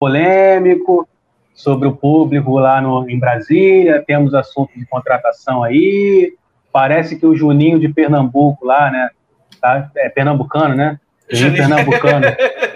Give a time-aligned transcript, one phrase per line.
[0.00, 1.06] polêmico
[1.54, 6.32] sobre o público lá no, em Brasília, temos assunto de contratação aí,
[6.72, 9.10] parece que o Juninho de Pernambuco lá, né,
[9.60, 12.26] tá, é pernambucano, né, Juninho Pernambucano,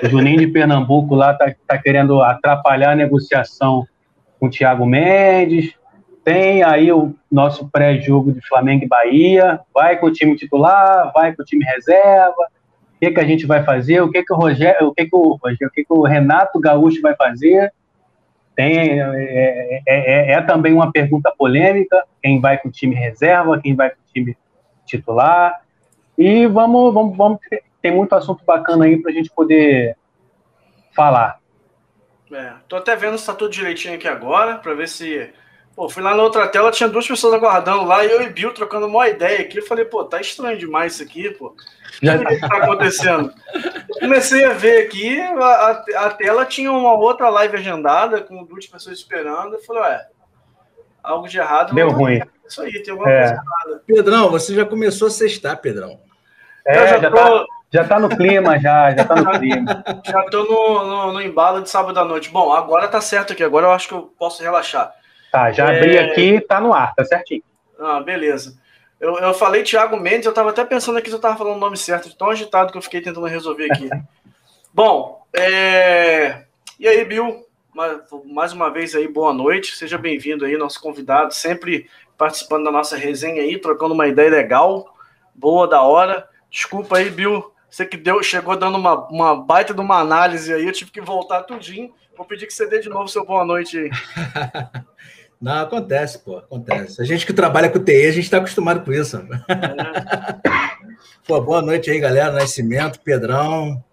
[0.02, 3.86] o Juninho de Pernambuco lá tá, tá querendo atrapalhar a negociação
[4.38, 5.72] com o Thiago Mendes,
[6.22, 11.34] tem aí o nosso pré-jogo de Flamengo e Bahia, vai com o time titular, vai
[11.34, 12.48] com o time reserva,
[13.04, 15.38] que, que a gente vai fazer, o que, que o Rogério, o que, que o,
[15.42, 17.72] Rogério, o que, que o Renato Gaúcho vai fazer,
[18.56, 23.60] tem, é, é, é, é, também uma pergunta polêmica, quem vai com o time reserva,
[23.60, 24.36] quem vai com o time
[24.86, 25.60] titular,
[26.16, 27.40] e vamos, vamos, vamos
[27.82, 29.96] tem muito assunto bacana aí para a gente poder
[30.94, 31.38] falar.
[32.32, 35.30] É, tô até vendo se tá tudo direitinho aqui agora, para ver se
[35.74, 38.54] Pô, fui lá na outra tela, tinha duas pessoas aguardando lá, e eu e Bill
[38.54, 39.58] trocando uma ideia aqui.
[39.58, 41.46] Eu falei, pô, tá estranho demais isso aqui, pô.
[41.48, 41.56] O
[42.00, 43.32] que tá acontecendo?
[43.98, 48.98] Comecei a ver aqui, a, a, tela tinha uma outra live agendada, com duas pessoas
[48.98, 49.54] esperando.
[49.54, 50.06] Eu falei, ué,
[51.02, 51.74] algo de errado.
[51.74, 52.20] Deu ruim.
[52.46, 53.18] Isso aí, tem alguma é.
[53.18, 53.82] coisa errada.
[53.84, 55.98] Pedrão, você já começou a sextar, Pedrão.
[56.64, 57.16] É, já, já, tô...
[57.16, 59.84] tá, já tá no clima, já, já tá no clima.
[60.06, 62.30] Já tô no, no, no embalo de sábado à noite.
[62.30, 64.94] Bom, agora tá certo aqui, agora eu acho que eu posso relaxar.
[65.34, 66.04] Tá, já abri é...
[66.04, 67.42] aqui, tá no ar, tá certinho.
[67.76, 68.56] Ah, beleza.
[69.00, 71.58] Eu, eu falei Thiago Mendes, eu tava até pensando aqui se eu tava falando o
[71.58, 73.90] nome certo, tão agitado que eu fiquei tentando resolver aqui.
[74.72, 76.44] Bom, é...
[76.78, 77.44] e aí, Bill?
[78.26, 82.96] Mais uma vez aí, boa noite, seja bem-vindo aí, nosso convidado, sempre participando da nossa
[82.96, 84.94] resenha aí, trocando uma ideia legal,
[85.34, 86.28] boa, da hora.
[86.48, 90.64] Desculpa aí, Bill, você que deu, chegou dando uma, uma baita de uma análise aí,
[90.64, 91.92] eu tive que voltar tudinho.
[92.16, 93.90] Vou pedir que você dê de novo seu boa noite aí.
[95.44, 97.02] Não, acontece, pô, acontece.
[97.02, 99.18] A gente que trabalha com TI, a gente está acostumado com isso.
[99.18, 99.24] É.
[101.28, 102.32] pô, boa noite aí, galera.
[102.32, 103.84] Nascimento, Pedrão,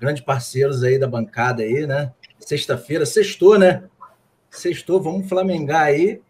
[0.00, 2.10] grandes parceiros aí da bancada aí, né?
[2.38, 3.82] Sexta-feira, sextou, né?
[4.48, 6.22] Sextou, vamos flamengar aí.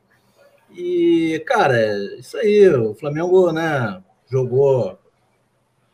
[0.77, 1.79] E, cara,
[2.19, 4.99] isso aí, o Flamengo, né, jogou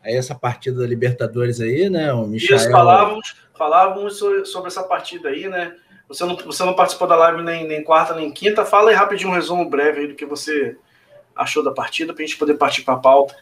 [0.01, 2.11] aí essa partida da Libertadores aí, né?
[2.11, 2.59] O Michael...
[2.59, 5.75] Isso, falávamos, falávamos sobre essa partida aí, né?
[6.07, 8.65] Você não, você não participou da live nem, nem quarta nem quinta.
[8.65, 10.77] Fala aí rapidinho um resumo breve do que você
[11.35, 13.35] achou da partida para a gente poder partir para a pauta.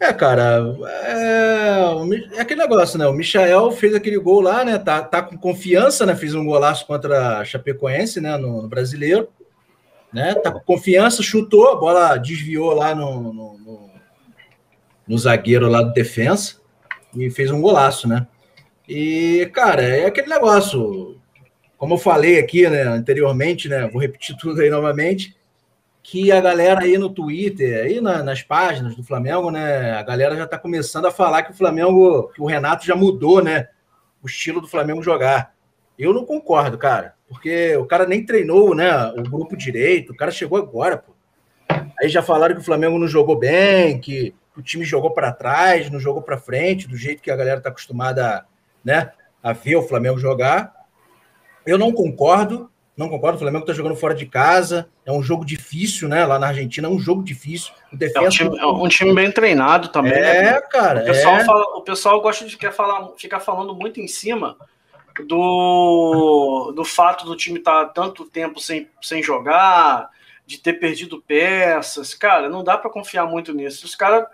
[0.00, 3.06] É, cara, é, é, aquele negócio, né?
[3.08, 4.78] O Michael fez aquele gol lá, né?
[4.78, 6.14] Tá, tá com confiança, né?
[6.14, 8.36] Fez um golaço contra a Chapecoense, né?
[8.36, 9.28] No, no brasileiro,
[10.12, 10.36] né?
[10.36, 13.90] Tá com confiança, chutou, a bola desviou lá no, no, no,
[15.06, 16.58] no zagueiro lá do defensa
[17.16, 18.28] e fez um golaço, né?
[18.88, 21.17] E, cara, é aquele negócio
[21.78, 25.34] como eu falei aqui né, anteriormente, né, vou repetir tudo aí novamente,
[26.02, 30.36] que a galera aí no Twitter, aí na, nas páginas do Flamengo, né, a galera
[30.36, 33.68] já está começando a falar que o Flamengo, que o Renato já mudou, né,
[34.20, 35.54] o estilo do Flamengo jogar.
[35.96, 40.32] Eu não concordo, cara, porque o cara nem treinou, né, o grupo direito, o cara
[40.32, 41.12] chegou agora, pô.
[42.00, 45.90] Aí já falaram que o Flamengo não jogou bem, que o time jogou para trás,
[45.90, 48.44] não jogou para frente, do jeito que a galera está acostumada,
[48.84, 50.77] né, a ver o Flamengo jogar.
[51.68, 53.36] Eu não concordo, não concordo.
[53.36, 54.88] O Flamengo está jogando fora de casa.
[55.04, 56.24] É um jogo difícil, né?
[56.24, 57.74] Lá na Argentina é um jogo difícil.
[57.92, 58.24] O defesa...
[58.24, 60.14] é, um time, é um time bem treinado também.
[60.14, 60.60] É, né?
[60.62, 61.02] cara.
[61.02, 61.44] O pessoal, é...
[61.44, 64.56] Fala, o pessoal gosta de ficar, falar, ficar falando muito em cima
[65.26, 70.08] do, do fato do time estar tá tanto tempo sem, sem jogar,
[70.46, 72.14] de ter perdido peças.
[72.14, 73.84] Cara, não dá para confiar muito nisso.
[73.84, 74.24] Os caras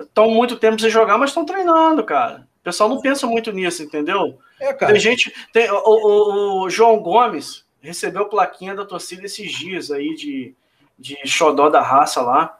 [0.00, 2.48] estão muito tempo sem jogar, mas estão treinando, cara.
[2.60, 4.38] O pessoal não pensa muito nisso, entendeu?
[4.62, 5.34] É, tem gente.
[5.52, 10.54] Tem, o, o, o, João Gomes recebeu plaquinha da torcida esses dias aí de,
[10.96, 12.56] de xodó da raça lá.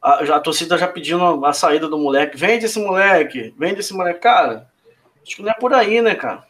[0.00, 2.36] A, a torcida já pedindo a saída do moleque.
[2.36, 4.20] Vende esse moleque, vende esse moleque.
[4.20, 4.70] Cara,
[5.20, 6.46] acho que não é por aí, né, cara?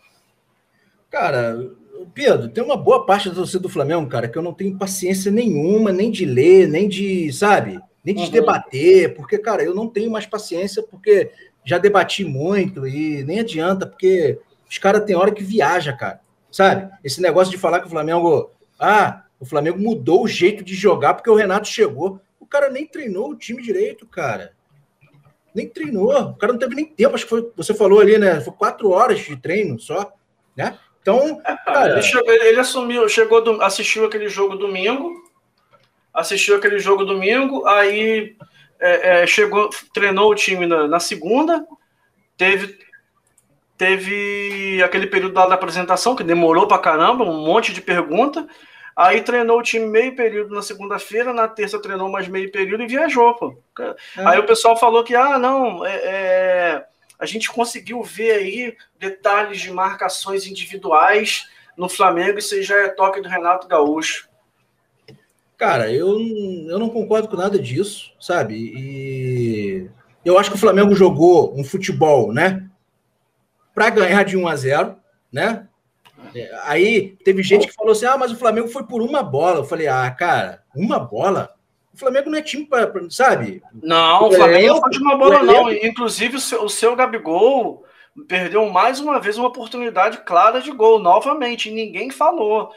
[1.10, 1.58] Cara,
[2.12, 5.32] Pedro, tem uma boa parte da torcida do Flamengo, cara, que eu não tenho paciência
[5.32, 8.30] nenhuma, nem de ler, nem de, sabe, nem de uhum.
[8.30, 11.30] debater, porque, cara, eu não tenho mais paciência, porque
[11.64, 14.38] já debati muito e nem adianta, porque
[14.68, 16.20] os caras têm hora que viaja, cara.
[16.50, 16.90] Sabe?
[17.04, 18.50] Esse negócio de falar que o Flamengo.
[18.78, 22.20] Ah, o Flamengo mudou o jeito de jogar porque o Renato chegou.
[22.40, 24.52] O cara nem treinou o time direito, cara.
[25.54, 26.12] Nem treinou.
[26.12, 27.14] O cara não teve nem tempo.
[27.14, 27.50] Acho que foi.
[27.56, 28.40] Você falou ali, né?
[28.40, 30.12] Foi quatro horas de treino só,
[30.56, 30.78] né?
[31.00, 31.40] Então.
[31.44, 35.24] É, cara, ele, chegou, ele assumiu, chegou, do, assistiu aquele jogo domingo.
[36.12, 38.34] Assistiu aquele jogo domingo, aí
[38.80, 41.66] é, é, chegou, treinou o time na, na, segunda,
[42.36, 42.78] teve,
[43.76, 48.46] teve aquele período da, apresentação que demorou pra caramba, um monte de pergunta.
[48.94, 52.86] Aí treinou o time meio período na segunda-feira, na terça treinou mais meio período e
[52.86, 53.58] viajou, pô.
[53.78, 53.94] É.
[54.16, 56.84] Aí o pessoal falou que, ah, não, é, é
[57.18, 61.46] a gente conseguiu ver aí detalhes de marcações individuais
[61.76, 64.28] no Flamengo, isso já é toque do Renato Gaúcho.
[65.56, 66.18] Cara, eu,
[66.68, 68.54] eu não concordo com nada disso, sabe?
[68.54, 69.90] E
[70.24, 72.66] eu acho que o Flamengo jogou um futebol, né?
[73.76, 74.96] Para ganhar de 1 a 0,
[75.30, 75.68] né?
[76.64, 79.58] Aí teve gente que falou assim: ah, mas o Flamengo foi por uma bola.
[79.58, 81.54] Eu falei: ah, cara, uma bola?
[81.92, 83.62] O Flamengo não é time para, sabe?
[83.82, 85.70] Não, o Flamengo não foi de uma bola, não.
[85.70, 87.84] Inclusive, o seu, o seu Gabigol
[88.26, 92.70] perdeu mais uma vez uma oportunidade clara de gol, novamente, e ninguém falou.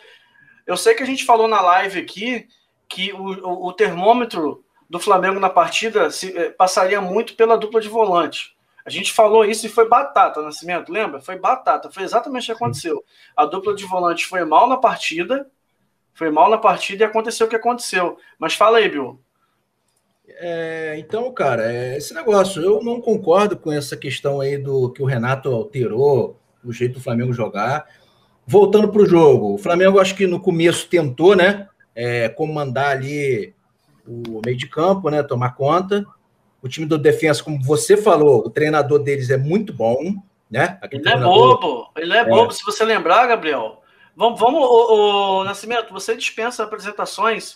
[0.68, 2.45] Eu sei que a gente falou na live aqui
[2.90, 7.80] que o, o, o termômetro do Flamengo na partida se, eh, passaria muito pela dupla
[7.80, 8.57] de volante.
[8.90, 11.22] A gente falou isso e foi batata, Nascimento, lembra?
[11.22, 13.04] Foi batata, foi exatamente o que aconteceu.
[13.36, 15.48] A dupla de volante foi mal na partida,
[16.14, 18.18] foi mal na partida e aconteceu o que aconteceu.
[18.38, 19.20] Mas fala aí, Bill.
[20.28, 25.02] É, então, cara, é esse negócio, eu não concordo com essa questão aí do que
[25.02, 27.88] o Renato alterou o jeito do Flamengo jogar.
[28.46, 31.70] Voltando para o jogo, o Flamengo acho que no começo tentou, né?
[32.02, 33.54] é, comandar ali
[34.08, 35.22] o meio de campo, né?
[35.22, 36.06] Tomar conta.
[36.62, 40.16] O time do defesa, como você falou, o treinador deles é muito bom,
[40.50, 40.78] né?
[40.82, 42.52] Aquele ele é bobo, ele é, é bobo.
[42.52, 43.82] Se você lembrar, Gabriel,
[44.16, 47.54] vamos, vamos o, o Nascimento, você dispensa apresentações.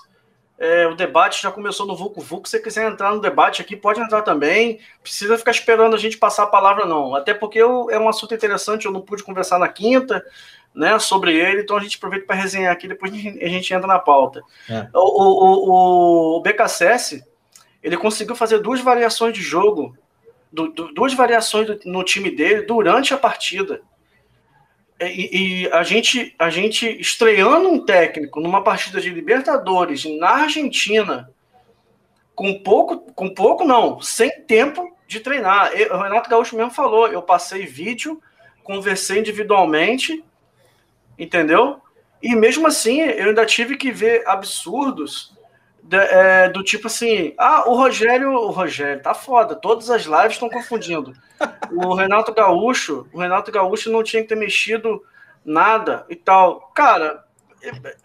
[0.58, 2.48] É, o debate já começou no Vucu Vucu.
[2.48, 4.80] Se você quiser entrar no debate aqui, pode entrar também.
[5.02, 7.16] Precisa ficar esperando a gente passar a palavra, não.
[7.16, 10.24] Até porque eu, é um assunto interessante, eu não pude conversar na quinta
[10.74, 14.00] né, sobre ele, então a gente aproveita para resenhar aqui, depois a gente entra na
[14.00, 14.42] pauta.
[14.70, 14.88] É.
[14.94, 17.24] O, o, o, o BKSS,
[17.84, 19.96] ele conseguiu fazer duas variações de jogo,
[20.96, 23.82] duas variações do, no time dele durante a partida.
[25.02, 31.30] E, e, a, gente, a gente estreando um técnico numa partida de Libertadores na Argentina,
[32.34, 35.72] com pouco, com pouco não, sem tempo de treinar.
[35.92, 38.22] o Renato Gaúcho mesmo falou, eu passei vídeo,
[38.64, 40.24] conversei individualmente,
[41.20, 41.82] entendeu?
[42.22, 45.34] E mesmo assim, eu ainda tive que ver absurdos
[45.84, 50.34] de, é, do tipo assim: ah, o Rogério, o Rogério tá foda, todas as lives
[50.34, 51.14] estão confundindo.
[51.76, 55.04] O Renato Gaúcho, o Renato Gaúcho não tinha que ter mexido
[55.44, 56.72] nada e tal.
[56.74, 57.26] Cara,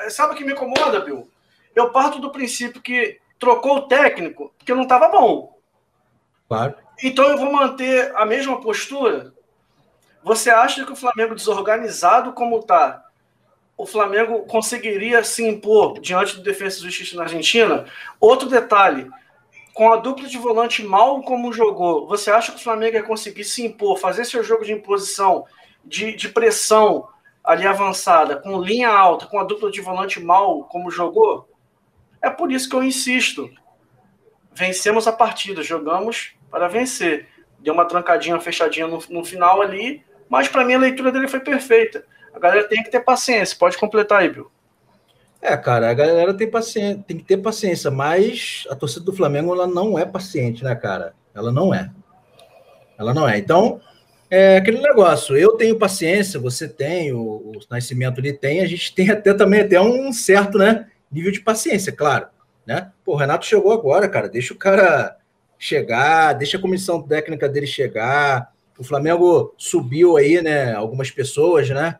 [0.00, 1.30] é, sabe o que me incomoda, Bill?
[1.72, 5.56] Eu parto do princípio que trocou o técnico porque não estava bom.
[6.48, 6.74] Claro.
[7.00, 9.32] Então eu vou manter a mesma postura
[10.22, 13.04] você acha que o Flamengo desorganizado como está,
[13.78, 17.84] o Flamengo conseguiria se impor diante do Defesa e Justiça na Argentina?
[18.20, 19.08] Outro detalhe,
[19.72, 23.44] com a dupla de volante mal como jogou, você acha que o Flamengo ia conseguir
[23.44, 25.44] se impor, fazer seu jogo de imposição,
[25.84, 27.06] de, de pressão
[27.44, 31.48] ali avançada, com linha alta, com a dupla de volante mal como jogou?
[32.20, 33.48] É por isso que eu insisto.
[34.52, 37.28] Vencemos a partida, jogamos para vencer.
[37.60, 41.38] Deu uma trancadinha, fechadinha no, no final ali, mas para mim a leitura dele foi
[41.38, 42.04] perfeita.
[42.34, 43.56] A galera tem que ter paciência.
[43.58, 44.50] Pode completar aí, Bill.
[45.40, 49.54] É, cara, a galera tem paciência, tem que ter paciência, mas a torcida do Flamengo
[49.54, 51.14] ela não é paciente, né, cara?
[51.34, 51.90] Ela não é.
[52.98, 53.38] Ela não é.
[53.38, 53.80] Então,
[54.28, 55.36] é aquele negócio.
[55.36, 59.60] Eu tenho paciência, você tem, o, o Nascimento ali tem, a gente tem até também
[59.60, 62.26] até um certo, né, nível de paciência, claro,
[62.66, 62.90] né?
[63.04, 64.28] Pô, o Renato chegou agora, cara.
[64.28, 65.16] Deixa o cara
[65.56, 70.72] chegar, deixa a comissão técnica dele chegar, o Flamengo subiu aí, né?
[70.72, 71.98] Algumas pessoas, né?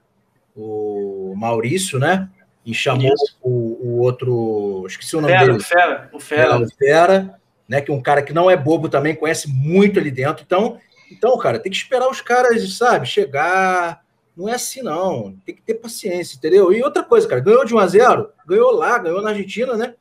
[0.61, 2.29] O Maurício, né?
[2.65, 4.85] E chamou o, o, outro.
[4.87, 5.59] Esqueci o nome Fera, dele.
[5.59, 6.55] O Fera, o Fera.
[6.55, 7.81] É, o Fera, né?
[7.81, 10.45] Que é um cara que não é bobo também, conhece muito ali dentro.
[10.45, 10.79] Então,
[11.11, 14.03] então, cara, tem que esperar os caras, sabe, chegar.
[14.37, 15.37] Não é assim, não.
[15.47, 16.73] Tem que ter paciência, entendeu?
[16.73, 19.95] E outra coisa, cara, ganhou de 1 a 0 ganhou lá, ganhou na Argentina, né?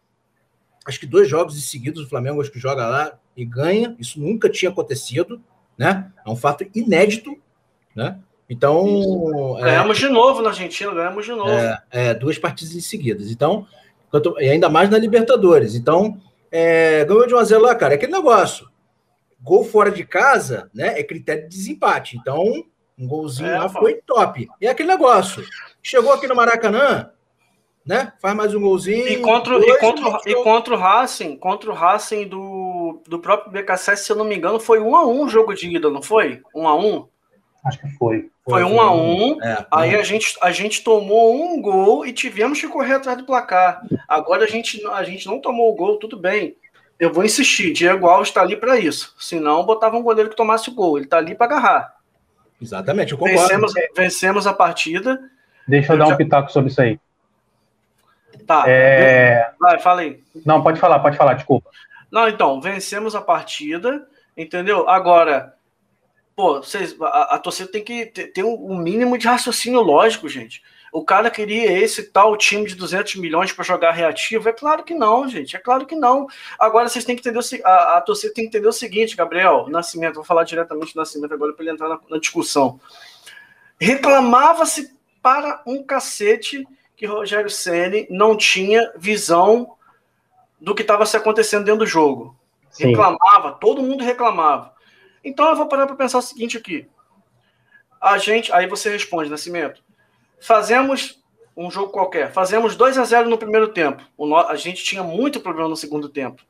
[0.85, 3.95] Acho que dois jogos seguidos o Flamengo acho que joga lá e ganha.
[3.99, 5.41] Isso nunca tinha acontecido
[5.77, 6.11] né?
[6.25, 7.37] É um fato inédito,
[7.95, 8.19] né?
[8.49, 9.57] Então.
[9.59, 11.49] É, ganhamos é, de novo na Argentina, ganhamos de novo.
[11.49, 13.29] É, é, duas partidas em seguidas.
[13.29, 13.67] Então,
[14.39, 15.75] e ainda mais na Libertadores.
[15.75, 16.19] Então,
[16.51, 17.93] é, ganhou de 1 a 0 lá, cara.
[17.93, 18.69] É aquele negócio.
[19.41, 20.99] Gol fora de casa, né?
[20.99, 22.17] É critério de desempate.
[22.17, 22.63] Então,
[22.97, 23.79] um golzinho é, lá pô.
[23.79, 24.47] foi top.
[24.59, 25.43] E é aquele negócio.
[25.83, 27.11] Chegou aqui no Maracanã,
[27.85, 28.13] né?
[28.19, 29.07] Faz mais um golzinho.
[29.07, 33.51] E contra, dois, e contra, e contra o Racing, contra o Racing do, do próprio
[33.51, 36.01] BKSS, se eu não me engano, foi um a um o jogo de ida, não
[36.01, 36.41] foi?
[36.55, 37.07] Um a um?
[37.67, 38.29] Acho que foi.
[38.45, 39.43] Foi, foi um a um.
[39.43, 43.25] É, aí a gente, a gente tomou um gol e tivemos que correr atrás do
[43.25, 43.81] placar.
[44.07, 46.55] Agora a gente, a gente não tomou o gol, tudo bem.
[46.99, 49.13] Eu vou insistir, Diego Alves está ali para isso.
[49.19, 50.97] Senão, botava um goleiro que tomasse o gol.
[50.97, 51.95] Ele está ali para agarrar.
[52.59, 53.41] Exatamente, eu concordo.
[53.41, 55.19] Vencemos, vencemos a partida.
[55.67, 56.13] Deixa eu, eu dar já...
[56.13, 56.99] um pitaco sobre isso aí.
[58.47, 58.63] Tá.
[58.65, 59.51] É...
[59.59, 60.23] Vai, fala aí.
[60.45, 61.69] Não, pode falar, pode falar, desculpa.
[62.09, 64.89] Não, então, vencemos a partida, entendeu?
[64.89, 65.53] Agora,
[66.37, 70.61] pô, vocês, a, a torcida tem que ter, ter um, mínimo de raciocínio lógico, gente.
[70.93, 74.47] O cara queria esse tal time de 200 milhões para jogar reativo?
[74.47, 75.55] É claro que não, gente.
[75.55, 76.27] É claro que não.
[76.59, 79.67] Agora vocês têm que entender o, a, a torcida tem que entender o seguinte, Gabriel
[79.67, 80.15] Nascimento.
[80.15, 82.79] Vou falar diretamente do Nascimento agora para ele entrar na, na discussão.
[83.79, 89.75] Reclamava-se para um cacete que Rogério Ceni não tinha visão
[90.61, 92.35] do que estava se acontecendo dentro do jogo.
[92.69, 92.89] Sim.
[92.89, 94.76] Reclamava, todo mundo reclamava.
[95.27, 96.87] Então eu vou parar para pensar o seguinte aqui.
[97.99, 99.83] A gente, aí você responde, Nascimento.
[100.39, 101.21] Fazemos
[101.55, 104.01] um jogo qualquer, fazemos 2 a 0 no primeiro tempo.
[104.47, 106.41] a gente tinha muito problema no segundo tempo.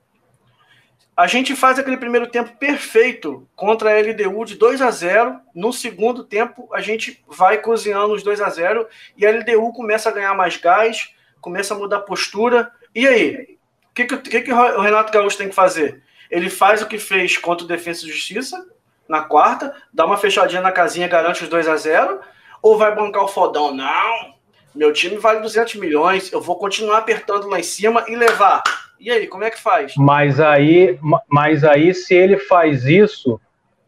[1.16, 5.40] A gente faz aquele primeiro tempo perfeito contra a LDU de 2 a 0.
[5.56, 10.10] No segundo tempo, a gente vai cozinhando os 2 a 0 e a LDU começa
[10.10, 12.72] a ganhar mais gás, começa a mudar postura.
[12.94, 13.58] E aí?
[13.90, 16.04] O que, que, que o Renato Gaúcho tem que fazer?
[16.30, 18.66] Ele faz o que fez contra o Defesa e Justiça
[19.08, 22.20] na quarta, dá uma fechadinha na casinha, garante os 2 a 0
[22.62, 23.74] ou vai bancar o fodão?
[23.74, 24.34] Não,
[24.76, 28.62] meu time vale 200 milhões, eu vou continuar apertando lá em cima e levar.
[29.00, 29.94] E aí, como é que faz?
[29.96, 33.40] Mas aí, mas aí se ele faz isso,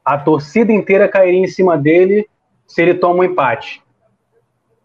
[0.06, 2.28] a torcida inteira cairia em cima dele
[2.68, 3.82] se ele toma um empate.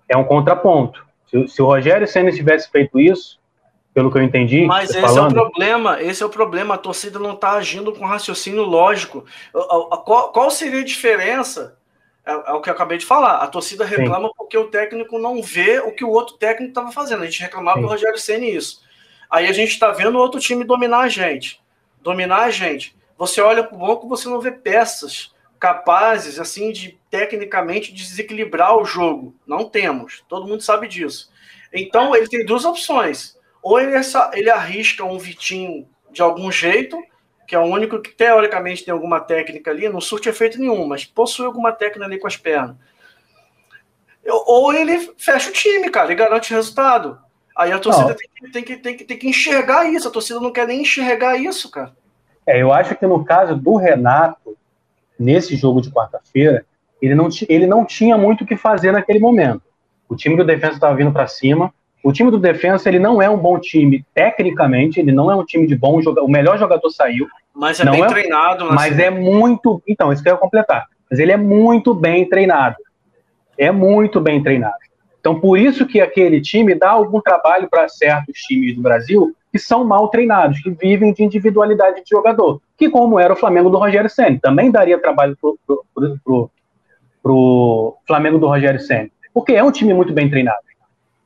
[0.08, 1.04] É um contraponto.
[1.26, 3.38] Se, se o Rogério Senna tivesse feito isso,
[3.94, 4.66] pelo que eu entendi.
[4.66, 5.38] Mas esse falando.
[5.38, 6.74] é o problema, esse é o problema.
[6.74, 9.24] A torcida não está agindo com raciocínio lógico.
[10.04, 11.78] Qual, qual seria a diferença
[12.26, 13.36] é, é, o que eu acabei de falar.
[13.36, 14.34] A torcida reclama Sim.
[14.36, 17.22] porque o técnico não vê o que o outro técnico estava fazendo.
[17.22, 18.82] A gente reclamava do Rogério Senna isso.
[19.30, 21.60] Aí a gente está vendo o outro time dominar a gente.
[22.02, 22.96] Dominar a gente.
[23.16, 28.84] Você olha para o banco, você não vê peças capazes, assim, de tecnicamente desequilibrar o
[28.84, 29.34] jogo.
[29.46, 30.24] Não temos.
[30.28, 31.30] Todo mundo sabe disso.
[31.72, 33.38] Então ele tem duas opções.
[33.64, 33.94] Ou ele,
[34.34, 37.02] ele arrisca um Vitinho de algum jeito
[37.46, 41.04] que é o único que teoricamente tem alguma técnica ali, não surte efeito nenhum, mas
[41.04, 42.76] possui alguma técnica ali com as pernas.
[44.26, 47.18] Ou ele fecha o time, cara, e garante resultado.
[47.54, 50.40] Aí a torcida tem que, tem, que, tem, que, tem que enxergar isso, a torcida
[50.40, 51.92] não quer nem enxergar isso, cara.
[52.46, 54.56] É, eu acho que no caso do Renato,
[55.18, 56.64] nesse jogo de quarta-feira,
[57.00, 59.62] ele não, ele não tinha muito o que fazer naquele momento.
[60.08, 61.72] O time do defesa estava vindo para cima,
[62.04, 65.44] o time do Defensa ele não é um bom time tecnicamente, ele não é um
[65.44, 66.26] time de bom jogador.
[66.26, 67.26] O melhor jogador saiu.
[67.54, 68.66] Mas é bem é, treinado.
[68.66, 69.82] Mas é muito.
[69.88, 70.86] Então, isso que eu ia completar.
[71.10, 72.76] Mas ele é muito bem treinado.
[73.56, 74.76] É muito bem treinado.
[75.18, 79.58] Então, por isso que aquele time dá algum trabalho para certos times do Brasil que
[79.58, 82.60] são mal treinados, que vivem de individualidade de jogador.
[82.76, 88.46] Que, como era o Flamengo do Rogério Senna, também daria trabalho para o Flamengo do
[88.46, 89.08] Rogério Senna.
[89.32, 90.58] Porque é um time muito bem treinado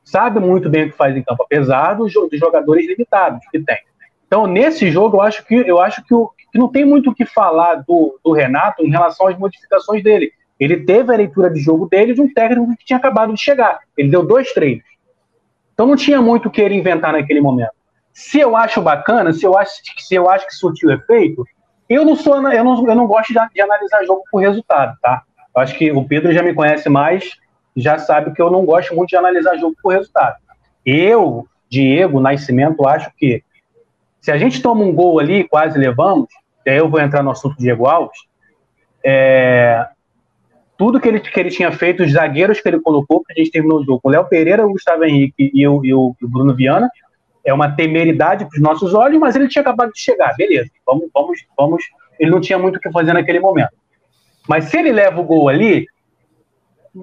[0.09, 3.77] sabe muito bem o que faz em campo, apesar dos, jogadores limitados que tem.
[4.27, 7.15] Então, nesse jogo, eu acho que eu acho que, o, que não tem muito o
[7.15, 10.31] que falar do, do, Renato em relação às modificações dele.
[10.59, 13.79] Ele teve a leitura de jogo dele de um técnico que tinha acabado de chegar.
[13.97, 14.83] Ele deu dois treinos.
[15.73, 17.71] Então não tinha muito o que ele inventar naquele momento.
[18.13, 21.45] Se eu acho bacana, se eu acho, se eu acho que surtiu efeito,
[21.87, 25.23] eu não sou, eu não, eu não gosto de, de analisar jogo por resultado, tá?
[25.55, 27.37] Eu acho que o Pedro já me conhece mais
[27.79, 30.37] já sabe que eu não gosto muito de analisar jogo por resultado.
[30.85, 33.43] Eu, Diego Nascimento, acho que
[34.21, 36.27] se a gente toma um gol ali, quase levamos,
[36.65, 38.19] e aí eu vou entrar no assunto Diego Alves,
[39.03, 39.87] é,
[40.77, 43.51] tudo que ele, que ele tinha feito, os zagueiros que ele colocou, que a gente
[43.51, 46.29] terminou o jogo, o Léo Pereira, o Gustavo Henrique e o, e o, e o
[46.29, 46.89] Bruno Viana,
[47.45, 51.09] é uma temeridade para os nossos olhos, mas ele tinha acabado de chegar, beleza, vamos,
[51.13, 51.83] vamos, vamos,
[52.19, 53.71] ele não tinha muito o que fazer naquele momento.
[54.47, 55.85] Mas se ele leva o gol ali,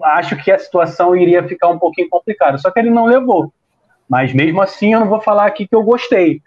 [0.04, 2.58] acho que a situação iria ficar um pouquinho complicada.
[2.58, 3.52] Só que ele não levou.
[4.08, 6.40] Mas mesmo assim, eu não vou falar aqui que eu gostei.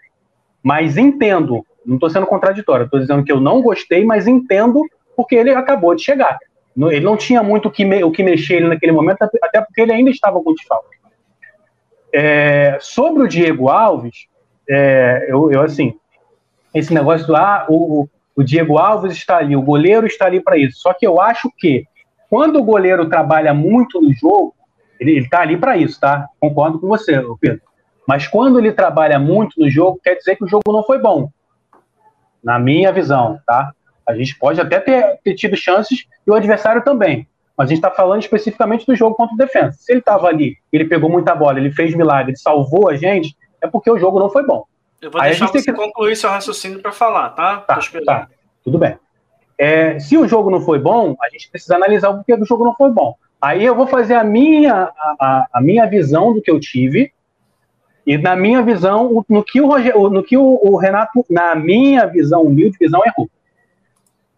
[0.62, 1.64] Mas entendo.
[1.84, 2.84] Não estou sendo contraditório.
[2.84, 4.82] Estou dizendo que eu não gostei, mas entendo
[5.16, 6.38] porque ele acabou de chegar.
[6.76, 9.80] Ele não tinha muito o que, me, o que mexer ele naquele momento, até porque
[9.80, 10.96] ele ainda estava com desfalque.
[12.12, 14.26] É, sobre o Diego Alves,
[14.68, 15.94] é, eu, eu, assim,
[16.74, 20.56] esse negócio do ah, o, o Diego Alves está ali, o goleiro está ali para
[20.56, 20.80] isso.
[20.80, 21.84] Só que eu acho que
[22.30, 24.54] quando o goleiro trabalha muito no jogo,
[25.00, 26.28] ele está ali para isso, tá?
[26.38, 27.62] Concordo com você, Pedro.
[28.06, 31.28] Mas quando ele trabalha muito no jogo, quer dizer que o jogo não foi bom.
[32.42, 33.72] Na minha visão, tá?
[34.06, 37.26] A gente pode até ter, ter tido chances e o adversário também.
[37.56, 39.72] Mas a gente está falando especificamente do jogo contra o defesa.
[39.72, 43.36] Se ele estava ali, ele pegou muita bola, ele fez milagre, ele salvou a gente,
[43.60, 44.64] é porque o jogo não foi bom.
[45.02, 45.72] Eu vou Aí deixar você que...
[45.72, 47.58] concluir seu raciocínio para falar, tá?
[47.58, 48.28] Tá, tá,
[48.62, 48.96] tudo bem.
[49.62, 52.64] É, se o jogo não foi bom, a gente precisa analisar o porquê do jogo
[52.64, 53.14] não foi bom.
[53.40, 54.90] Aí eu vou fazer a minha,
[55.20, 57.12] a, a minha visão do que eu tive,
[58.06, 62.06] e na minha visão, no que o, Roger, no que o, o Renato, na minha
[62.06, 63.28] visão, humilde visão, errou.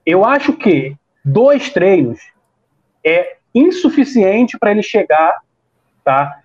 [0.04, 2.18] Eu acho que Dois treinos
[3.04, 5.36] é insuficiente para ele chegar,
[6.04, 6.40] tá?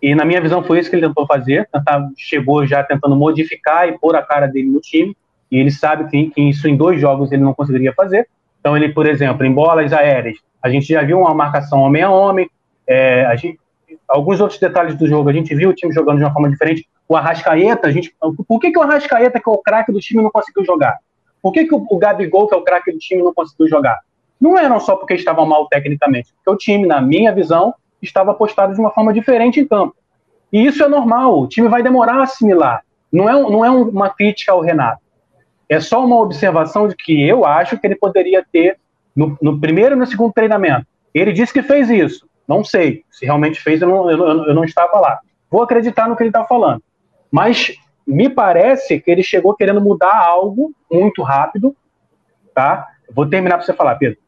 [0.00, 3.88] E na minha visão foi isso que ele tentou fazer, tentar, chegou já tentando modificar
[3.88, 5.16] e pôr a cara dele no time,
[5.50, 8.28] e ele sabe que, que isso em dois jogos ele não conseguiria fazer.
[8.60, 12.10] Então ele, por exemplo, em bolas aéreas, a gente já viu uma marcação homem a
[12.10, 12.48] homem,
[12.86, 13.58] é, a gente,
[14.06, 16.86] alguns outros detalhes do jogo, a gente viu o time jogando de uma forma diferente.
[17.08, 18.14] O Arrascaeta, a gente,
[18.46, 20.98] por que, que o Arrascaeta, que é o craque do time, não conseguiu jogar?
[21.42, 23.98] Por que, que o, o Gabigol, que é o craque do time, não conseguiu jogar?
[24.40, 28.74] Não eram só porque estavam mal tecnicamente, porque o time, na minha visão, estava postado
[28.74, 29.94] de uma forma diferente em campo.
[30.52, 32.82] E isso é normal, o time vai demorar a assimilar.
[33.12, 35.00] Não é, não é uma crítica ao Renato.
[35.70, 38.76] É só uma observação de que eu acho que ele poderia ter
[39.14, 40.84] no, no primeiro e no segundo treinamento.
[41.14, 42.28] Ele disse que fez isso.
[42.46, 43.04] Não sei.
[43.08, 45.20] Se realmente fez, eu não, eu, eu não estava lá.
[45.48, 46.82] Vou acreditar no que ele está falando.
[47.30, 47.72] Mas
[48.04, 51.76] me parece que ele chegou querendo mudar algo muito rápido,
[52.52, 52.88] tá?
[53.14, 54.18] Vou terminar para você falar, Pedro,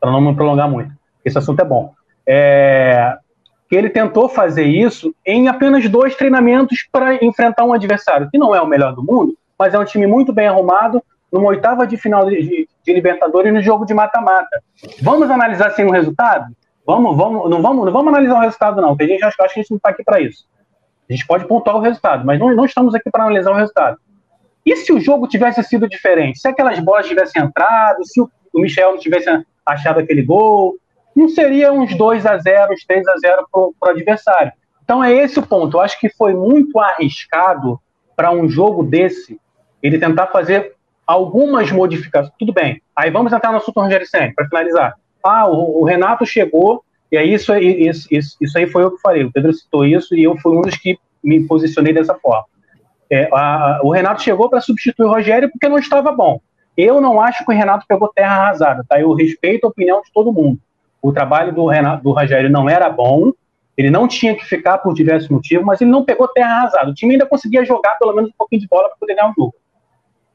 [0.00, 0.92] para não me prolongar muito.
[1.24, 1.94] Esse assunto é bom.
[2.26, 3.16] É,
[3.68, 8.52] que ele tentou fazer isso em apenas dois treinamentos para enfrentar um adversário que não
[8.52, 11.96] é o melhor do mundo, mas é um time muito bem arrumado, numa oitava de
[11.96, 14.62] final de, de, de Libertadores no jogo de mata-mata.
[15.02, 16.46] Vamos analisar sem o resultado?
[16.86, 19.54] Vamos, vamos, não vamos, não vamos analisar o resultado, não, porque a gente acha, acha
[19.54, 20.46] que a gente não está aqui para isso.
[21.08, 23.98] A gente pode pontuar o resultado, mas não, não estamos aqui para analisar o resultado.
[24.64, 26.38] E se o jogo tivesse sido diferente?
[26.38, 29.28] Se aquelas bolas tivessem entrado, se o, o Michel não tivesse
[29.64, 30.76] achado aquele gol,
[31.14, 34.52] não seria uns 2 a 0 uns 3 a 0 para o adversário.
[34.82, 35.76] Então é esse o ponto.
[35.76, 37.78] Eu acho que foi muito arriscado
[38.16, 39.40] para um jogo desse
[39.82, 40.74] ele tentar fazer
[41.06, 42.34] algumas modificações.
[42.38, 42.82] Tudo bem.
[42.94, 44.94] Aí vamos entrar no assunto Rogério Senna, para finalizar.
[45.24, 49.00] Ah, o, o, Renato chegou, e aí isso, isso, isso, isso aí foi eu que
[49.00, 49.24] falei.
[49.24, 52.44] O Pedro citou isso e eu fui um dos que me posicionei dessa forma.
[53.10, 56.40] É, a, o Renato chegou para substituir o Rogério porque não estava bom.
[56.76, 59.00] Eu não acho que o Renato pegou terra arrasada, tá?
[59.00, 60.60] Eu respeito a opinião de todo mundo.
[61.00, 63.32] O trabalho do, Renato, do Rogério não era bom,
[63.76, 66.90] ele não tinha que ficar por diversos motivos, mas ele não pegou terra arrasada.
[66.90, 69.34] O time ainda conseguia jogar pelo menos um pouquinho de bola para poder ganhar o
[69.34, 69.54] jogo.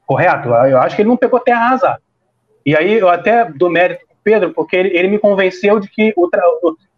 [0.06, 0.48] Correto?
[0.48, 2.02] Eu acho que ele não pegou terra arrasada.
[2.64, 6.14] E aí eu até dou mérito para Pedro, porque ele, ele, me convenceu de que
[6.16, 6.28] o,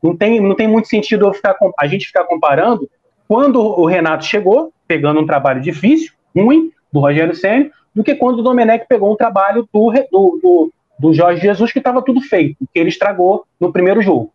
[0.02, 2.88] não, tem, não tem muito sentido ficar, a gente ficar comparando
[3.26, 8.38] quando o Renato chegou, pegando um trabalho difícil, ruim, do Rogério Senna, do que quando
[8.38, 12.58] o Domenech pegou um trabalho do, do, do, do Jorge Jesus que estava tudo feito,
[12.72, 14.32] que ele estragou no primeiro jogo.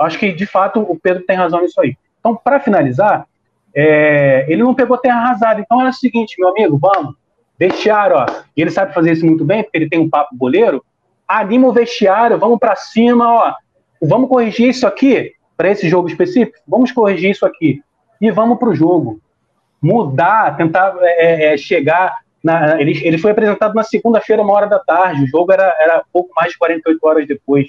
[0.00, 1.96] Acho que, de fato, o Pedro tem razão nisso aí.
[2.18, 3.26] Então, para finalizar,
[3.74, 5.60] é, ele não pegou terra arrasada.
[5.60, 7.14] Então, é o seguinte, meu amigo, vamos,
[7.58, 8.26] Vestiário, ó.
[8.56, 10.84] E ele sabe fazer isso muito bem, porque ele tem um papo boleiro.
[11.26, 13.54] Anima o vestiário, vamos para cima, ó.
[14.00, 16.58] Vamos corrigir isso aqui para esse jogo específico.
[16.66, 17.80] Vamos corrigir isso aqui
[18.20, 19.20] e vamos para o jogo.
[19.80, 22.16] Mudar, tentar é, é, é, chegar.
[22.42, 25.24] Na, ele, ele foi apresentado na segunda-feira, uma hora da tarde.
[25.24, 27.68] O jogo era, era pouco mais de 48 horas depois.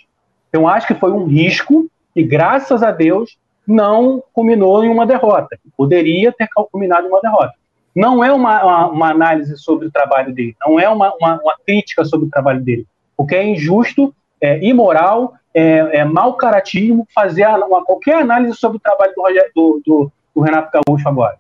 [0.50, 5.58] Então, acho que foi um risco e, graças a Deus, não culminou em uma derrota.
[5.78, 7.54] Poderia ter culminado em uma derrota
[7.96, 11.56] não é uma, uma, uma, análise sobre o trabalho dele, não é uma, uma, uma
[11.66, 17.48] crítica sobre o trabalho dele, porque é injusto, é imoral, é, é mau caratismo fazer
[17.48, 21.38] uma, qualquer análise sobre o trabalho do, do, do, do, Renato Gaúcho agora.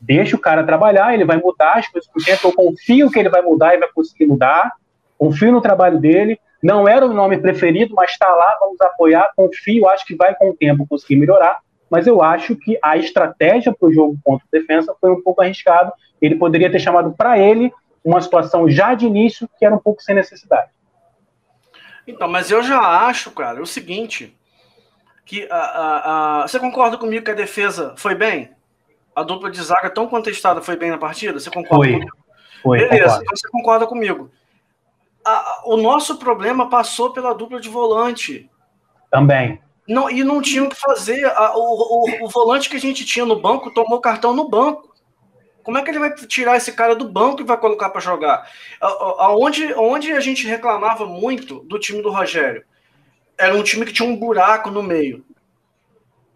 [0.00, 3.28] Deixa o cara trabalhar, ele vai mudar as coisas por tempo, eu confio que ele
[3.28, 4.72] vai mudar e vai conseguir mudar,
[5.18, 9.88] confio no trabalho dele, não era o nome preferido, mas está lá, vamos apoiar, confio,
[9.88, 11.58] acho que vai com o tempo conseguir melhorar,
[11.90, 15.42] mas eu acho que a estratégia para o jogo contra o defesa foi um pouco
[15.42, 15.92] arriscado.
[16.22, 17.72] Ele poderia ter chamado para ele
[18.04, 20.70] uma situação já de início que era um pouco sem necessidade.
[22.06, 24.36] Então, mas eu já acho, cara, o seguinte,
[25.24, 28.50] que a, a, a, você concorda comigo que a defesa foi bem?
[29.14, 31.38] A dupla de zaga tão contestada foi bem na partida?
[31.38, 31.92] Você concorda foi.
[31.92, 32.16] comigo?
[32.62, 33.22] Foi, Beleza, concordo.
[33.22, 34.30] então você concorda comigo.
[35.64, 38.48] o nosso problema passou pela dupla de volante.
[39.10, 39.60] Também.
[39.90, 41.24] Não, e não tinham que fazer.
[41.24, 44.94] A, o, o, o, volante que a gente tinha no banco tomou cartão no banco.
[45.64, 48.48] Como é que ele vai tirar esse cara do banco e vai colocar para jogar?
[48.80, 52.64] Aonde, onde a gente reclamava muito do time do Rogério?
[53.36, 55.24] Era um time que tinha um buraco no meio.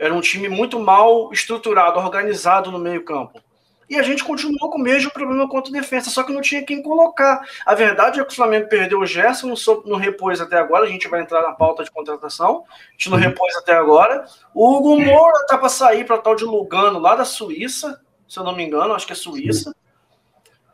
[0.00, 3.40] Era um time muito mal estruturado, organizado no meio-campo.
[3.88, 6.64] E a gente continuou com o mesmo problema contra a defesa, só que não tinha
[6.64, 7.42] quem colocar.
[7.66, 10.84] A verdade é que o Flamengo perdeu o Gerson no, no repôs até agora.
[10.84, 12.64] A gente vai entrar na pauta de contratação.
[12.68, 13.24] A gente não uhum.
[13.24, 14.24] repôs até agora.
[14.54, 18.44] O Hugo Moura tá para sair para tal de Lugano, lá da Suíça, se eu
[18.44, 19.74] não me engano, acho que é Suíça,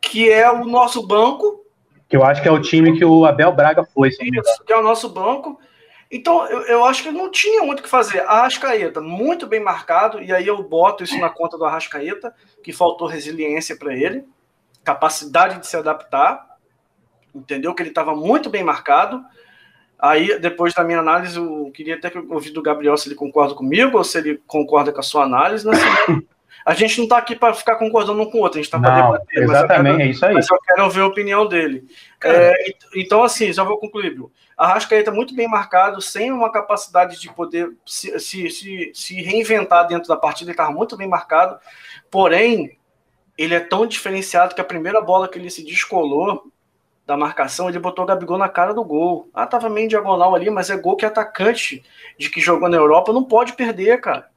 [0.01, 1.65] que é o nosso banco.
[2.09, 4.09] Que eu acho que é o time que o Abel Braga foi.
[4.09, 5.59] Isso, que é o nosso banco.
[6.11, 8.21] Então, eu, eu acho que não tinha muito o que fazer.
[8.23, 12.73] A Arrascaeta, muito bem marcado, e aí eu boto isso na conta do Arrascaeta, que
[12.73, 14.25] faltou resiliência para ele,
[14.83, 16.45] capacidade de se adaptar,
[17.33, 17.73] entendeu?
[17.75, 19.25] Que ele estava muito bem marcado.
[19.97, 23.99] Aí, depois da minha análise, eu queria até ouvir do Gabriel se ele concorda comigo
[23.99, 25.67] ou se ele concorda com a sua análise.
[25.67, 25.73] Né?
[26.67, 28.79] A gente não está aqui para ficar concordando um com o outro, a gente está
[28.79, 29.43] para debater.
[29.43, 30.35] Exatamente, quero, é isso aí.
[30.35, 31.85] Mas eu quero ouvir a opinião dele.
[32.23, 32.53] É,
[32.95, 34.31] então, assim, já vou concluir, Bill.
[34.61, 39.87] A Rascaeta muito bem marcado, sem uma capacidade de poder se, se, se, se reinventar
[39.87, 41.59] dentro da partida, ele estava muito bem marcado.
[42.11, 42.79] Porém,
[43.39, 46.53] ele é tão diferenciado que a primeira bola que ele se descolou
[47.07, 49.31] da marcação, ele botou o Gabigol na cara do gol.
[49.33, 51.83] Ah, tava meio diagonal ali, mas é gol que atacante
[52.19, 54.29] de que jogou na Europa não pode perder, cara.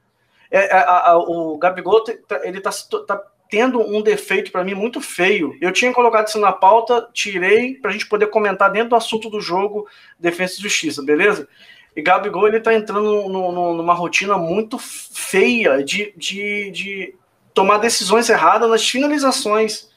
[0.50, 2.70] É, é a, a, o Gabigol, tá, ele tá,
[3.06, 3.22] tá
[3.54, 5.56] tendo um defeito para mim muito feio.
[5.62, 9.30] Eu tinha colocado isso na pauta, tirei para a gente poder comentar dentro do assunto
[9.30, 9.88] do jogo
[10.18, 11.48] Defesa e Justiça, beleza?
[11.96, 17.16] E Gabigol ele tá entrando no, no, numa rotina muito feia de, de, de
[17.54, 19.88] tomar decisões erradas nas finalizações.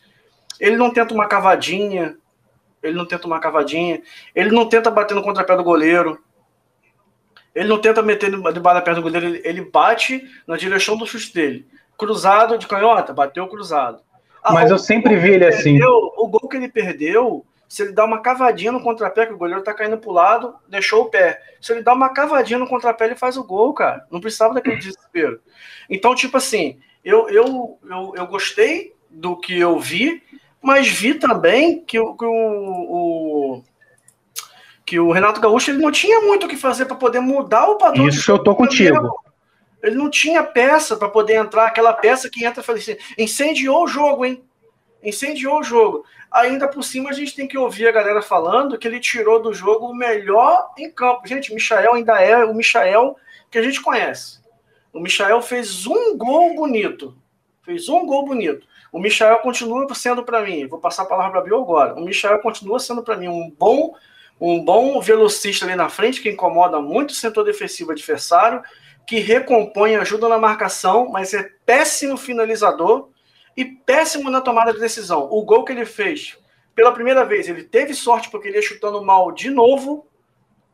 [0.61, 2.15] Ele não tenta uma cavadinha,
[2.83, 4.03] ele não tenta uma cavadinha,
[4.35, 6.23] ele não tenta bater no contrapé do goleiro,
[7.55, 11.07] ele não tenta meter de bala perto do goleiro, ele, ele bate na direção do
[11.07, 11.67] chute dele
[11.97, 14.03] cruzado de canhota, bateu cruzado.
[14.43, 15.79] Ah, Mas eu sempre vi ele assim.
[15.79, 19.39] Perdeu, o gol que ele perdeu, se ele dá uma cavadinha no contrapé, que o
[19.39, 21.41] goleiro tá caindo pro lado, deixou o pé.
[21.61, 24.07] Se ele dá uma cavadinha no contrapé, ele faz o gol, cara.
[24.11, 25.41] Não precisava daquele desespero.
[25.91, 30.23] Então, tipo assim, eu, eu, eu, eu gostei do que eu vi,
[30.63, 33.63] mas vi também que, o, que o, o
[34.85, 37.77] que o Renato Gaúcho ele não tinha muito o que fazer para poder mudar o
[37.77, 38.07] padrão.
[38.07, 39.11] Isso eu tô contigo.
[39.87, 43.85] Ele não tinha peça para poder entrar, aquela peça que entra e fala assim: incendiou
[43.85, 44.43] o jogo, hein?
[45.01, 46.05] Incendiou o jogo.
[46.29, 49.55] Ainda por cima, a gente tem que ouvir a galera falando que ele tirou do
[49.55, 51.27] jogo o melhor em campo.
[51.27, 53.17] Gente, Michael ainda é o Michael
[53.49, 54.41] que a gente conhece.
[54.93, 57.17] O Michael fez um gol bonito.
[57.63, 58.67] Fez um gol bonito.
[58.91, 61.95] O Michael continua sendo para mim, vou passar a palavra para Bill agora.
[61.95, 63.95] O Michael continua sendo para mim um bom
[64.39, 68.63] um bom velocista ali na frente que incomoda muito o setor defensivo adversário
[69.07, 73.09] que recompõe, ajuda na marcação, mas é péssimo finalizador
[73.57, 75.29] e péssimo na tomada de decisão.
[75.31, 76.37] O gol que ele fez,
[76.75, 80.07] pela primeira vez, ele teve sorte porque ele ia chutando mal de novo.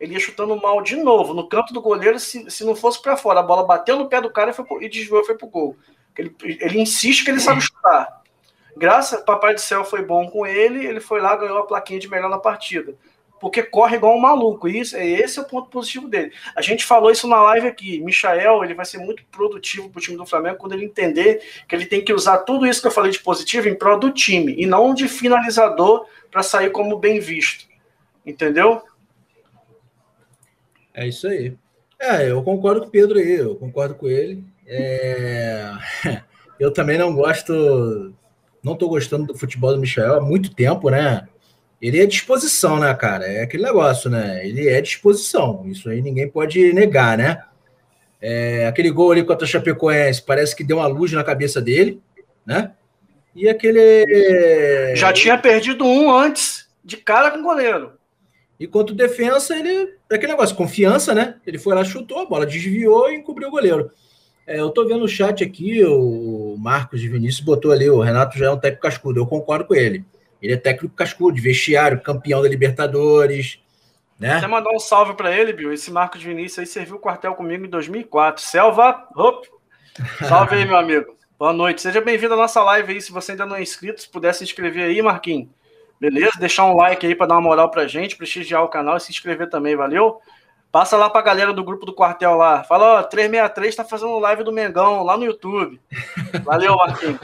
[0.01, 2.19] Ele ia chutando mal de novo no canto do goleiro.
[2.19, 4.67] Se, se não fosse para fora, a bola bateu no pé do cara e, foi,
[4.81, 5.77] e desviou foi pro gol.
[6.17, 8.23] Ele, ele insiste que ele sabe chutar.
[8.77, 12.09] Graças, Papai do Céu foi bom com ele, ele foi lá ganhou a plaquinha de
[12.09, 12.97] melhor na partida
[13.43, 14.69] porque corre igual um maluco.
[14.69, 16.33] E isso, esse é o ponto positivo dele.
[16.55, 17.99] A gente falou isso na live aqui.
[17.99, 21.75] Michael, ele vai ser muito produtivo para o time do Flamengo quando ele entender que
[21.75, 24.55] ele tem que usar tudo isso que eu falei de positivo em prol do time
[24.57, 27.67] e não de finalizador para sair como bem visto.
[28.25, 28.81] Entendeu?
[30.95, 31.57] É isso aí.
[31.99, 34.45] É, eu concordo com o Pedro aí, eu concordo com ele.
[34.65, 35.65] É...
[36.61, 38.15] Eu também não gosto,
[38.63, 41.27] não estou gostando do futebol do Michel há muito tempo, né?
[41.83, 43.27] Ele é disposição, né, cara?
[43.27, 44.47] É aquele negócio, né?
[44.47, 45.65] Ele é disposição.
[45.67, 47.43] Isso aí ninguém pode negar, né?
[48.21, 52.01] É, aquele gol ali contra o Chapecoense parece que deu uma luz na cabeça dele,
[52.47, 52.71] né?
[53.35, 54.95] E aquele.
[54.95, 57.95] Já tinha perdido um antes, de cara com o goleiro.
[58.61, 59.97] E quanto defensa, ele.
[60.09, 61.35] É aquele negócio, confiança, né?
[61.45, 63.91] Ele foi lá, chutou, a bola desviou e encobriu o goleiro.
[64.47, 68.39] É, eu tô vendo o chat aqui, o Marcos de Vinícius botou ali, o Renato
[68.39, 70.05] já é um técnico cascudo, eu concordo com ele.
[70.43, 73.61] Ele é técnico cascudo, vestiário, campeão da Libertadores.
[74.19, 74.35] Né?
[74.35, 75.73] Até mandar um salve para ele, Bill.
[75.73, 78.43] Esse Marcos Vinícius aí serviu o quartel comigo em 2004.
[78.43, 79.49] Selva, op.
[80.29, 81.17] salve aí, meu amigo.
[81.39, 81.81] Boa noite.
[81.81, 83.01] Seja bem-vindo à nossa live aí.
[83.01, 85.49] Se você ainda não é inscrito, se puder se inscrever aí, Marquinhos.
[86.01, 86.33] Beleza?
[86.41, 89.13] Deixar um like aí para dar uma moral pra gente, prestigiar o canal e se
[89.13, 90.21] inscrever também, valeu?
[90.73, 92.65] Passa lá pra galera do grupo do quartel lá.
[92.65, 95.81] Fala, ó, 363 tá fazendo live do Mengão lá no YouTube.
[96.43, 97.21] Valeu, Marquinhos.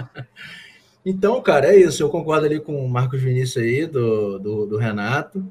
[1.09, 2.03] Então, cara, é isso.
[2.03, 5.43] Eu concordo ali com o Marcos Vinícius aí, do, do, do Renato.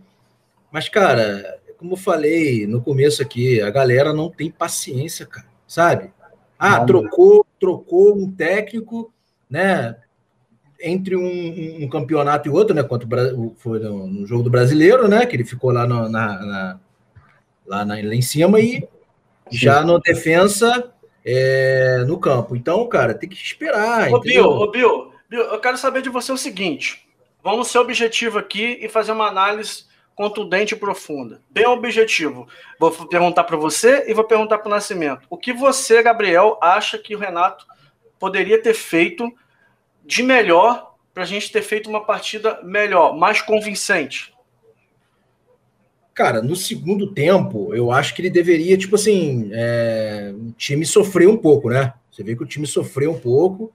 [0.71, 6.11] Mas, cara, como eu falei no começo aqui, a galera não tem paciência, cara, sabe?
[6.59, 9.11] Ah, trocou, trocou um técnico,
[9.49, 9.95] né?
[10.79, 12.83] Entre um, um, campeonato e outro, né?
[12.83, 13.07] Quanto
[13.57, 15.25] foi no, no, jogo do brasileiro, né?
[15.25, 16.79] Que ele ficou lá, no, na, na,
[17.65, 18.87] lá, na, lá em cima e
[19.49, 20.93] já no defensa
[21.25, 22.55] é, no campo.
[22.55, 24.13] Então, cara, tem que esperar.
[24.13, 27.07] Ô, Bill, ô, Bill, eu quero saber de você o seguinte:
[27.43, 29.85] vamos ser objetivo aqui e fazer uma análise
[30.15, 31.41] contundente e profunda.
[31.49, 32.47] Bem objetivo.
[32.79, 35.27] Vou perguntar para você e vou perguntar para o Nascimento.
[35.29, 37.65] O que você, Gabriel, acha que o Renato
[38.19, 39.31] poderia ter feito
[40.03, 44.33] de melhor para a gente ter feito uma partida melhor, mais convincente?
[46.15, 51.29] Cara, no segundo tempo, eu acho que ele deveria, tipo assim, é, o time sofreu
[51.29, 51.93] um pouco, né?
[52.11, 53.71] Você vê que o time sofreu um pouco.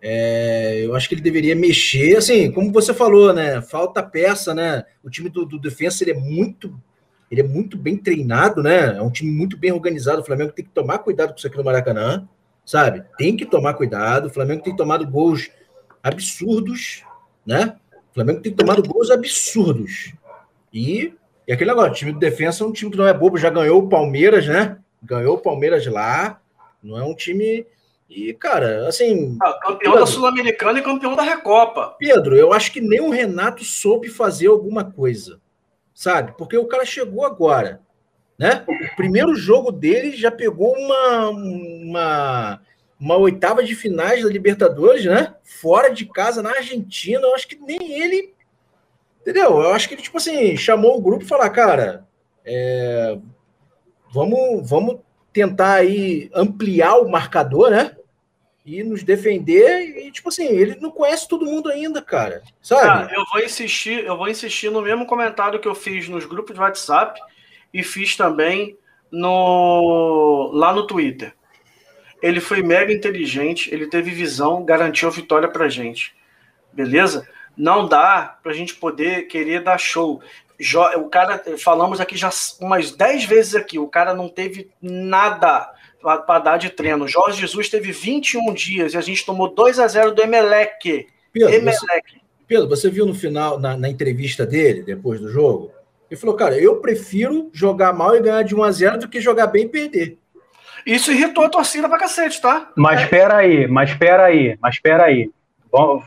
[0.00, 3.60] É, eu acho que ele deveria mexer, assim, como você falou, né?
[3.62, 4.84] Falta peça, né?
[5.02, 6.78] O time do, do defensa ele é muito,
[7.30, 8.96] ele é muito bem treinado, né?
[8.96, 10.20] É um time muito bem organizado.
[10.20, 12.28] O Flamengo tem que tomar cuidado com isso aqui no Maracanã,
[12.64, 13.04] sabe?
[13.16, 14.26] Tem que tomar cuidado.
[14.26, 15.50] O Flamengo tem tomado gols
[16.02, 17.02] absurdos,
[17.44, 17.76] né?
[18.10, 20.12] O Flamengo tem tomado gols absurdos.
[20.72, 21.14] E,
[21.48, 23.50] e aquele negócio, o time de defesa é um time que não é bobo, já
[23.50, 24.78] ganhou o Palmeiras, né?
[25.02, 26.40] Ganhou o Palmeiras lá.
[26.82, 27.66] Não é um time.
[28.08, 29.36] E, cara, assim.
[29.42, 31.96] Ah, campeão Pedro, da Sul-Americana e campeão da Recopa.
[31.98, 35.40] Pedro, eu acho que nem o Renato soube fazer alguma coisa
[35.96, 36.34] sabe?
[36.36, 37.80] Porque o cara chegou agora,
[38.38, 38.64] né?
[38.68, 42.60] O primeiro jogo dele já pegou uma, uma,
[43.00, 45.34] uma oitava de finais da Libertadores, né?
[45.42, 47.22] Fora de casa, na Argentina.
[47.22, 48.34] Eu acho que nem ele.
[49.22, 49.62] Entendeu?
[49.62, 52.06] Eu acho que ele, tipo assim, chamou o grupo e falou: cara,
[52.44, 53.18] é,
[54.12, 55.00] vamos, vamos
[55.36, 57.94] tentar aí ampliar o marcador, né?
[58.64, 59.96] e nos defender.
[59.98, 62.42] E, tipo assim, ele não conhece todo mundo ainda, cara.
[62.60, 63.14] Sabe?
[63.14, 66.60] eu vou insistir, eu vou insistir no mesmo comentário que eu fiz nos grupos de
[66.60, 67.20] WhatsApp
[67.72, 68.76] e fiz também
[69.10, 71.32] no lá no Twitter.
[72.20, 76.16] Ele foi mega inteligente, ele teve visão, garantiu a vitória pra gente.
[76.72, 77.28] Beleza?
[77.56, 80.20] Não dá pra gente poder querer dar show.
[80.96, 86.38] O cara, falamos aqui já umas 10 vezes aqui, o cara não teve nada para
[86.38, 87.08] dar de treino.
[87.08, 91.06] Jorge Jesus teve 21 dias e a gente tomou 2 a 0 do Emelec.
[91.32, 91.78] Pedro, Emelec.
[91.78, 95.72] Você, Pedro, você viu no final, na, na, entrevista dele, depois do jogo?
[96.10, 99.20] Ele falou, cara, eu prefiro jogar mal e ganhar de 1 a 0 do que
[99.20, 100.18] jogar bem e perder.
[100.86, 102.70] Isso irritou a torcida pra cacete, tá?
[102.76, 103.46] Mas espera é.
[103.46, 105.28] aí, mas espera aí, mas espera aí.
[105.72, 106.04] Vamos,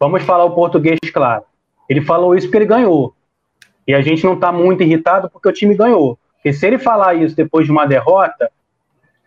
[0.00, 1.44] vamos falar o português claro.
[1.86, 3.14] Ele falou isso porque ele ganhou.
[3.86, 6.18] E a gente não tá muito irritado porque o time ganhou.
[6.36, 8.50] Porque se ele falar isso depois de uma derrota,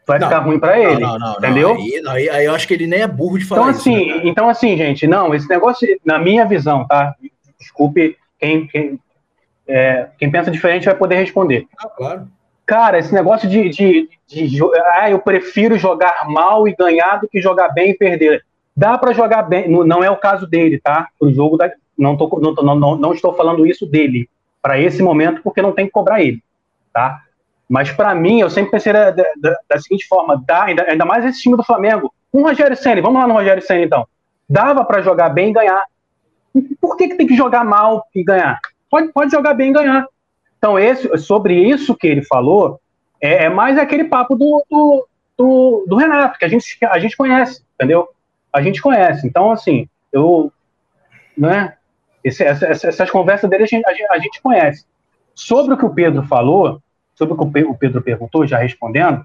[0.06, 1.00] vai não, ficar ruim para ele.
[1.00, 1.76] Não, não, entendeu?
[1.76, 4.08] Aí, aí, aí, eu acho que ele nem é burro de falar então, isso, Assim,
[4.08, 7.16] né, então, assim, gente, não, esse negócio, na minha visão, tá?
[7.60, 9.00] Desculpe quem, quem,
[9.68, 11.68] é, quem pensa diferente vai poder responder.
[11.78, 12.28] Ah, claro.
[12.66, 14.60] Cara, esse negócio de, de, de, de,
[14.98, 18.44] ah, eu prefiro jogar mal e ganhar do que jogar bem e perder.
[18.76, 21.08] Dá para jogar bem, não é o caso dele, tá?
[21.20, 24.28] O jogo da, não, tô, não, não, não estou falando isso dele
[24.66, 26.42] para esse momento porque não tem que cobrar ele,
[26.92, 27.22] tá?
[27.70, 29.24] Mas para mim, eu sempre pensei da, da,
[29.70, 32.12] da seguinte forma: dá, ainda, ainda, mais esse time do Flamengo.
[32.34, 34.08] Um Rogério Senna, vamos lá no Rogério Senna então.
[34.50, 35.86] Dava para jogar bem e ganhar.
[36.82, 38.60] Por que, que tem que jogar mal e ganhar?
[38.90, 40.08] Pode, pode jogar bem e ganhar.
[40.58, 42.82] Então, esse, sobre isso que ele falou,
[43.22, 47.16] é, é mais aquele papo do, do, do, do, Renato, que a gente, a gente
[47.16, 48.10] conhece, entendeu?
[48.52, 49.28] A gente conhece.
[49.28, 50.52] Então, assim, eu.
[51.38, 51.76] Né,
[52.26, 54.84] esse, essa, essas conversas dele a gente, a gente conhece.
[55.36, 56.82] Sobre o que o Pedro falou,
[57.14, 59.24] sobre o que o Pedro perguntou, já respondendo,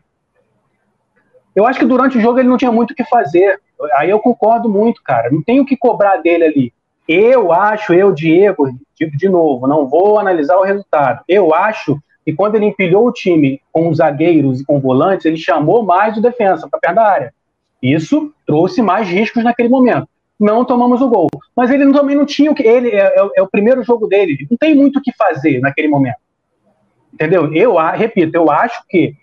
[1.57, 3.59] eu acho que durante o jogo ele não tinha muito o que fazer.
[3.95, 5.31] Aí eu concordo muito, cara.
[5.31, 6.73] Não tem o que cobrar dele ali.
[7.09, 11.25] Eu acho, eu, Diego, de, de novo, não vou analisar o resultado.
[11.27, 15.39] Eu acho que quando ele empilhou o time com os zagueiros e com volantes, ele
[15.39, 17.35] chamou mais o defensa para perto da área.
[17.83, 20.07] Isso trouxe mais riscos naquele momento.
[20.41, 21.29] Não tomamos o gol.
[21.55, 22.63] Mas ele também não tinha o que.
[22.63, 24.47] Ele é, é, é o primeiro jogo dele.
[24.51, 26.17] Não tem muito o que fazer naquele momento.
[27.13, 27.53] Entendeu?
[27.53, 29.15] Eu repito, eu acho que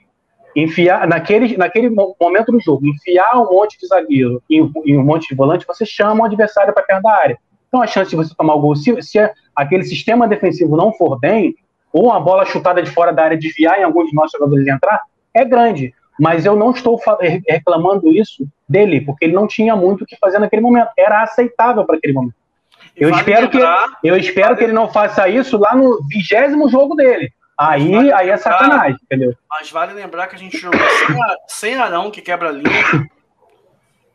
[0.55, 5.35] enfiar naquele, naquele momento do jogo, enfiar um monte de zagueiro e, um monte de
[5.35, 7.37] volante, você chama o adversário para perto da área.
[7.67, 9.19] Então a chance de você tomar o gol, se, se
[9.55, 11.55] aquele sistema defensivo não for bem,
[11.93, 14.99] ou a bola chutada de fora da área desviar em alguns de nossos jogadores entrar,
[15.33, 15.93] é grande.
[16.19, 16.99] Mas eu não estou
[17.47, 20.89] reclamando isso dele, porque ele não tinha muito o que fazer naquele momento.
[20.97, 22.35] Era aceitável para aquele momento.
[22.95, 24.57] Eu espero, lembrar, que, eu espero vale...
[24.57, 27.31] que ele não faça isso lá no vigésimo jogo dele.
[27.57, 29.33] Aí, vale aí é sacanagem, entendeu?
[29.49, 33.09] Mas vale lembrar que a gente jogou sem, sem Arão, que quebra a linha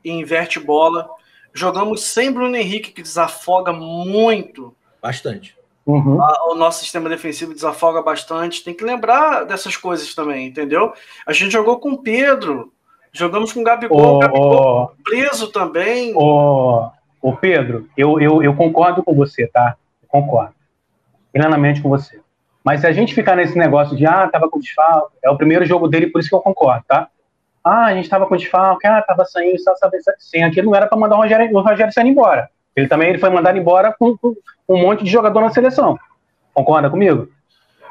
[0.04, 1.08] e inverte bola.
[1.52, 4.74] Jogamos sem Bruno Henrique, que desafoga muito.
[5.00, 5.56] Bastante.
[5.84, 6.16] Uhum.
[6.48, 8.62] o nosso sistema defensivo desafoga bastante.
[8.62, 10.92] Tem que lembrar dessas coisas também, entendeu?
[11.26, 12.71] A gente jogou com Pedro,
[13.12, 16.12] jogamos com Gabigol, oh, Gabigol oh, preso também.
[16.16, 19.76] Ô oh, Pedro, eu, eu, eu concordo com você, tá?
[20.02, 20.54] Eu concordo.
[21.32, 22.20] Plenamente com você.
[22.64, 25.64] Mas se a gente ficar nesse negócio de, ah, tava com desfalque, é o primeiro
[25.64, 27.08] jogo dele, por isso que eu concordo, tá?
[27.62, 30.98] Ah, a gente tava com desfalque, ah, tava saindo, saber sem aqui não era para
[30.98, 32.48] mandar o Rogério, o Rogério sair embora.
[32.74, 34.34] Ele também ele foi mandado embora com, com,
[34.68, 35.98] um monte de jogador na seleção.
[36.54, 37.28] Concorda comigo?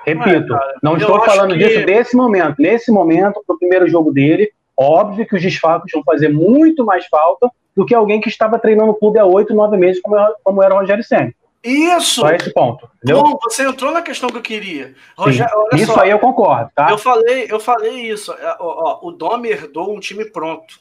[0.06, 1.60] Repito, é, não estou falando que...
[1.60, 2.56] disso desse momento.
[2.60, 4.52] Nesse momento, pro primeiro jogo dele,
[4.82, 8.92] óbvio que os desfalques vão fazer muito mais falta do que alguém que estava treinando
[8.92, 11.34] o clube há oito, nove meses, como, como era o Rogério Senna.
[11.64, 12.22] Isso!
[12.22, 12.90] Só esse ponto.
[12.96, 13.24] Entendeu?
[13.24, 14.96] Bom, você entrou na questão que eu queria.
[15.16, 16.90] Rogério, isso só, aí eu concordo, tá?
[16.90, 18.34] Eu falei, eu falei isso.
[18.34, 20.80] É, ó, ó, o Dom herdou um time pronto.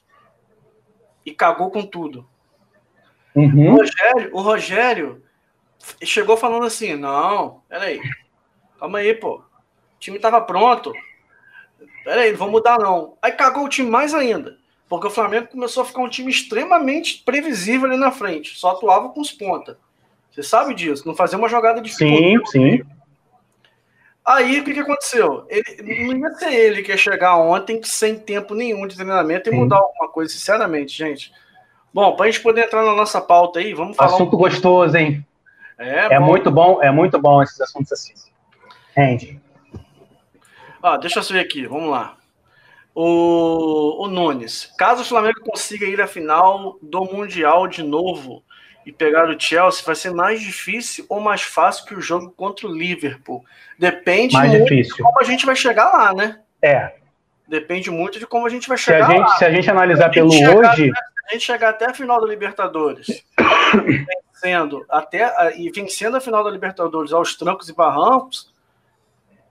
[1.25, 2.27] E cagou com tudo.
[3.35, 3.75] Uhum.
[3.75, 5.23] O, Rogério, o Rogério
[6.03, 8.01] chegou falando assim: não, peraí,
[8.79, 9.43] calma aí, pô.
[9.99, 10.93] time tava pronto.
[12.05, 13.17] Peraí, não vou mudar não.
[13.21, 14.59] Aí cagou o time mais ainda.
[14.89, 18.59] Porque o Flamengo começou a ficar um time extremamente previsível ali na frente.
[18.59, 19.77] Só atuava com os pontas.
[20.31, 22.83] Você sabe disso, não fazia uma jogada de Sim, sim.
[24.25, 25.45] Aí o que, que aconteceu?
[25.49, 29.53] Ele, não ia ser ele que ia chegar ontem sem tempo nenhum de treinamento e
[29.53, 31.33] mudar alguma coisa, sinceramente, gente.
[31.93, 34.15] Bom, para a gente poder entrar na nossa pauta aí, vamos falar.
[34.15, 34.39] Assunto um...
[34.39, 35.27] gostoso, hein?
[35.79, 36.27] É, é bom.
[36.27, 38.13] muito bom, é muito bom esses assuntos assim.
[38.95, 39.41] Rende.
[40.83, 42.17] Ah, deixa eu ver aqui, vamos lá.
[42.95, 48.43] O, o Nunes, caso o Flamengo consiga ir à final do Mundial de novo,
[48.85, 52.67] e pegar o Chelsea vai ser mais difícil ou mais fácil que o jogo contra
[52.67, 53.45] o Liverpool?
[53.79, 54.97] Depende mais muito difícil.
[54.97, 56.41] de como a gente vai chegar lá, né?
[56.63, 56.95] É.
[57.47, 59.37] Depende muito de como a gente vai chegar se a gente, lá.
[59.37, 60.87] Se a gente analisar a pelo hoje...
[60.87, 63.25] Se a gente chegar até a final da Libertadores,
[64.35, 68.53] vencendo, até, e vencendo a final da Libertadores aos trancos e barrancos,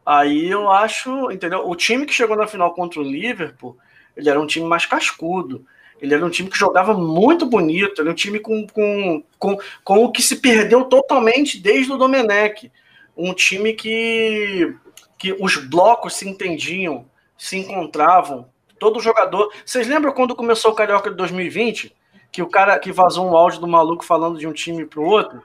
[0.09, 1.69] aí eu acho, entendeu?
[1.69, 3.77] O time que chegou na final contra o Liverpool,
[4.17, 5.63] ele era um time mais cascudo.
[6.01, 10.03] Ele era um time que jogava muito bonito, era um time com, com, com, com
[10.03, 12.71] o que se perdeu totalmente desde o Domenech.
[13.15, 14.73] Um time que,
[15.17, 17.05] que os blocos se entendiam,
[17.37, 18.47] se encontravam.
[18.79, 19.53] Todo jogador.
[19.63, 21.95] Vocês lembram quando começou o Carioca de 2020?
[22.31, 25.05] Que o cara que vazou um áudio do maluco falando de um time para o
[25.05, 25.43] outro?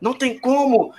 [0.00, 0.92] Não tem como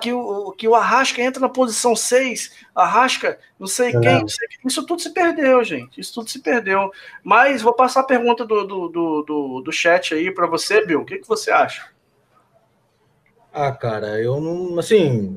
[0.00, 4.48] que o, que o Arrasca entra na posição 6, Arrasca, não sei quem, não sei
[4.64, 6.00] Isso tudo se perdeu, gente.
[6.00, 6.90] Isso tudo se perdeu.
[7.22, 11.00] Mas vou passar a pergunta do, do, do, do, do chat aí para você, Bill.
[11.00, 11.88] O que, que você acha?
[13.52, 14.78] Ah, cara, eu não.
[14.78, 15.36] Assim,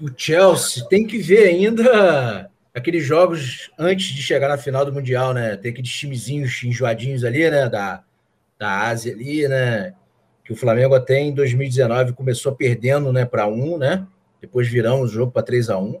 [0.00, 5.34] o Chelsea tem que ver ainda aqueles jogos antes de chegar na final do Mundial,
[5.34, 5.56] né?
[5.56, 7.68] Tem aqueles timezinhos enjoadinhos ali, né?
[7.68, 8.02] Da,
[8.58, 9.94] da Ásia ali, né?
[10.48, 14.06] Que o Flamengo até em 2019 começou perdendo né, para um, né?
[14.40, 16.00] Depois viramos o jogo para 3 a 1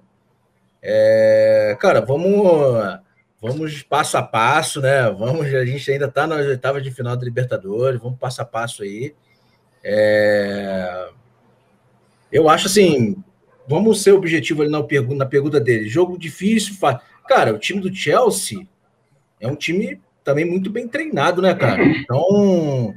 [0.80, 2.98] é, Cara, vamos,
[3.42, 5.02] vamos passo a passo, né?
[5.10, 8.84] Vamos, a gente ainda está nas oitavas de final da Libertadores, vamos passo a passo
[8.84, 9.14] aí.
[9.84, 11.10] É,
[12.32, 13.22] eu acho assim,
[13.68, 15.90] vamos ser objetivo ali na pergunta, na pergunta dele.
[15.90, 16.74] Jogo difícil,
[17.28, 18.66] cara, o time do Chelsea
[19.38, 21.84] é um time também muito bem treinado, né, cara?
[21.84, 22.94] Então,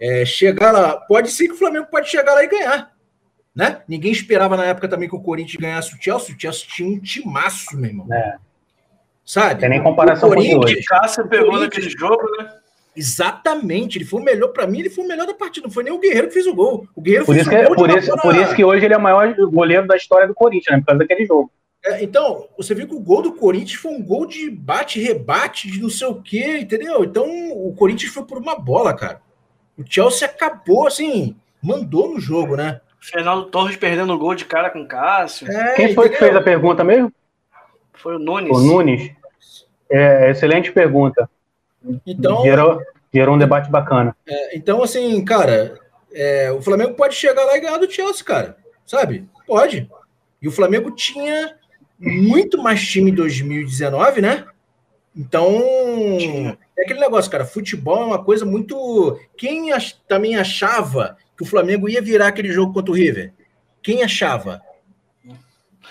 [0.00, 0.96] é, chegar lá.
[0.96, 2.92] Pode ser que o Flamengo pode chegar lá e ganhar.
[3.54, 3.80] Né?
[3.88, 6.34] Ninguém esperava na época também que o Corinthians ganhasse o Chelsea.
[6.34, 8.06] O Chelsea tinha um timaço, meu irmão.
[8.12, 8.36] É.
[9.24, 9.60] Sabe?
[9.60, 10.84] Tem nem comparação com o hoje.
[10.84, 12.48] Cássio pegou naquele jogo, né?
[12.96, 15.66] Exatamente, ele foi o melhor para mim, ele foi o melhor da partida.
[15.66, 16.88] Não foi nem o Guerreiro que fez o gol.
[16.94, 17.68] O Guerreiro por fez isso o gol.
[17.68, 20.34] Que, por, isso, por isso que hoje ele é o maior goleiro da história do
[20.34, 20.80] Corinthians, né?
[20.80, 21.50] Por causa daquele jogo.
[21.84, 25.80] É, então, você viu que o gol do Corinthians foi um gol de bate-rebate, de
[25.80, 27.04] não sei o quê, entendeu?
[27.04, 29.20] Então, o Corinthians foi por uma bola, cara.
[29.78, 32.80] O Chelsea acabou, assim, mandou no jogo, né?
[33.00, 35.50] Fernando Torres perdendo o gol de cara com Cássio.
[35.50, 36.10] É, Quem foi entendeu?
[36.10, 37.12] que fez a pergunta mesmo?
[37.94, 38.56] Foi o Nunes.
[38.56, 39.12] O Nunes.
[39.90, 41.28] É, excelente pergunta.
[42.04, 42.80] Então, gerou,
[43.12, 44.16] gerou um debate bacana.
[44.26, 45.78] É, então, assim, cara,
[46.12, 48.56] é, o Flamengo pode chegar lá e ganhar do Chelsea, cara.
[48.84, 49.28] Sabe?
[49.46, 49.88] Pode.
[50.40, 51.54] E o Flamengo tinha
[51.98, 54.44] muito mais time em 2019, né?
[55.14, 55.48] Então,
[56.78, 57.44] é aquele negócio, cara.
[57.44, 59.18] Futebol é uma coisa muito.
[59.36, 59.94] Quem ach...
[60.06, 63.32] também achava que o Flamengo ia virar aquele jogo contra o River?
[63.82, 64.60] Quem achava?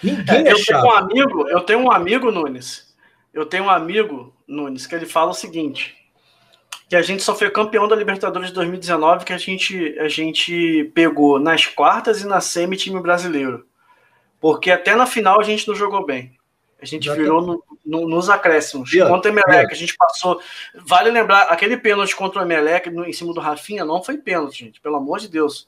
[0.04, 0.82] Ninguém é, eu achava.
[0.82, 2.96] Tenho um amigo, eu tenho um amigo, Nunes.
[3.34, 5.96] Eu tenho um amigo, Nunes, que ele fala o seguinte:
[6.88, 10.92] que a gente só foi campeão da Libertadores de 2019, que a gente, a gente
[10.94, 13.66] pegou nas quartas e na semi time brasileiro.
[14.40, 16.38] Porque até na final a gente não jogou bem.
[16.80, 18.92] A gente Já virou no, no, nos acréscimos.
[18.92, 19.72] Yeah, contra o Emelec, yeah.
[19.72, 20.42] a gente passou.
[20.74, 24.66] Vale lembrar, aquele pênalti contra o Emelec no, em cima do Rafinha não foi pênalti,
[24.66, 24.82] gente.
[24.82, 25.68] Pelo amor de Deus.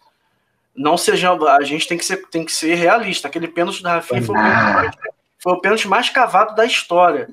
[0.75, 1.31] Não seja.
[1.31, 3.27] A gente tem que ser, tem que ser realista.
[3.27, 4.97] Aquele pênalti do Rafinha foi o, pênalti,
[5.39, 7.29] foi o pênalti mais cavado da história.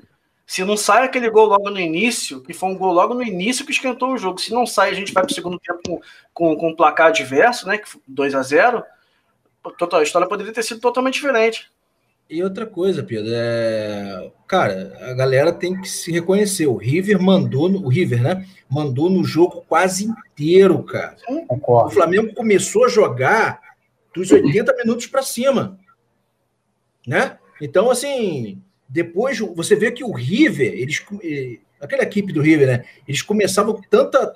[0.47, 3.65] Se não sai aquele gol logo no início, que foi um gol logo no início
[3.65, 4.39] que esquentou o jogo.
[4.39, 6.01] Se não sai, a gente vai para o segundo tempo com,
[6.35, 7.81] com, com um placar adverso, né?
[8.07, 8.85] 2 a 0
[9.93, 11.71] a história poderia ter sido totalmente diferente.
[12.29, 14.33] E outra coisa, Pedro, é...
[14.49, 16.67] cara, a galera tem que se reconhecer.
[16.67, 17.85] O River mandou, no...
[17.85, 18.47] o River, né?
[18.69, 21.17] Mandou no jogo quase inteiro, cara.
[21.47, 21.89] Concordo.
[21.89, 23.61] O Flamengo começou a jogar
[24.15, 25.79] dos 80 minutos para cima,
[27.07, 27.39] né?
[27.61, 31.05] Então, assim, depois você vê que o River, eles,
[31.81, 32.85] aquela equipe do River, né?
[33.07, 34.35] Eles começavam com tanta,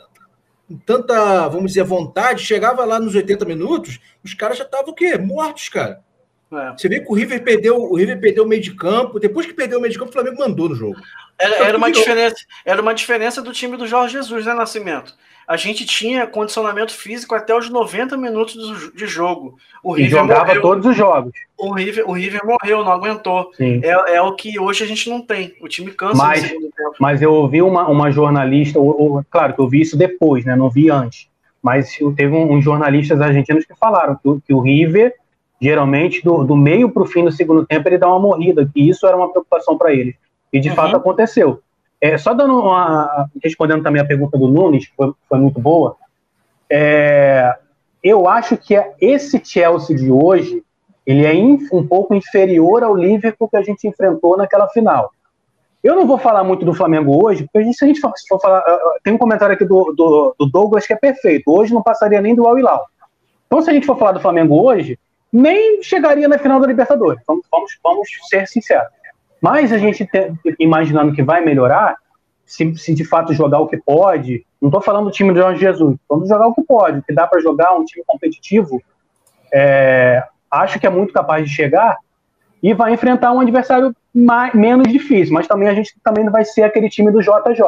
[0.84, 5.16] tanta, vamos dizer, vontade, chegava lá nos 80 minutos, os caras já estavam o quê?
[5.16, 6.04] Mortos, cara.
[6.50, 6.72] É.
[6.72, 9.20] Você vê que o River perdeu o River perdeu o meio de campo.
[9.20, 10.96] Depois que perdeu o meio de campo, o Flamengo mandou no jogo.
[11.38, 15.14] Era, era uma diferença, era uma diferença do time do Jorge Jesus, né, Nascimento?
[15.46, 19.56] A gente tinha condicionamento físico até os 90 minutos de jogo.
[19.82, 20.60] O River e jogava morreu.
[20.60, 21.32] todos os jogos.
[21.56, 23.50] O River, o River morreu, não aguentou.
[23.58, 25.54] É, é, o que hoje a gente não tem.
[25.62, 26.94] O time cansa mas, no segundo tempo.
[27.00, 30.54] Mas eu ouvi uma, uma jornalista, ou, ou, claro que eu vi isso depois, né?
[30.54, 31.28] Não vi antes.
[31.62, 35.14] Mas teve uns um, jornalistas argentinos que falaram que, que o River
[35.60, 38.88] geralmente do, do meio para o fim do segundo tempo ele dá uma morrida, que
[38.88, 40.16] isso era uma preocupação para ele.
[40.52, 40.74] E de uhum.
[40.74, 41.60] fato aconteceu.
[42.00, 45.96] É, só dando uma, respondendo também a pergunta do Nunes, que foi, foi muito boa,
[46.70, 47.56] é,
[48.02, 50.62] eu acho que esse Chelsea de hoje
[51.04, 51.32] ele é
[51.72, 55.10] um pouco inferior ao Liverpool que a gente enfrentou naquela final.
[55.82, 58.12] Eu não vou falar muito do Flamengo hoje, porque a gente, se a gente for,
[58.28, 58.62] for falar.
[59.02, 61.50] Tem um comentário aqui do, do, do, Douglas que é perfeito.
[61.50, 62.84] Hoje não passaria nem do Al Hilal.
[63.46, 64.98] Então, se a gente for falar do Flamengo hoje,
[65.32, 67.22] nem chegaria na final da Libertadores.
[67.26, 68.88] Vamos, vamos, vamos ser sinceros.
[69.40, 71.96] Mas a gente te, imaginando que vai melhorar,
[72.44, 75.60] se, se, de fato jogar o que pode, não estou falando do time do Jorge
[75.60, 78.82] Jesus, vamos jogar o que pode, o que dá para jogar, um time competitivo,
[79.52, 81.96] é, acho que é muito capaz de chegar
[82.62, 86.44] e vai enfrentar um adversário mais, menos difícil, mas também a gente também não vai
[86.44, 87.62] ser aquele time do JJ.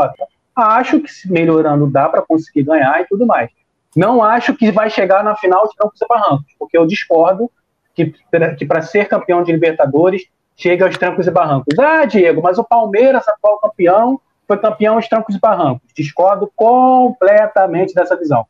[0.57, 3.51] Acho que melhorando dá para conseguir ganhar e tudo mais.
[3.97, 7.51] Não acho que vai chegar na final de Campos e Barrancos, porque eu discordo
[7.95, 8.15] que,
[8.57, 10.23] que para ser campeão de Libertadores
[10.57, 11.77] chega aos trancos e barrancos.
[11.79, 15.89] Ah, Diego, mas o Palmeiras, atual campeão, foi campeão aos trancos e barrancos.
[15.95, 18.47] Discordo completamente dessa visão.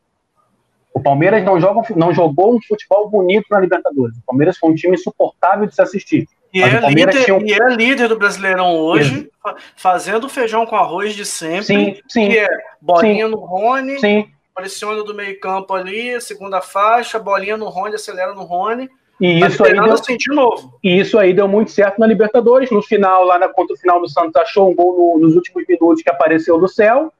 [0.92, 4.16] O Palmeiras não, joga, não jogou um futebol bonito na Libertadores.
[4.18, 6.26] O Palmeiras foi um time insuportável de se assistir.
[6.52, 7.46] E, é líder, um...
[7.46, 9.30] e é líder do Brasileirão hoje,
[9.76, 11.64] fazendo feijão com arroz de sempre.
[11.64, 12.28] Sim, sim.
[12.28, 12.48] Que é
[12.80, 17.94] bolinha sim, no Rony, sim pressiona do meio campo ali, segunda faixa, bolinha no Rony,
[17.94, 18.88] acelera no Rony.
[19.20, 20.78] E isso aí deu, sentir novo.
[20.82, 22.70] E isso aí deu muito certo na Libertadores.
[22.70, 25.62] No final, lá na contra o final do Santos, achou um gol no, nos últimos
[25.68, 27.12] minutos que apareceu do céu.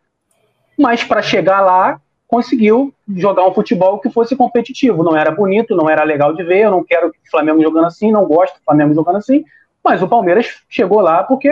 [0.78, 5.02] Mas para chegar lá, conseguiu jogar um futebol que fosse competitivo.
[5.02, 6.60] Não era bonito, não era legal de ver.
[6.60, 9.44] Eu não quero o Flamengo jogando assim, não gosto do Flamengo jogando assim.
[9.84, 11.50] Mas o Palmeiras chegou lá porque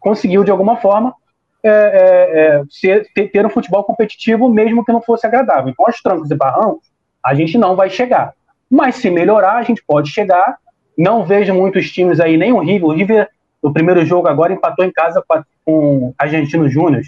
[0.00, 1.14] conseguiu, de alguma forma,
[1.62, 2.62] é, é, é,
[3.14, 5.70] ter, ter, um futebol competitivo, mesmo que não fosse agradável.
[5.70, 6.86] Então, aos trancos e barrancos,
[7.24, 8.32] a gente não vai chegar.
[8.70, 10.56] Mas se melhorar, a gente pode chegar.
[10.96, 12.88] Não vejo muitos times aí, nem o River.
[12.88, 13.28] O River,
[13.62, 15.22] no primeiro jogo agora, empatou em casa
[15.64, 17.02] com Argentino Júnior,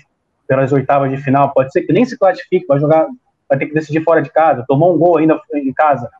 [0.49, 1.53] pelas oitavas de final.
[1.53, 3.07] Pode ser que nem se classifique, vai jogar,
[3.49, 4.65] vai ter que decidir fora de casa.
[4.67, 6.11] Tomou um gol ainda em casa.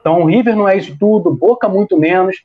[0.00, 2.36] Então, o River não é isso tudo, Boca muito menos.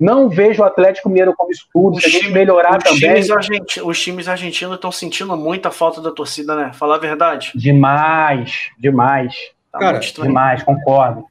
[0.00, 1.98] Não vejo o Atlético Mineiro como isso tudo.
[1.98, 2.98] Os se a gente time, melhorar os também.
[2.98, 6.72] Times argentinos, os times argentinos estão sentindo muita falta da torcida, né?
[6.72, 7.52] Falar a verdade.
[7.54, 9.34] Demais, demais.
[9.70, 11.26] Tá Cara, demais, concordo.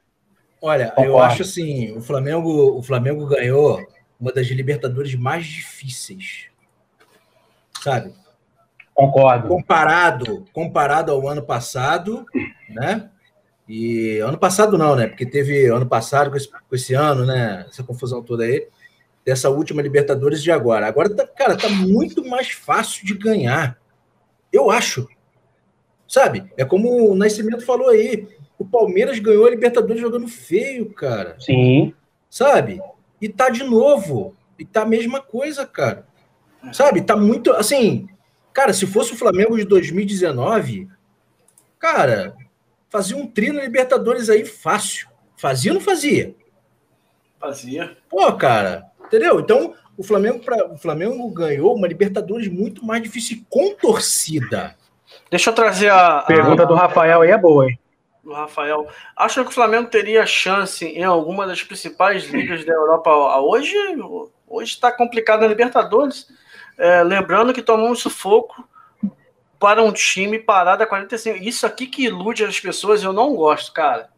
[0.62, 1.10] Olha, concordo.
[1.10, 3.82] eu acho assim, o Flamengo, o Flamengo ganhou
[4.20, 6.46] uma das Libertadores mais difíceis.
[7.82, 8.14] Sabe?
[8.94, 9.48] Concordo.
[9.48, 12.24] Comparado, comparado ao ano passado,
[12.70, 13.10] né?
[13.70, 15.06] E ano passado não, né?
[15.06, 17.68] Porque teve ano passado com esse, com esse, ano, né?
[17.70, 18.68] Essa confusão toda aí,
[19.24, 20.88] dessa última Libertadores de agora.
[20.88, 23.78] Agora, tá, cara, tá muito mais fácil de ganhar.
[24.52, 25.08] Eu acho.
[26.08, 26.52] Sabe?
[26.58, 28.28] É como o Nascimento falou aí.
[28.58, 31.36] O Palmeiras ganhou a Libertadores jogando feio, cara.
[31.40, 31.94] Sim.
[32.28, 32.82] Sabe?
[33.22, 34.36] E tá de novo.
[34.58, 36.08] E tá a mesma coisa, cara.
[36.74, 37.02] Sabe?
[37.02, 37.52] Tá muito.
[37.52, 38.08] Assim,
[38.52, 40.90] cara, se fosse o Flamengo de 2019,
[41.78, 42.36] cara,
[42.90, 45.08] fazia um tri na Libertadores aí fácil.
[45.38, 46.36] Fazia ou não fazia?
[47.40, 47.98] Fazia.
[48.10, 49.40] Pô, cara, entendeu?
[49.40, 54.76] Então, o Flamengo, pra, o Flamengo ganhou uma Libertadores muito mais difícil com torcida.
[55.30, 56.20] Deixa eu trazer a.
[56.20, 57.80] a pergunta do Rafael aí é boa, hein?
[58.24, 58.88] Do Rafael.
[59.16, 63.74] Acha que o Flamengo teria chance em alguma das principais ligas da Europa hoje?
[64.48, 66.28] Hoje está complicado na Libertadores.
[66.78, 68.68] É, lembrando que tomou um sufoco
[69.60, 71.38] para um time parado a 45.
[71.38, 74.10] Isso aqui que ilude as pessoas, eu não gosto, cara.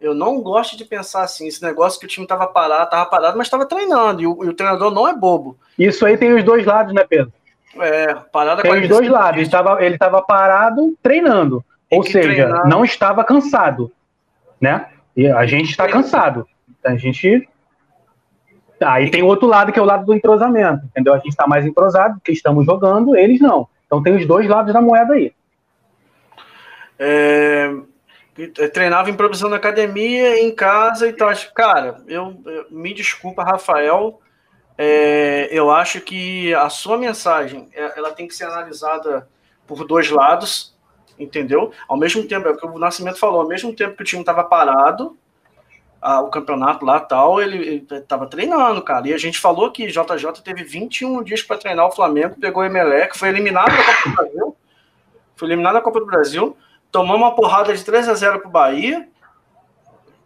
[0.00, 3.38] Eu não gosto de pensar assim, esse negócio que o time estava parado, estava parado,
[3.38, 5.56] mas estava treinando, e o, e o, treinador não é bobo.
[5.78, 7.32] Isso aí tem os dois lados, né, Pedro?
[7.80, 12.28] É, parada Tem os dois lados, ele estava ele tava parado treinando, tem ou seja,
[12.28, 12.68] treinar.
[12.68, 13.90] não estava cansado,
[14.60, 14.88] né?
[15.16, 16.46] E a gente está cansado.
[16.84, 17.48] A gente
[18.80, 21.14] Aí tem o outro lado que é o lado do entrosamento, entendeu?
[21.14, 23.68] A gente está mais entrosado porque estamos jogando, eles não.
[23.94, 25.32] Então tem os dois lados da moeda aí.
[26.98, 27.72] É,
[28.72, 31.30] treinava improvisando na academia, em casa e tal.
[31.54, 34.20] Cara, eu, eu me desculpa, Rafael.
[34.76, 39.28] É, eu acho que a sua mensagem é, ela tem que ser analisada
[39.64, 40.76] por dois lados,
[41.16, 41.72] entendeu?
[41.86, 44.22] Ao mesmo tempo, é o que o Nascimento falou, ao mesmo tempo que o time
[44.22, 45.16] estava parado,
[46.04, 49.08] a, o campeonato lá tal, ele estava treinando, cara.
[49.08, 52.66] E a gente falou que JJ teve 21 dias para treinar o Flamengo, pegou o
[52.66, 54.56] Emelec, foi eliminado da Copa do Brasil.
[55.34, 56.54] Foi eliminado da Copa do Brasil.
[56.92, 59.08] Tomou uma porrada de 3 a 0 pro Bahia.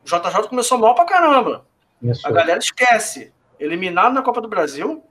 [0.05, 1.65] O JJ começou mal pra caramba.
[2.03, 2.27] Isso.
[2.27, 3.33] A galera esquece.
[3.61, 5.05] Eliminado na Copa do Brasil.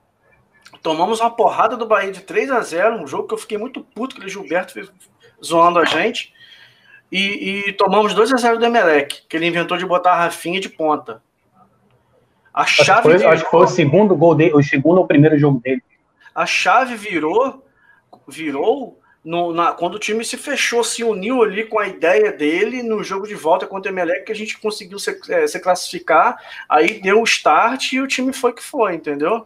[0.81, 3.81] Tomamos uma porrada do Bahia de 3 a 0 um jogo que eu fiquei muito
[3.81, 4.73] puto, que o Gilberto
[5.43, 6.33] zoando a gente.
[7.11, 10.59] E, e tomamos 2 a 0 do Emelec, que ele inventou de botar a Rafinha
[10.59, 11.21] de ponta.
[12.53, 14.97] A chave acho, que foi, virou, acho que foi o segundo gol dele, o segundo
[14.97, 15.81] ou primeiro jogo dele.
[16.33, 17.63] A chave virou,
[18.27, 22.81] virou no, na, quando o time se fechou, se uniu ali com a ideia dele
[22.81, 26.37] no jogo de volta contra o Emelec, que a gente conseguiu se, é, se classificar,
[26.69, 29.45] aí deu o start e o time foi que foi, entendeu?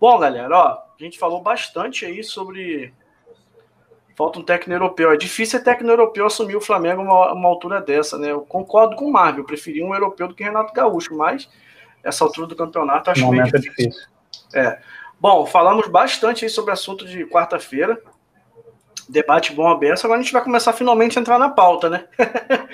[0.00, 2.92] Bom, galera, ó, a gente falou bastante aí sobre.
[4.14, 5.12] Falta um técnico europeu.
[5.12, 8.30] É difícil é técnico europeu assumir o Flamengo uma, uma altura dessa, né?
[8.30, 11.48] Eu concordo com o Marvel, eu preferi um europeu do que Renato Gaúcho, mas
[12.02, 13.70] essa altura do campeonato acho meio difícil.
[13.70, 14.08] É difícil.
[14.54, 14.78] É.
[15.20, 17.98] Bom, falamos bastante aí sobre o assunto de quarta-feira
[19.08, 20.04] debate bom aberto.
[20.04, 22.04] Agora a gente vai começar finalmente a entrar na pauta, né?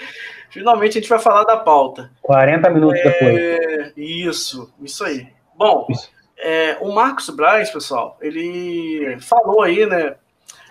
[0.50, 2.10] finalmente a gente vai falar da pauta.
[2.22, 3.04] 40 minutos é...
[3.04, 3.92] depois.
[3.96, 5.28] Isso, isso aí.
[5.56, 6.10] Bom, isso.
[6.40, 10.14] É, o Marcos Braz, pessoal, ele falou aí, né,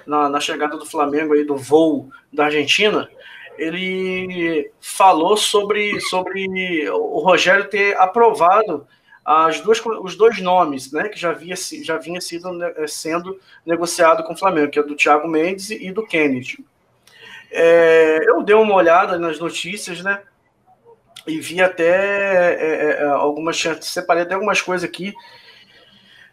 [0.07, 3.09] na, na chegada do Flamengo aí do voo da Argentina,
[3.57, 8.87] ele falou sobre, sobre o Rogério ter aprovado
[9.25, 13.37] as duas, os dois nomes né, que já, havia, já vinha sido, né, eh, sendo
[13.65, 16.63] negociado com o Flamengo, que é do Thiago Mendes e do Kennedy.
[17.51, 20.21] É, eu dei uma olhada nas notícias, né?
[21.25, 23.61] E vi até é, algumas.
[23.81, 25.13] Separei até algumas coisas aqui.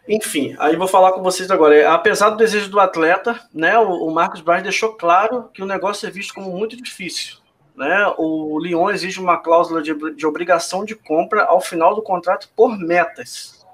[0.07, 1.91] Enfim, aí vou falar com vocês agora.
[1.91, 3.77] Apesar do desejo do atleta, né?
[3.79, 7.37] O, Marcos Braz deixou claro que o negócio é visto como muito difícil
[7.75, 12.49] né, o Lyon exige uma cláusula de, de obrigação de compra ao final do contrato
[12.55, 13.65] por metas.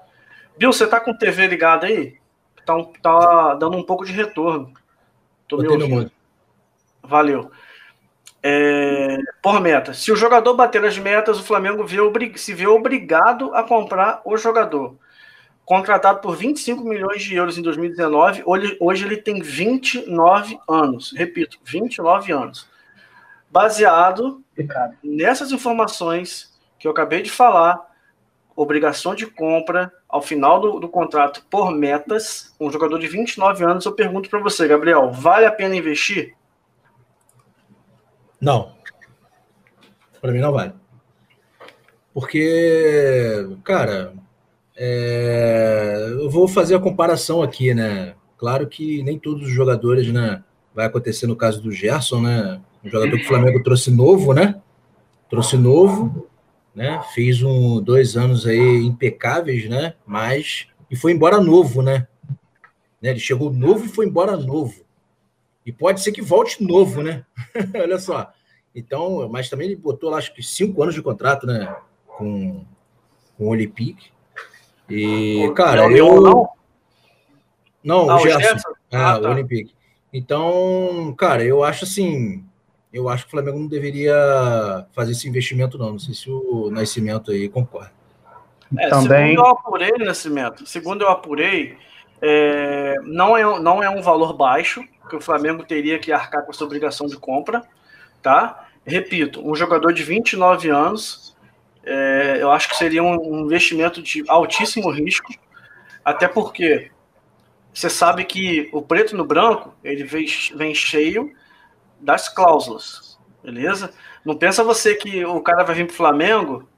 [0.56, 2.16] Bill, você tá com TV ligada aí?
[2.66, 4.72] Tá, um, tá dando um pouco de retorno.
[5.48, 6.10] Tô me ouvindo.
[7.02, 7.50] Valeu.
[8.42, 9.98] É, por metas.
[9.98, 11.98] Se o jogador bater as metas, o Flamengo vê,
[12.36, 14.96] se vê obrigado a comprar o jogador.
[15.64, 21.12] Contratado por 25 milhões de euros em 2019, hoje, hoje ele tem 29 anos.
[21.16, 22.68] Repito, 29 anos.
[23.50, 24.42] Baseado
[25.02, 27.80] nessas informações que eu acabei de falar,
[28.56, 33.84] obrigação de compra ao final do, do contrato por metas, um jogador de 29 anos,
[33.84, 36.36] eu pergunto para você, Gabriel, vale a pena investir?
[38.40, 38.74] Não.
[40.20, 40.72] Para mim não vale.
[42.12, 44.12] Porque, cara,
[44.84, 46.08] é...
[46.10, 48.14] eu vou fazer a comparação aqui, né?
[48.36, 50.42] Claro que nem todos os jogadores, né?
[50.74, 52.60] Vai acontecer no caso do Gerson, né?
[52.84, 54.60] Um jogador que o Flamengo trouxe novo, né?
[55.30, 56.28] Trouxe novo,
[56.74, 57.00] né?
[57.14, 59.94] Fez um dois anos aí impecáveis, né?
[60.04, 62.08] Mas e foi embora novo, né?
[63.00, 63.10] né?
[63.10, 64.84] Ele chegou novo e foi embora novo.
[65.64, 67.24] E pode ser que volte novo, né?
[67.80, 68.32] Olha só.
[68.74, 71.72] Então, mas também ele botou acho que cinco anos de contrato, né?
[72.06, 72.64] Com,
[73.38, 74.10] com o Olympique.
[74.92, 76.20] E, cara, eu.
[77.84, 78.70] Não, não ah, o Gerson.
[78.92, 79.28] Ah, ah, tá.
[79.28, 79.74] o Olympique.
[80.12, 82.44] Então, cara, eu acho assim
[82.92, 85.92] eu acho que o Flamengo não deveria fazer esse investimento, não.
[85.92, 87.92] Não sei se o Nascimento aí concorda.
[88.78, 89.30] É, Também...
[89.30, 91.76] Segundo eu apurei, Nascimento, segundo eu apurei,
[92.20, 96.52] é, não, é, não é um valor baixo que o Flamengo teria que arcar com
[96.52, 97.62] essa obrigação de compra,
[98.22, 98.66] tá?
[98.86, 101.31] Repito, um jogador de 29 anos,
[101.84, 105.32] é, eu acho que seria um investimento de altíssimo risco,
[106.04, 106.90] até porque
[107.72, 111.32] você sabe que o preto no branco ele vem, vem cheio
[112.00, 113.92] das cláusulas, beleza?
[114.24, 116.68] Não pensa você que o cara vai vir pro Flamengo,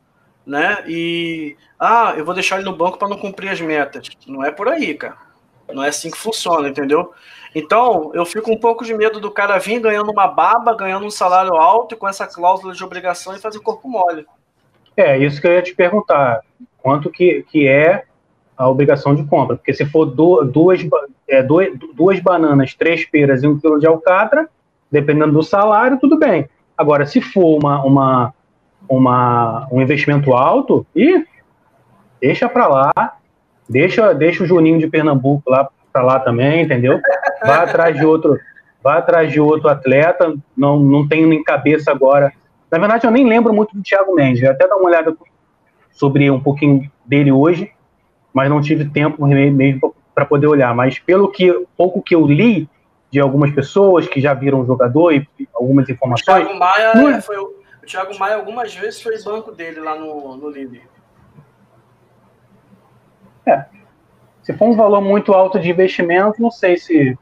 [0.46, 0.84] né?
[0.86, 4.08] E ah, eu vou deixar ele no banco para não cumprir as metas.
[4.26, 5.18] Não é por aí, cara.
[5.72, 7.12] Não é assim que funciona, entendeu?
[7.54, 11.10] Então, eu fico um pouco de medo do cara vir ganhando uma baba, ganhando um
[11.10, 14.26] salário alto e com essa cláusula de obrigação e fazer corpo mole.
[14.96, 16.40] É, isso que eu ia te perguntar.
[16.78, 18.04] Quanto que, que é
[18.56, 19.56] a obrigação de compra?
[19.56, 20.80] Porque se for do, duas,
[21.28, 24.48] é, duas, duas bananas, três peras e um quilo de alcatra,
[24.90, 26.48] dependendo do salário, tudo bem.
[26.76, 28.34] Agora, se for uma, uma,
[28.88, 31.24] uma um investimento alto, e
[32.20, 32.92] deixa para lá,
[33.68, 37.00] deixa, deixa o Juninho de Pernambuco lá para lá também, entendeu?
[37.40, 38.38] Vai atrás de outro,
[38.82, 42.32] vai atrás de outro atleta, não, não tenho nem cabeça agora.
[42.74, 45.16] Na verdade, eu nem lembro muito do Thiago Mendes, eu até dar uma olhada
[45.92, 47.70] sobre um pouquinho dele hoje,
[48.32, 50.74] mas não tive tempo mesmo para poder olhar.
[50.74, 52.68] Mas pelo que pouco que eu li,
[53.12, 56.42] de algumas pessoas que já viram o jogador e algumas informações.
[56.42, 57.54] O Thiago Maia, é, foi, o
[57.86, 60.82] Thiago Maia algumas vezes foi banco dele lá no, no Lille.
[63.46, 63.66] É.
[64.42, 67.16] Se for um valor muito alto de investimento, não sei se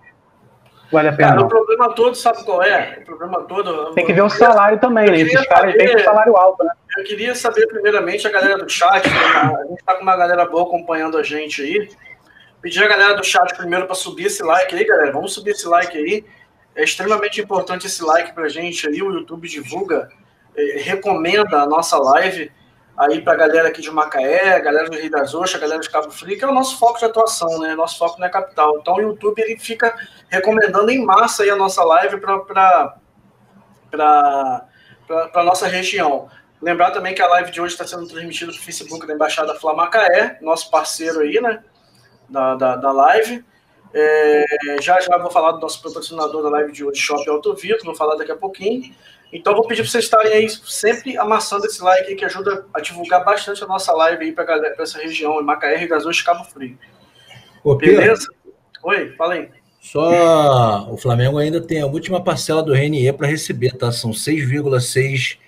[0.93, 1.31] vale a pena.
[1.31, 2.99] Cara, o problema todo, sabe qual é?
[3.01, 3.93] O problema todo.
[3.95, 5.21] Tem que ver o salário também, né?
[5.21, 6.73] Esses caras têm um salário alto, né?
[6.97, 9.15] Eu queria saber, primeiramente, a galera do chat, né?
[9.15, 11.89] a gente tá com uma galera boa acompanhando a gente aí.
[12.61, 15.11] Pedir a galera do chat primeiro para subir esse like aí, galera.
[15.11, 16.25] Vamos subir esse like aí.
[16.77, 19.03] É extremamente importante esse like pra gente aí.
[19.03, 20.11] O YouTube divulga,
[20.57, 22.53] eh, recomenda a nossa live
[22.97, 26.11] aí para a galera aqui de Macaé, galera do Rio das Ostras, galera de Cabo
[26.11, 27.75] Frio, que é o nosso foco de atuação, né?
[27.75, 28.79] Nosso foco na capital.
[28.79, 29.95] Então o YouTube ele fica
[30.29, 32.97] recomendando em massa aí a nossa live para
[35.35, 36.29] a nossa região.
[36.61, 40.39] Lembrar também que a live de hoje está sendo transmitida no Facebook da Embaixada Flamacaé,
[40.41, 41.63] nosso parceiro aí, né?
[42.29, 43.45] Da, da, da live.
[43.95, 44.45] É,
[44.81, 47.95] já já vou falar do nosso patrocinador da live de hoje, Shop Auto Vitor, vou
[47.95, 48.95] falar daqui a pouquinho.
[49.33, 52.81] Então vou pedir para vocês estarem aí sempre amassando esse like aí, que ajuda a
[52.81, 56.45] divulgar bastante a nossa live aí para essa região, em Macaé, Rio das Ostras, Cabo
[56.45, 56.79] Frio.
[57.65, 58.29] Ô, Beleza?
[58.83, 59.49] Oi, fala aí.
[59.81, 63.91] Só o Flamengo ainda tem a última parcela do RNE para receber, tá?
[63.91, 65.39] São 6,6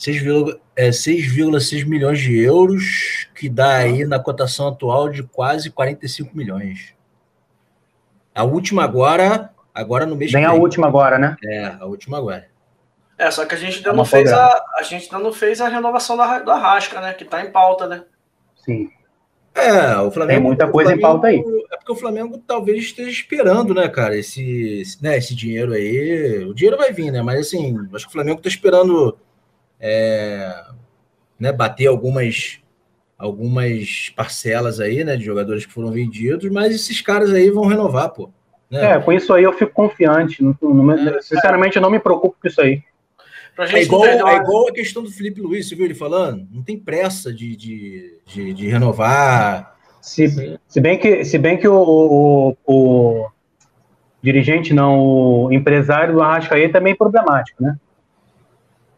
[0.00, 6.94] 6,6 é, milhões de euros, que dá aí na cotação atual de quase 45 milhões.
[8.34, 11.36] A última agora, agora no mês Vem a última agora, né?
[11.44, 12.49] É, a última agora.
[13.20, 15.60] É, só que a gente ainda é não fez a, a gente ainda não fez
[15.60, 17.12] a renovação da, do Arrasca, né?
[17.12, 18.02] Que tá em pauta, né?
[18.64, 18.88] Sim.
[19.54, 20.38] É, o Flamengo.
[20.38, 21.64] Tem muita coisa Flamengo, em pauta aí.
[21.70, 26.46] É porque o Flamengo talvez esteja esperando, né, cara, esse, né, esse dinheiro aí.
[26.46, 27.20] O dinheiro vai vir, né?
[27.20, 29.18] Mas assim, acho que o Flamengo está esperando
[29.78, 30.64] é,
[31.38, 32.58] né, bater algumas
[33.18, 38.08] algumas parcelas aí, né, de jogadores que foram vendidos, mas esses caras aí vão renovar,
[38.08, 38.30] pô.
[38.70, 38.92] Né?
[38.92, 40.42] É, com isso aí eu fico confiante.
[40.42, 42.82] Não, não, é, sinceramente, eu não me preocupo com isso aí.
[43.60, 46.46] É igual, é igual a questão do Felipe Luiz, você viu ele falando?
[46.50, 49.76] Não tem pressa de, de, de, de renovar.
[50.00, 53.30] Se, se, bem que, se bem que o, o, o
[54.22, 57.76] dirigente, não, o empresário do Arrascaeta é meio problemático, né?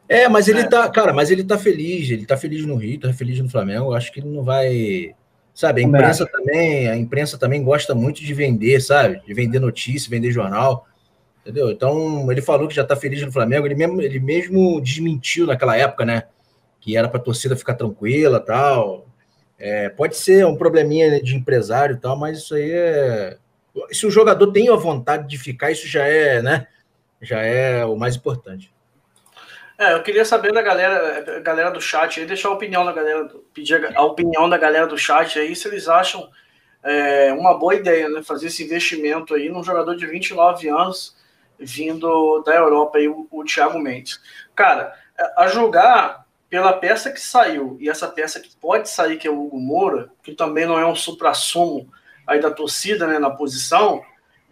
[0.09, 0.65] É, mas ele é.
[0.65, 3.87] tá, cara, mas ele tá feliz, ele tá feliz no Rio, tá feliz no Flamengo.
[3.87, 5.15] Eu acho que ele não vai.
[5.55, 9.21] Sabe, a imprensa também, a imprensa também gosta muito de vender, sabe?
[9.27, 10.87] De vender notícia, vender jornal.
[11.43, 11.71] Entendeu?
[11.71, 15.77] Então, ele falou que já tá feliz no Flamengo, ele mesmo, ele mesmo desmentiu naquela
[15.77, 16.25] época, né?
[16.81, 19.07] Que era pra torcida ficar tranquila tal.
[19.59, 23.39] É, pode ser um probleminha de empresário e tal, mas isso aí é.
[23.91, 26.69] Se o jogador tem a vontade de ficar, isso já é, né?
[27.21, 28.73] Já é o mais importante.
[29.79, 33.29] É, eu queria saber da galera, galera do chat aí, deixar a opinião da galera,
[33.53, 36.29] pedir a opinião da galera do chat aí, se eles acham
[36.85, 38.23] é, uma boa ideia, né?
[38.23, 41.21] Fazer esse investimento aí num jogador de 29 anos
[41.59, 44.21] vindo da Europa aí, o, o Thiago Mendes.
[44.55, 44.95] Cara,
[45.37, 49.43] a julgar pela peça que saiu e essa peça que pode sair, que é o
[49.43, 51.89] Hugo Moura, que também não é um supra-sumo
[52.27, 54.03] aí da torcida, né, na posição,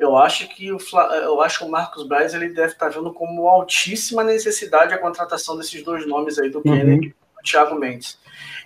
[0.00, 0.78] eu acho que o,
[1.22, 5.58] eu acho que o Marcos Braz ele deve estar vendo como altíssima necessidade a contratação
[5.58, 7.02] desses dois nomes aí do Kennedy uhum.
[7.04, 8.18] e do Thiago Mendes.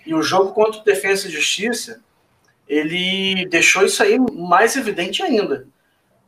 [0.07, 2.01] E o jogo contra o Defesa e Justiça,
[2.69, 5.67] ele deixou isso aí mais evidente ainda.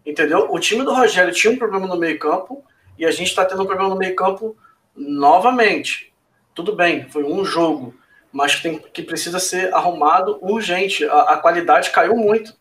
[0.07, 0.47] Entendeu?
[0.51, 2.65] O time do Rogério tinha um problema no meio-campo
[2.97, 4.57] e a gente está tendo um problema no meio-campo
[4.97, 6.13] novamente.
[6.55, 7.93] Tudo bem, foi um jogo,
[8.33, 11.05] mas que, tem, que precisa ser arrumado urgente.
[11.05, 12.55] A, a qualidade caiu muito.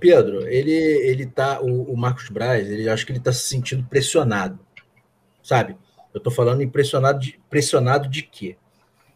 [0.00, 1.60] Pedro, ele, ele tá.
[1.60, 4.58] O, o Marcos Braz, ele acho que ele tá se sentindo pressionado.
[5.42, 5.76] Sabe?
[6.12, 8.56] Eu tô falando impressionado de, pressionado de quê?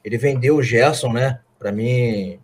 [0.05, 1.41] Ele vendeu o Gerson, né?
[1.59, 2.39] Para mim,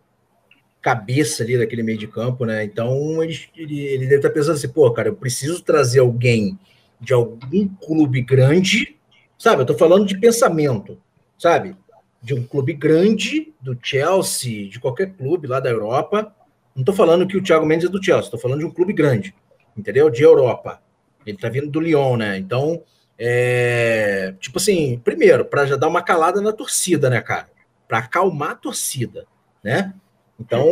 [0.86, 2.62] cabeça ali daquele meio de campo, né?
[2.62, 6.56] Então ele, ele, ele deve estar tá pensando assim, pô, cara, eu preciso trazer alguém
[7.00, 8.96] de algum clube grande,
[9.36, 9.62] sabe?
[9.62, 10.96] Eu tô falando de pensamento,
[11.36, 11.74] sabe?
[12.22, 16.32] De um clube grande, do Chelsea, de qualquer clube lá da Europa,
[16.72, 18.92] não estou falando que o Thiago Mendes é do Chelsea, estou falando de um clube
[18.92, 19.34] grande,
[19.76, 20.08] entendeu?
[20.08, 20.80] De Europa.
[21.26, 22.38] Ele está vindo do Lyon, né?
[22.38, 22.80] Então,
[23.18, 24.34] é...
[24.38, 27.48] tipo assim, primeiro, para já dar uma calada na torcida, né, cara?
[27.88, 29.26] Para acalmar a torcida,
[29.64, 29.92] né?
[30.38, 30.66] Então,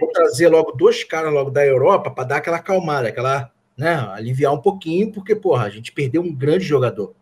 [0.00, 4.52] vou trazer logo dois caras logo da Europa para dar aquela acalmada, aquela, né, aliviar
[4.52, 7.14] um pouquinho, porque, porra, a gente perdeu um grande jogador,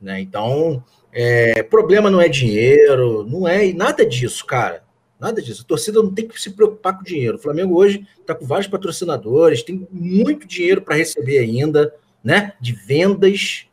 [0.00, 0.20] né?
[0.20, 0.82] Então,
[1.12, 1.62] é...
[1.62, 4.82] problema não é dinheiro, não é nada disso, cara.
[5.18, 5.62] Nada disso.
[5.62, 7.36] A torcida não tem que se preocupar com dinheiro.
[7.36, 12.52] O Flamengo hoje está com vários patrocinadores, tem muito dinheiro para receber ainda, né?
[12.60, 13.66] De vendas.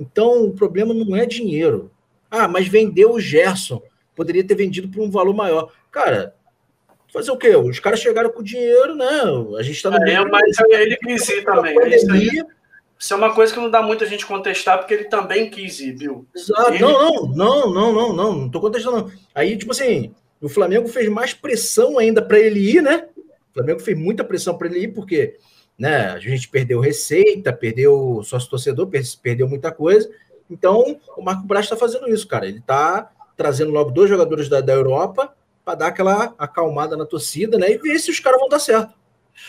[0.00, 1.90] Então, o problema não é dinheiro.
[2.30, 3.82] Ah, mas vendeu o Gerson.
[4.14, 5.70] Poderia ter vendido por um valor maior.
[5.90, 6.34] Cara,
[7.16, 7.56] fazer o quê?
[7.56, 9.22] Os caras chegaram com dinheiro, né?
[9.58, 9.96] A gente está no.
[9.96, 11.72] É, mas é ele quis também.
[11.72, 12.46] É pandemia,
[12.98, 15.92] Isso é uma coisa que não dá muita gente contestar, porque ele também quis ir,
[15.92, 16.26] viu?
[16.34, 16.72] Exato.
[16.72, 16.80] Ele...
[16.80, 18.96] Não, não, não, não, não, não, não tô contestando.
[18.96, 19.12] Não.
[19.34, 23.08] Aí, tipo assim, o Flamengo fez mais pressão ainda para ele ir, né?
[23.50, 25.38] O Flamengo fez muita pressão para ele ir, porque
[25.78, 28.90] né, a gente perdeu receita, perdeu sócio torcedor,
[29.22, 30.10] perdeu muita coisa.
[30.50, 32.46] Então, o Marco Braz está fazendo isso, cara.
[32.46, 35.34] Ele está trazendo logo dois jogadores da, da Europa
[35.66, 37.72] para dar aquela acalmada na torcida, né?
[37.72, 38.94] E ver se os caras vão dar certo.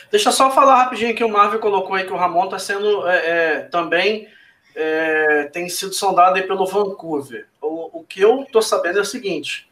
[0.09, 3.07] Deixa eu só falar rapidinho que o Marvel colocou aí que o Ramon está sendo
[3.07, 4.28] é, é, também
[4.76, 7.47] é, tem sido sondado aí pelo Vancouver.
[7.61, 9.70] O, o que eu estou sabendo é o seguinte: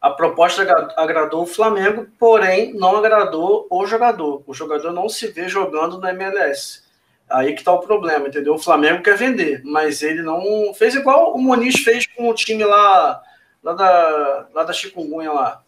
[0.00, 0.62] a proposta
[0.96, 4.44] agradou o Flamengo, porém não agradou o jogador.
[4.46, 6.84] O jogador não se vê jogando na MLS.
[7.28, 8.54] Aí que está o problema, entendeu?
[8.54, 12.62] O Flamengo quer vender, mas ele não fez igual o Muniz fez com o time
[12.62, 13.20] lá,
[13.64, 15.62] lá da, lá da Chikungunya lá.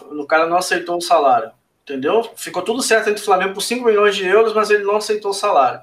[0.00, 1.52] O cara não aceitou o salário.
[1.82, 2.22] Entendeu?
[2.36, 5.30] Ficou tudo certo entre o Flamengo por 5 milhões de euros, mas ele não aceitou
[5.30, 5.80] o salário.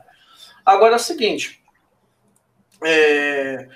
[0.63, 1.63] Agora é o seguinte:
[2.83, 3.67] é,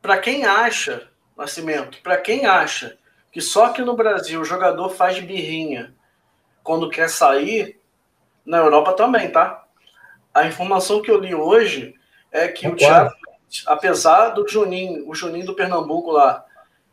[0.00, 2.98] para quem acha, Nascimento, para quem acha
[3.30, 5.94] que só que no Brasil o jogador faz birrinha
[6.62, 7.80] quando quer sair,
[8.44, 9.64] na Europa também, tá?
[10.34, 11.94] A informação que eu li hoje
[12.30, 13.12] é que o Thiago,
[13.66, 16.44] apesar do Juninho, o Juninho do Pernambuco lá,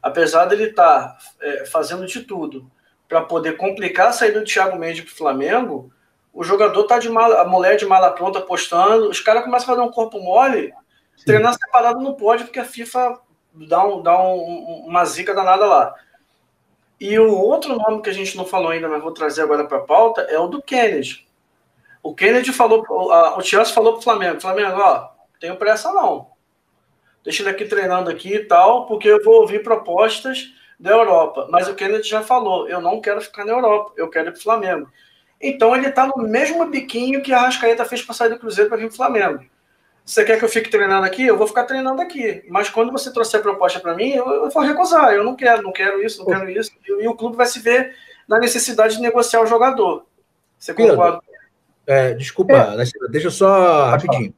[0.02, 2.70] apesar dele estar tá, é, fazendo de tudo
[3.08, 5.92] para poder complicar a saída do Thiago Mendes para o Flamengo,
[6.34, 9.76] o jogador tá de mala, a mulher de mala pronta postando, os caras começam a
[9.76, 10.74] fazer um corpo mole,
[11.18, 11.26] Sim.
[11.26, 13.20] treinar separado não pode, porque a FIFA
[13.68, 15.96] dá, um, dá um, uma zica danada lá.
[17.00, 19.78] E o outro nome que a gente não falou ainda, mas vou trazer agora para
[19.78, 21.28] a pauta, é o do Kennedy.
[22.04, 26.28] O Kennedy falou, o Chelsea falou para o Flamengo, Flamengo, ó, tenho pressa não.
[27.30, 31.48] Deixa ele aqui treinando aqui e tal, porque eu vou ouvir propostas da Europa.
[31.52, 34.40] Mas o Kennedy já falou: eu não quero ficar na Europa, eu quero ir para
[34.40, 34.90] o Flamengo.
[35.40, 38.80] Então ele está no mesmo biquinho que a Rascaeta fez para sair do Cruzeiro para
[38.80, 39.46] vir para o Flamengo.
[40.04, 41.24] Você quer que eu fique treinando aqui?
[41.24, 42.44] Eu vou ficar treinando aqui.
[42.50, 45.14] Mas quando você trouxer a proposta para mim, eu, eu, vou recusar.
[45.14, 46.72] Eu não quero, não quero isso, não quero isso.
[46.84, 47.94] E, e, o clube vai se ver
[48.28, 50.04] na necessidade de negociar o jogador.
[50.58, 51.20] Você concorda?
[51.86, 53.08] É, desculpa, é.
[53.12, 54.34] deixa só rapidinho.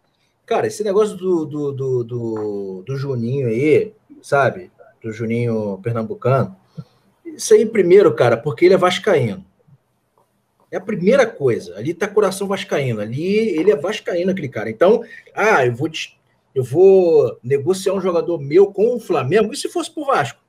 [0.52, 4.70] Cara, esse negócio do, do, do, do, do Juninho aí, sabe?
[5.02, 6.54] do Juninho Pernambucano.
[7.26, 9.46] Isso aí, primeiro, cara, porque ele é vascaíno.
[10.70, 11.78] É a primeira coisa.
[11.78, 13.00] Ali tá coração vascaíno.
[13.00, 14.70] Ali ele é vascaíno, aquele cara.
[14.70, 15.02] Então,
[15.34, 15.90] ah, eu vou,
[16.54, 19.54] eu vou negociar um jogador meu com o Flamengo.
[19.54, 20.41] E se fosse pro Vasco?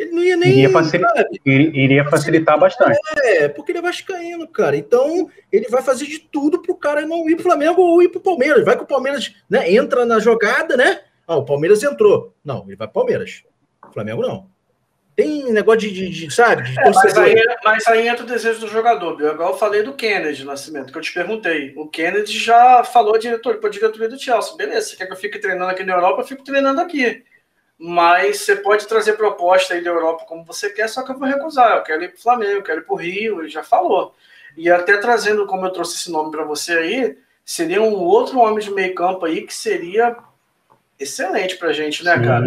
[0.00, 0.50] Ele não ia nem.
[0.52, 2.98] Iria, facilitar, iria facilitar bastante.
[3.22, 4.74] É, porque ele é vascaíno, cara.
[4.74, 8.18] Então, ele vai fazer de tudo pro cara não ir pro Flamengo ou ir pro
[8.18, 8.64] Palmeiras.
[8.64, 11.02] Vai que o Palmeiras né, entra na jogada, né?
[11.26, 12.34] Ah, o Palmeiras entrou.
[12.42, 13.42] Não, ele vai para Palmeiras.
[13.86, 14.48] O Flamengo não.
[15.14, 16.62] Tem negócio de, de, de sabe?
[16.62, 19.30] De é, mas, aí, mas, aí, entra o desejo do jogador, Bill.
[19.30, 21.74] Agora eu falei do Kennedy Nascimento, que eu te perguntei.
[21.76, 24.56] O Kennedy já falou diretor, para a diretoria do Chelsea.
[24.56, 26.22] Beleza, você quer que eu fique treinando aqui na Europa?
[26.22, 27.22] Eu fico treinando aqui.
[27.82, 31.26] Mas você pode trazer proposta aí da Europa como você quer, só que eu vou
[31.26, 31.78] recusar.
[31.78, 34.14] Eu quero ir para o Flamengo, eu quero ir para o Rio, ele já falou.
[34.54, 38.58] E até trazendo, como eu trouxe esse nome para você aí, seria um outro homem
[38.58, 40.14] de meio campo aí que seria
[40.98, 42.22] excelente pra gente, né, Sim.
[42.22, 42.46] cara?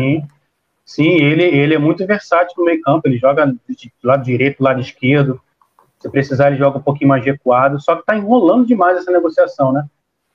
[0.86, 4.82] Sim, ele, ele é muito versátil no meio campo, ele joga de lado direito, lado
[4.82, 5.42] esquerdo.
[5.98, 9.72] Se precisar, ele joga um pouquinho mais recuado, só que tá enrolando demais essa negociação,
[9.72, 9.84] né?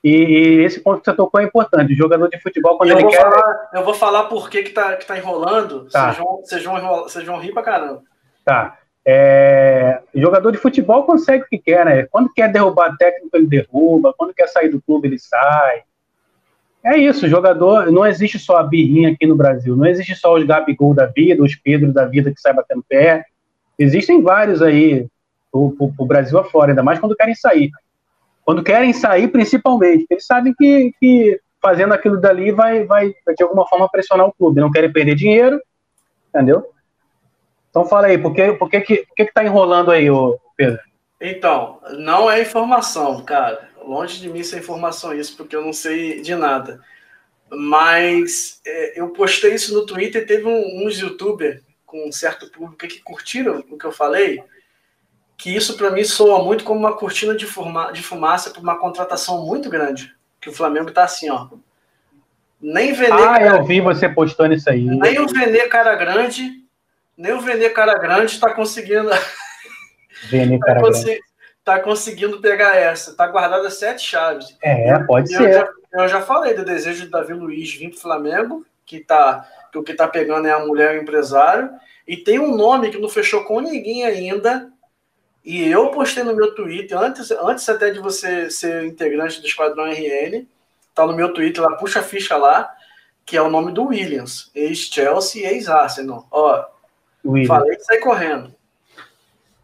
[0.08, 1.92] E, e, esse ponto que você tocou é importante.
[1.92, 3.20] O jogador de futebol, quando eu ele quer.
[3.20, 5.86] Falar, eu vou falar por que, que, tá, que tá enrolando.
[5.90, 6.12] Tá.
[6.12, 8.02] Vocês, vão, vocês, vão, vocês vão rir pra caramba.
[8.42, 8.78] Tá.
[9.04, 12.06] É, jogador de futebol consegue o que quer, né?
[12.10, 14.14] Quando quer derrubar técnico, ele derruba.
[14.16, 15.82] Quando quer sair do clube, ele sai.
[16.82, 20.44] É isso, jogador, não existe só a birrinha aqui no Brasil, não existe só os
[20.44, 23.24] Gabigol da vida, os Pedro da vida que sai batendo pé,
[23.76, 25.06] existem vários aí,
[25.52, 27.70] o, o, o Brasil afora, ainda mais quando querem sair.
[28.48, 33.68] Quando querem sair, principalmente, eles sabem que, que fazendo aquilo dali vai, vai, de alguma
[33.68, 35.60] forma, pressionar o clube, não querem perder dinheiro,
[36.28, 36.72] entendeu?
[37.68, 40.38] Então fala aí, por que, por que, que, por que, que tá enrolando aí, ô
[40.56, 40.80] Pedro?
[41.20, 46.20] Então, não é informação, cara longe de mim essa informação isso, porque eu não sei
[46.20, 46.80] de nada.
[47.50, 52.50] Mas é, eu postei isso no Twitter e teve um, uns youtubers com um certo
[52.50, 54.42] público que curtiram o que eu falei,
[55.38, 58.76] que isso para mim soa muito como uma cortina de, fuma, de fumaça para uma
[58.76, 60.12] contratação muito grande.
[60.40, 61.48] Que o Flamengo tá assim, ó.
[62.60, 63.12] Nem Vene.
[63.12, 64.84] Ah, cara, eu vi você postando isso aí.
[64.84, 66.50] Nem o Vene cara grande,
[67.16, 69.10] nem o Vene cara grande está conseguindo.
[70.28, 71.20] Vene cara grande
[71.64, 73.14] tá conseguindo pegar essa.
[73.14, 74.56] Tá guardada sete chaves.
[74.60, 75.48] É, pode eu, ser.
[75.48, 79.46] Eu já, eu já, falei do desejo de Davi Luiz vir pro Flamengo, que tá
[79.70, 81.70] que o que tá pegando é a mulher o empresário.
[82.06, 84.72] E tem um nome que não fechou com ninguém ainda.
[85.48, 89.86] E eu postei no meu Twitter, antes, antes até de você ser integrante do Esquadrão
[89.86, 90.46] RN,
[90.94, 92.70] tá no meu Twitter lá, puxa a ficha lá,
[93.24, 96.28] que é o nome do Williams, ex-Chelsea e ex-Arsenal.
[96.30, 96.66] Ó,
[97.24, 97.48] Williams.
[97.48, 98.54] falei que sai correndo.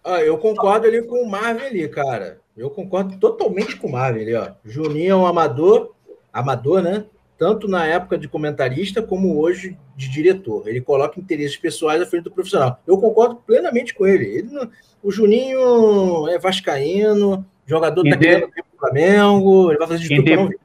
[0.02, 2.40] Ah, eu concordo ali com o Marvin ali, cara.
[2.56, 4.52] Eu concordo totalmente com o Marvin ali, ó.
[4.64, 5.92] Juninho é um amador,
[6.32, 7.04] amador, né?
[7.36, 10.68] Tanto na época de comentarista como hoje de diretor.
[10.68, 12.80] Ele coloca interesses pessoais à frente do profissional.
[12.86, 14.24] Eu concordo plenamente com ele.
[14.26, 14.70] ele não...
[15.02, 18.46] o Juninho é vascaíno, jogador e tá de...
[18.78, 20.56] Flamengo, ele vai fazer de tudo de...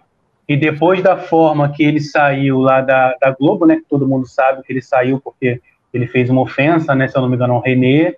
[0.47, 3.75] E depois da forma que ele saiu lá da, da Globo, né?
[3.75, 5.61] Que todo mundo sabe que ele saiu porque
[5.93, 7.07] ele fez uma ofensa, né?
[7.07, 8.15] Se eu não me engano, ao Renê.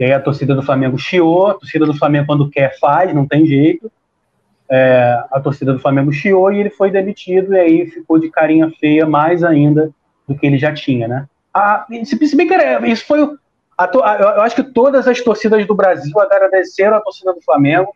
[0.00, 3.26] E aí a torcida do Flamengo chiou, a torcida do Flamengo, quando quer, faz, não
[3.26, 3.92] tem jeito.
[4.68, 8.70] É, a torcida do Flamengo chiou e ele foi demitido, e aí ficou de carinha
[8.80, 9.90] feia mais ainda
[10.26, 11.26] do que ele já tinha, né?
[12.04, 13.20] Se, bem que era, isso foi.
[13.78, 13.90] A,
[14.36, 17.94] eu acho que todas as torcidas do Brasil agradeceram a torcida do Flamengo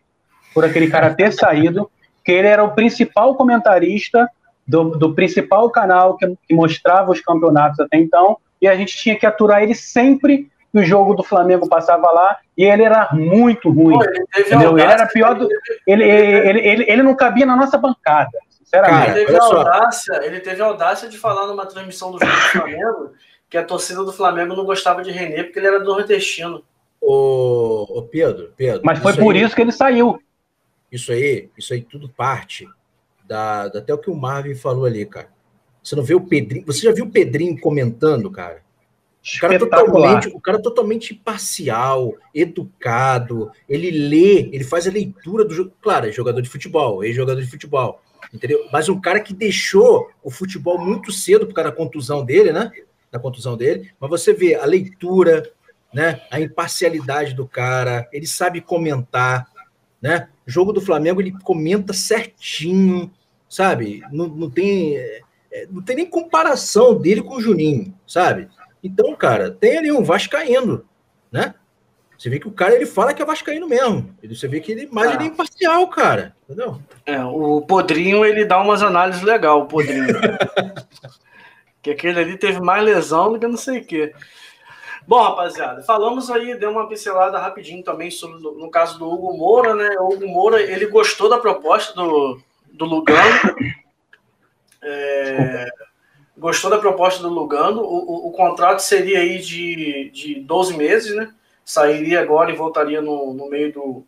[0.55, 1.91] por aquele cara ter saído,
[2.25, 4.29] que ele era o principal comentarista
[4.67, 9.17] do, do principal canal que, que mostrava os campeonatos até então, e a gente tinha
[9.17, 13.71] que aturar ele sempre que o jogo do Flamengo passava lá e ele era muito
[13.71, 13.99] ruim.
[13.99, 14.79] Pô, ele, entendeu?
[14.79, 15.49] ele era pior do.
[15.87, 18.39] Ele, ele, ele, ele, não cabia na nossa bancada.
[18.49, 19.07] Sinceramente.
[19.07, 22.39] Cara, ele, teve audácia, ele teve a audácia de falar numa transmissão do jogo do
[22.39, 23.13] Flamengo
[23.49, 26.63] que a torcida do Flamengo não gostava de René porque ele era do nordestino.
[27.01, 28.83] Ô, ô Pedro, Pedro.
[28.85, 30.23] Mas foi por aí, isso que ele saiu.
[30.93, 32.69] Isso aí, isso aí tudo parte
[33.25, 35.29] da, da, até o que o Marvin falou ali, cara.
[35.83, 36.65] Você não vê o Pedrinho.
[36.67, 38.63] Você já viu o Pedrinho comentando, cara?
[39.23, 45.55] O cara, totalmente, o cara totalmente imparcial, educado, ele lê, ele faz a leitura do
[45.55, 45.73] jogo.
[45.81, 48.01] Claro, é jogador de futebol, é jogador de futebol,
[48.33, 48.67] entendeu?
[48.73, 52.73] Mas um cara que deixou o futebol muito cedo por causa da contusão dele, né?
[53.13, 53.91] Da contusão dele.
[54.01, 55.53] Mas você vê a leitura,
[55.93, 56.23] né?
[56.31, 59.47] A imparcialidade do cara, ele sabe comentar,
[60.01, 60.31] né?
[60.47, 63.13] O jogo do Flamengo ele comenta certinho,
[63.47, 64.03] sabe?
[64.11, 65.21] Não, não tem é,
[65.53, 68.49] é não tem nem comparação dele com o Juninho, sabe?
[68.83, 70.85] Então, cara, tem ali um vascaíno,
[71.31, 71.55] né?
[72.17, 74.15] Você vê que o cara ele fala que é vascaíno mesmo.
[74.23, 75.15] Você vê que ele mais ah.
[75.15, 76.37] ele é imparcial, cara.
[76.45, 76.79] Entendeu?
[77.07, 80.07] É, o Podrinho ele dá umas análises legal, o Podrinho.
[81.81, 84.13] que aquele ali teve mais lesão do que não sei o quê.
[85.07, 89.75] Bom, rapaziada, falamos aí, deu uma pincelada rapidinho também sobre no caso do Hugo Moura,
[89.75, 89.89] né?
[89.99, 92.39] O Hugo Moura ele gostou da proposta do,
[92.71, 93.57] do Lugano.
[94.83, 95.67] É,
[96.41, 97.83] gostou da proposta do Lugano.
[97.83, 101.33] O, o, o, contrato seria aí de, de 12 meses, né?
[101.65, 104.07] Sairia agora e voltaria no, no meio do,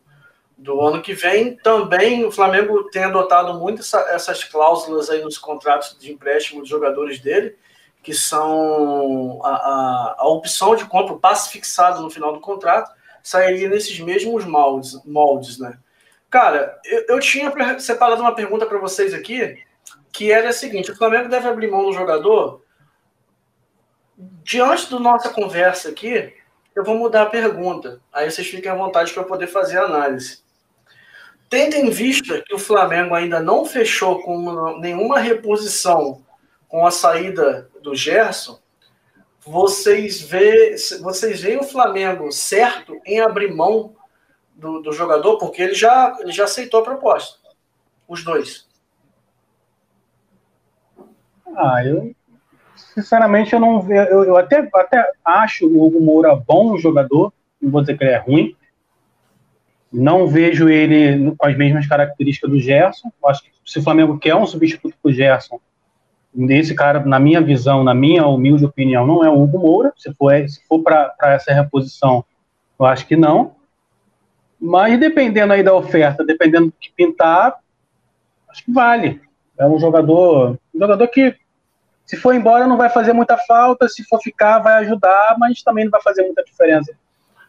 [0.56, 1.56] do ano que vem.
[1.56, 6.70] Também o Flamengo tem adotado muito essa, essas cláusulas aí nos contratos de empréstimo de
[6.70, 7.54] jogadores dele,
[8.02, 12.90] que são a, a, a opção de compra, o passe fixado no final do contrato,
[13.22, 15.78] sairia nesses mesmos moldes, moldes né?
[16.28, 19.62] Cara, eu, eu tinha separado uma pergunta para vocês aqui,
[20.12, 22.62] que era a seguinte: o Flamengo deve abrir mão do jogador.
[24.44, 26.34] Diante da nossa conversa aqui,
[26.76, 28.00] eu vou mudar a pergunta.
[28.12, 30.42] Aí vocês fiquem à vontade para poder fazer a análise.
[31.48, 36.24] Tendo em vista que o Flamengo ainda não fechou com nenhuma reposição
[36.68, 38.58] com a saída do Gerson,
[39.40, 43.94] vocês, vê, vocês veem o Flamengo certo em abrir mão
[44.54, 47.38] do, do jogador, porque ele já, ele já aceitou a proposta.
[48.08, 48.66] Os dois.
[51.56, 52.14] Ah, eu
[52.94, 54.02] sinceramente eu não vejo.
[54.10, 58.12] Eu, eu, até, até acho o Hugo Moura bom jogador, não vou dizer que ele
[58.12, 58.56] é ruim.
[59.92, 63.12] Não vejo ele com as mesmas características do Gerson.
[63.22, 65.60] Eu acho que se o Flamengo quer um substituto para o Gerson,
[66.48, 69.92] esse cara, na minha visão, na minha humilde opinião, não é o Hugo Moura.
[69.98, 72.24] Se for, se for para essa reposição,
[72.80, 73.54] eu acho que não.
[74.58, 77.56] Mas dependendo aí da oferta, dependendo do que pintar,
[78.48, 79.20] acho que vale.
[79.58, 81.36] É um jogador, um jogador que
[82.04, 83.88] se for embora, não vai fazer muita falta.
[83.88, 86.92] Se for ficar, vai ajudar, mas também não vai fazer muita diferença.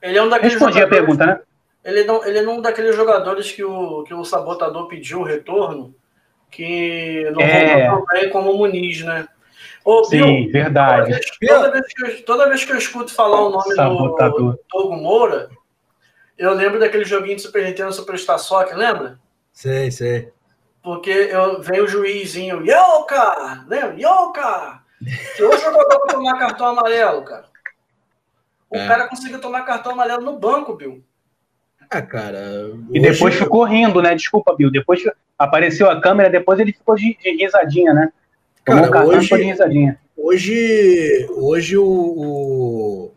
[0.01, 1.39] Ele é um daqueles Respondi a pergunta, né?
[1.83, 5.93] Ele não, ele é um daqueles jogadores que o, que o sabotador pediu o retorno,
[6.49, 7.87] que não é.
[7.87, 9.27] tão bem como o Muniz, né?
[9.83, 11.19] Ô, Sim, Bill, verdade.
[11.41, 14.53] Toda vez, que eu, toda vez que eu escuto falar o nome sabotador.
[14.53, 15.49] do, Togo Moura,
[16.37, 19.19] eu lembro daquele joguinho de Super Nintendo Superstar Soccer, lembra?
[19.51, 20.31] Sei, sei.
[20.83, 23.65] Porque eu, vem o juizinho, Yoka!
[23.67, 23.95] Lembra?
[23.97, 24.83] Yoka!
[25.35, 27.45] Que hoje eu vou tomar cartão amarelo, cara.
[28.69, 28.87] O é.
[28.87, 31.01] cara conseguiu tomar cartão amarelo no banco, Bill.
[31.89, 32.71] Ah, cara.
[32.91, 34.13] E depois ficou rindo, né?
[34.13, 34.71] Desculpa, Bill.
[34.71, 35.01] Depois
[35.39, 38.11] apareceu a câmera, depois ele ficou de, de risadinha, né?
[38.65, 39.99] Tomou cara, cartão hoje, de risadinha.
[40.17, 43.11] Hoje, hoje o, o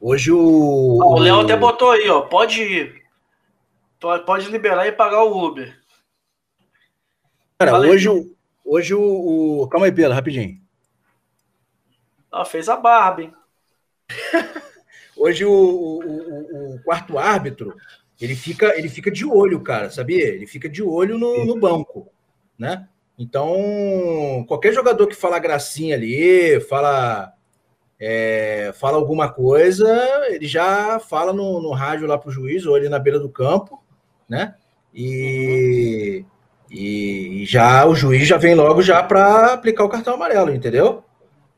[0.00, 0.38] hoje o.
[0.38, 2.22] o Léo até botou aí, ó.
[2.22, 3.02] Pode ir.
[4.26, 5.77] Pode liberar e pagar o Uber.
[7.58, 7.90] Cara, Valeu.
[7.90, 8.08] hoje,
[8.64, 9.68] hoje o, o.
[9.68, 10.60] Calma aí, Pedro, rapidinho.
[12.30, 13.32] Ah, fez a barba, hein?
[15.16, 17.74] hoje o, o, o, quarto árbitro
[18.20, 20.28] ele fica, ele fica de olho, cara, sabia?
[20.28, 22.10] Ele fica de olho no, no banco,
[22.56, 22.88] né?
[23.18, 27.32] Então, qualquer jogador que fala gracinha ali, fala
[27.98, 29.88] é, fala alguma coisa,
[30.28, 33.28] ele já fala no, no rádio lá para o juiz, ou ali na beira do
[33.28, 33.82] campo,
[34.28, 34.54] né?
[34.94, 36.24] E,
[36.70, 41.02] e, já o juiz já vem logo já para aplicar o cartão amarelo, entendeu?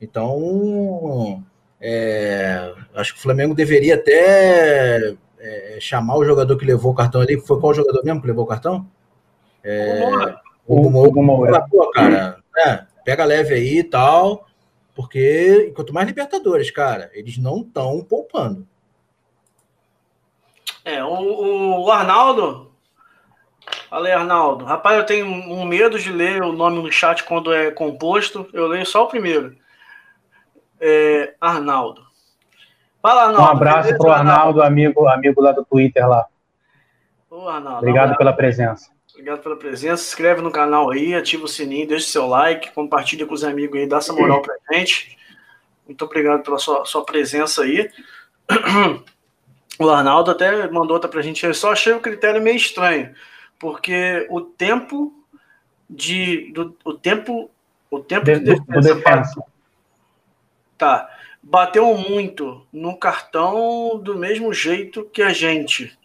[0.00, 1.42] Então,
[1.80, 7.20] é, acho que o Flamengo deveria até é, chamar o jogador que levou o cartão
[7.20, 7.40] ali.
[7.40, 8.86] Foi qual jogador mesmo que levou o cartão?
[9.62, 10.34] É,
[10.66, 11.66] o Moura.
[11.68, 14.46] Pô, cara, é, pega leve aí e tal,
[14.94, 18.66] porque quanto mais Libertadores, cara, eles não estão poupando.
[20.84, 22.69] É, o, o Arnaldo.
[23.90, 24.64] Falei, Arnaldo.
[24.64, 28.48] Rapaz, eu tenho um medo de ler o nome no chat quando é composto.
[28.52, 29.56] Eu leio só o primeiro.
[30.80, 32.00] É, Arnaldo.
[33.02, 33.42] Fala, Arnaldo.
[33.42, 36.24] Um abraço para o Arnaldo, amigo, amigo lá do Twitter lá.
[37.28, 38.90] Ô, Arnaldo, Obrigado pela presença.
[39.10, 40.04] Obrigado pela presença.
[40.04, 43.42] Se inscreve no canal aí, ativa o sininho, deixa o seu like, compartilha com os
[43.42, 45.18] amigos aí, dá essa moral pra gente.
[45.84, 47.90] Muito obrigado pela sua, sua presença aí.
[49.78, 51.46] O Arnaldo até mandou outra pra gente.
[51.46, 53.14] Eu só achei o critério meio estranho,
[53.60, 55.12] porque o tempo
[55.88, 56.50] de.
[56.52, 57.48] Do, o tempo.
[57.88, 58.94] O tempo de, de defesa.
[58.94, 59.44] defesa.
[60.76, 61.08] Tá.
[61.42, 65.96] Bateu muito no cartão do mesmo jeito que a gente.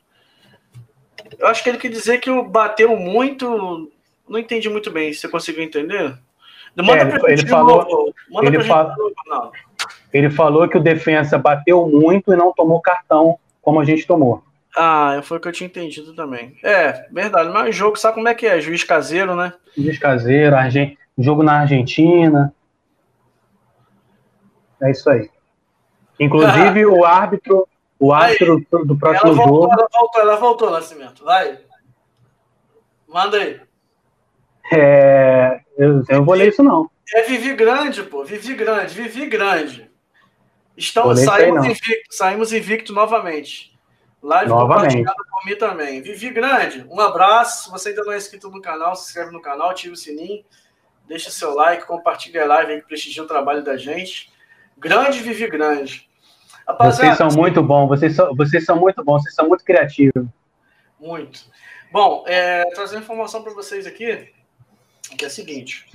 [1.40, 3.92] Eu acho que ele quer dizer que o bateu muito.
[4.28, 5.14] Não entendi muito bem.
[5.14, 6.18] Você conseguiu entender?
[6.76, 9.52] Manda é, pra ele falou, Manda ele, fala, novo,
[10.12, 14.44] ele falou que o defensa bateu muito e não tomou cartão como a gente tomou.
[14.76, 16.58] Ah, foi o que eu tinha entendido também.
[16.62, 17.50] É, verdade.
[17.50, 18.60] Mas o jogo, sabe como é que é?
[18.60, 19.54] Juiz caseiro, né?
[19.78, 20.98] Juiz caseiro, Argent...
[21.18, 22.54] jogo na Argentina.
[24.82, 25.30] É isso aí.
[26.20, 26.90] Inclusive, ah.
[26.90, 27.68] o árbitro
[28.00, 29.74] o árbitro do, do próximo ela voltou, jogo.
[29.74, 31.24] Ela voltou, ela voltou, Nascimento.
[31.24, 31.60] Vai.
[33.08, 33.62] Manda aí.
[34.74, 36.90] É, eu, eu não vou ler isso, não.
[37.14, 38.24] É Vivi Grande, pô.
[38.24, 39.90] Vivi Grande, Vivi Grande.
[40.76, 43.75] Estamos, saímos, invicto, saímos invicto novamente.
[44.26, 45.04] Live novamente.
[45.04, 46.02] por mim também.
[46.02, 47.66] Vivi Grande, um abraço.
[47.66, 50.44] Se você ainda não é inscrito no canal, se inscreve no canal, ativa o sininho,
[51.08, 54.34] deixa seu like, compartilha a live aí que prestigia o trabalho da gente.
[54.76, 56.10] Grande Vivi Grande.
[56.68, 60.26] Rapaziada, vocês são muito bons, vocês são, vocês são muito bons, vocês são muito criativos.
[61.00, 61.42] Muito.
[61.92, 64.34] Bom, é, trazer informação para vocês aqui,
[65.16, 65.86] que é a seguinte: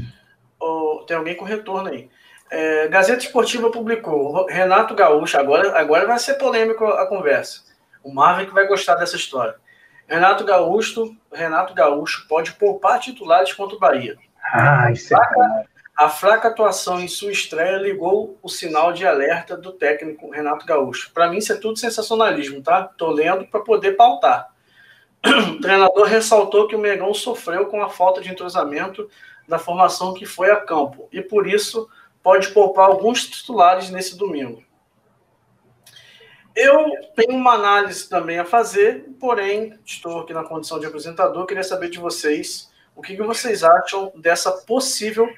[0.61, 2.09] oh, tem alguém com retorno aí.
[2.49, 7.69] É, Gazeta Esportiva publicou, Renato Gaúcho, agora, agora vai ser polêmico a conversa.
[8.03, 9.57] O Marvin que vai gostar dessa história.
[10.09, 14.16] Renato Gaúcho, Renato Gaúcho pode poupar titulares contra o Bahia.
[14.53, 15.70] Ah, isso é
[16.01, 21.12] a fraca atuação em sua estreia ligou o sinal de alerta do técnico Renato Gaúcho.
[21.12, 22.84] Para mim, isso é tudo sensacionalismo, tá?
[22.84, 24.48] Tô lendo para poder pautar.
[25.51, 29.11] O treinador ressaltou que o Megão sofreu com a falta de entrosamento
[29.46, 31.86] da formação que foi a campo e por isso
[32.22, 34.64] pode poupar alguns titulares nesse domingo.
[36.55, 41.62] Eu tenho uma análise também a fazer, porém estou aqui na condição de apresentador, queria
[41.62, 45.28] saber de vocês o que, que vocês acham dessa possível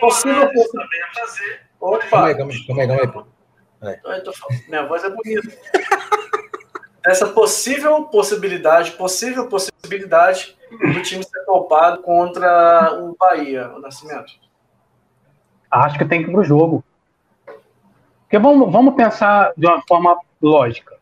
[0.00, 1.60] Possível também a fazer.
[1.80, 2.08] Opa!
[2.08, 3.96] Calma aí, calma aí, calma aí.
[3.96, 4.20] Calma aí.
[4.22, 4.32] Tô,
[4.68, 5.48] minha voz é bonita.
[7.04, 14.32] Essa possível possibilidade, possível possibilidade do time ser poupado contra o Bahia, o Nascimento.
[15.70, 16.82] Acho que tem que ir pro jogo.
[18.26, 20.96] Porque vamos, vamos pensar de uma forma lógica.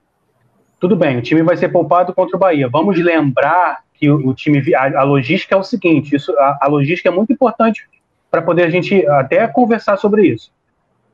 [0.79, 2.69] Tudo bem, o time vai ser poupado contra o Bahia.
[2.69, 4.63] Vamos lembrar que o, o time.
[4.75, 7.89] A, a, logística é o seguinte: isso, a, a logística é muito importante
[8.31, 10.53] para poder a gente até conversar sobre isso.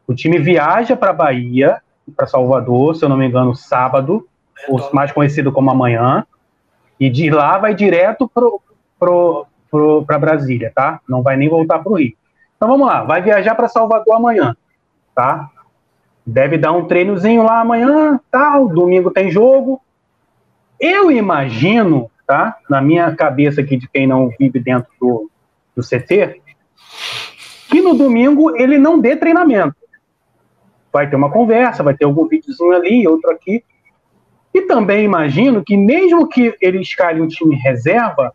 [0.08, 1.80] O time viaja para Bahia,
[2.16, 4.26] para Salvador, se eu não me engano, sábado,
[4.68, 6.26] ou mais conhecido como amanhã,
[6.98, 8.46] e de lá vai direto para
[8.98, 11.00] pro, pro, Brasília, tá?
[11.08, 12.14] Não vai nem voltar para o Rio.
[12.56, 14.56] Então vamos lá, vai viajar para Salvador amanhã,
[15.14, 15.48] tá?
[16.26, 18.68] Deve dar um treinozinho lá amanhã, tal.
[18.68, 19.80] Domingo tem jogo.
[20.78, 22.56] Eu imagino, tá?
[22.68, 25.30] Na minha cabeça aqui de quem não vive dentro do,
[25.76, 26.40] do CT,
[27.70, 29.76] que no domingo ele não dê treinamento.
[30.92, 33.62] Vai ter uma conversa, vai ter algum videozinho ali, outro aqui.
[34.52, 38.32] E também imagino que, mesmo que ele escale um time reserva,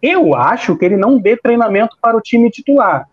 [0.00, 3.08] eu acho que ele não dê treinamento para o time titular.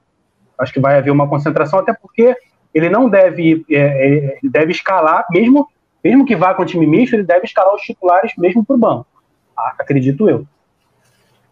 [0.58, 2.36] Acho que vai haver uma concentração, até porque
[2.74, 5.68] ele não deve, é, é ele deve escalar, mesmo,
[6.04, 8.80] mesmo que vá com o time misto, ele deve escalar os titulares mesmo para o
[8.80, 9.08] banco.
[9.56, 10.48] acredito eu.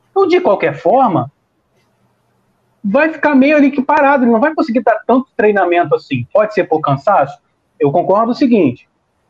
[0.10, 1.32] Então, de qualquer forma,
[2.84, 6.26] vai ficar meio ali que parado, ele não vai conseguir dar tanto treinamento assim.
[6.34, 7.40] Pode ser por cansaço?
[7.80, 8.90] Eu concordo o seguinte: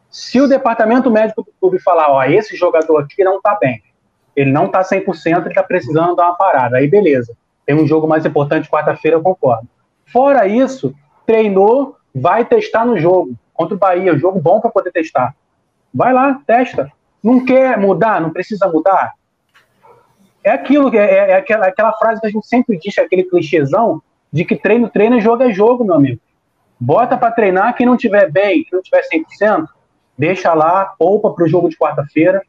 [0.09, 3.81] se o departamento médico do clube falar, ó, esse jogador aqui não tá bem,
[4.35, 7.35] ele não tá 100%, ele tá precisando dar uma parada, aí beleza.
[7.65, 9.67] Tem um jogo mais importante quarta-feira, eu concordo.
[10.05, 10.93] Fora isso,
[11.25, 15.35] treinou, vai testar no jogo contra o Bahia, jogo bom para poder testar.
[15.93, 16.91] Vai lá, testa.
[17.23, 19.13] Não quer mudar, não precisa mudar.
[20.43, 24.01] É aquilo, é, é, aquela, aquela frase que a gente sempre diz, aquele clichêzão,
[24.31, 26.19] de que treino, treino, jogo é jogo, meu amigo.
[26.79, 29.67] Bota para treinar, quem não tiver bem, quem não tiver 100%,
[30.17, 32.41] deixa lá, poupa para o jogo de quarta-feira,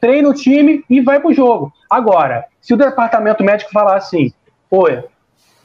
[0.00, 1.72] treina o time e vai para o jogo.
[1.88, 4.32] Agora, se o departamento médico falar assim,
[4.68, 4.88] pô,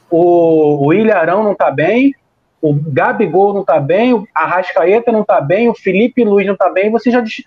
[0.08, 2.14] o, o Ilharão não está bem,
[2.62, 6.70] o Gabigol não está bem, o Arrascaeta não está bem, o Felipe Luiz não está
[6.70, 7.42] bem, você já, des,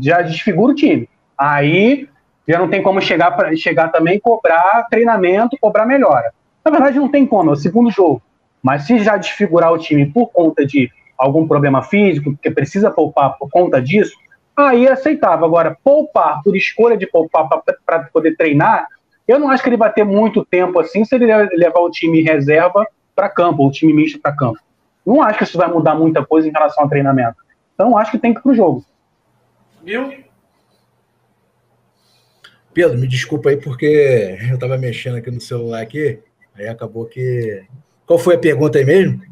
[0.00, 1.06] já desfigura o time.
[1.36, 2.08] Aí
[2.48, 6.32] já não tem como chegar, pra, chegar também cobrar treinamento, cobrar melhora.
[6.64, 8.22] Na verdade, não tem como, é o segundo jogo.
[8.62, 13.36] Mas se já desfigurar o time por conta de algum problema físico, que precisa poupar
[13.36, 14.16] por conta disso,
[14.56, 15.44] aí é aceitável.
[15.44, 17.46] Agora, poupar por escolha de poupar
[17.84, 18.88] para poder treinar,
[19.28, 22.22] eu não acho que ele vai ter muito tempo assim se ele levar o time
[22.22, 24.58] reserva para campo, o time misto para campo.
[25.04, 27.36] Não acho que isso vai mudar muita coisa em relação ao treinamento.
[27.74, 28.84] Então, acho que tem que ir para o jogo.
[29.82, 30.24] Viu?
[32.72, 36.20] Pedro, me desculpa aí porque eu estava mexendo aqui no celular aqui,
[36.54, 37.64] aí acabou que.
[38.06, 39.22] Qual foi a pergunta aí mesmo?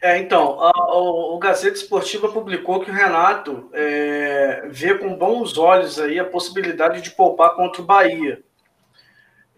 [0.00, 5.58] É, então, a, o, o, Gazeta Esportiva publicou que o Renato é, vê com bons
[5.58, 8.40] olhos aí a possibilidade de poupar contra o Bahia.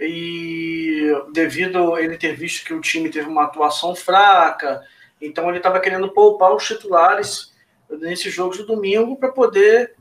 [0.01, 4.83] E devido a ele ter visto que o time teve uma atuação fraca,
[5.21, 7.53] então ele estava querendo poupar os titulares
[7.91, 9.95] nesse jogo de domingo para poder.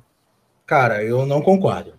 [0.66, 1.94] Cara, eu não concordo.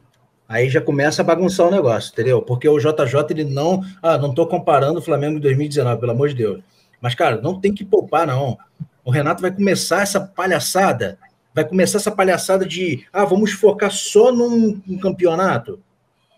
[0.48, 2.40] Aí já começa a bagunçar o negócio, entendeu?
[2.40, 3.82] Porque o JJ ele não.
[4.02, 6.62] Ah, não estou comparando o Flamengo em 2019, pelo amor de Deus.
[7.00, 8.56] Mas, cara, não tem que poupar, não.
[9.04, 11.18] O Renato vai começar essa palhaçada.
[11.54, 13.06] Vai começar essa palhaçada de.
[13.12, 15.80] Ah, vamos focar só num, num campeonato.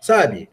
[0.01, 0.49] Sabe?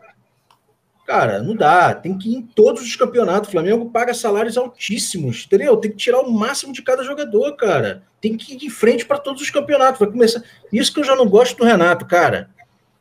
[1.08, 1.96] Cara, não dá.
[1.96, 3.48] Tem que ir em todos os campeonatos.
[3.48, 5.78] O Flamengo paga salários altíssimos, entendeu?
[5.78, 8.04] Tem que tirar o máximo de cada jogador, cara.
[8.20, 10.02] Tem que ir de frente para todos os campeonatos.
[10.02, 10.44] Vai começar.
[10.70, 12.50] Isso que eu já não gosto do Renato, cara.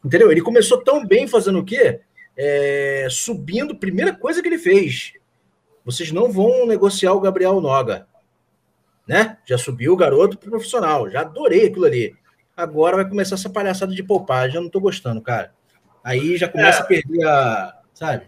[0.04, 0.30] Entendeu?
[0.30, 1.98] Ele começou tão bem fazendo o quê?
[2.36, 5.14] É, subindo, primeira coisa que ele fez.
[5.84, 8.06] Vocês não vão negociar o Gabriel Noga.
[9.04, 9.36] Né?
[9.44, 11.10] Já subiu o garoto pro profissional.
[11.10, 12.14] Já adorei aquilo ali.
[12.56, 14.48] Agora vai começar essa palhaçada de poupar.
[14.48, 15.52] Já não tô gostando, cara.
[16.04, 16.82] Aí já começa é.
[16.82, 17.75] a perder a.
[17.96, 18.24] Sabe?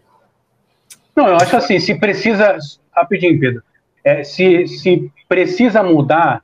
[1.14, 2.56] Não, eu acho assim, se precisa.
[2.90, 3.62] Rapidinho, Pedro.
[4.02, 6.40] É, se, se precisa mudar,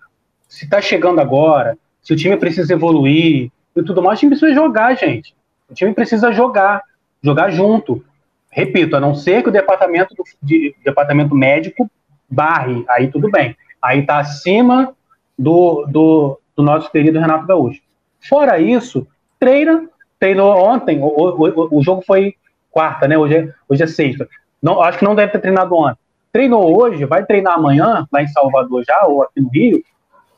[0.46, 4.54] se tá chegando agora, se o time precisa evoluir, e tudo mais, o time precisa
[4.54, 5.34] jogar, gente.
[5.70, 6.82] O time precisa jogar,
[7.22, 8.04] jogar junto.
[8.50, 11.90] Repito, a não ser que o departamento, do, de, departamento médico
[12.28, 13.56] barre, aí tudo bem.
[13.80, 14.94] Aí está acima
[15.36, 17.80] do, do, do, nosso querido Renato Gaúcho.
[18.28, 19.08] Fora isso,
[19.40, 19.88] treina,
[20.20, 22.34] treinou ontem, o, o, o jogo foi
[22.74, 23.16] quarta, né?
[23.16, 24.28] Hoje é, hoje é sexta.
[24.60, 25.98] Não, acho que não deve ter treinado ontem.
[26.32, 29.80] Treinou hoje, vai treinar amanhã, lá em Salvador já, ou aqui no Rio.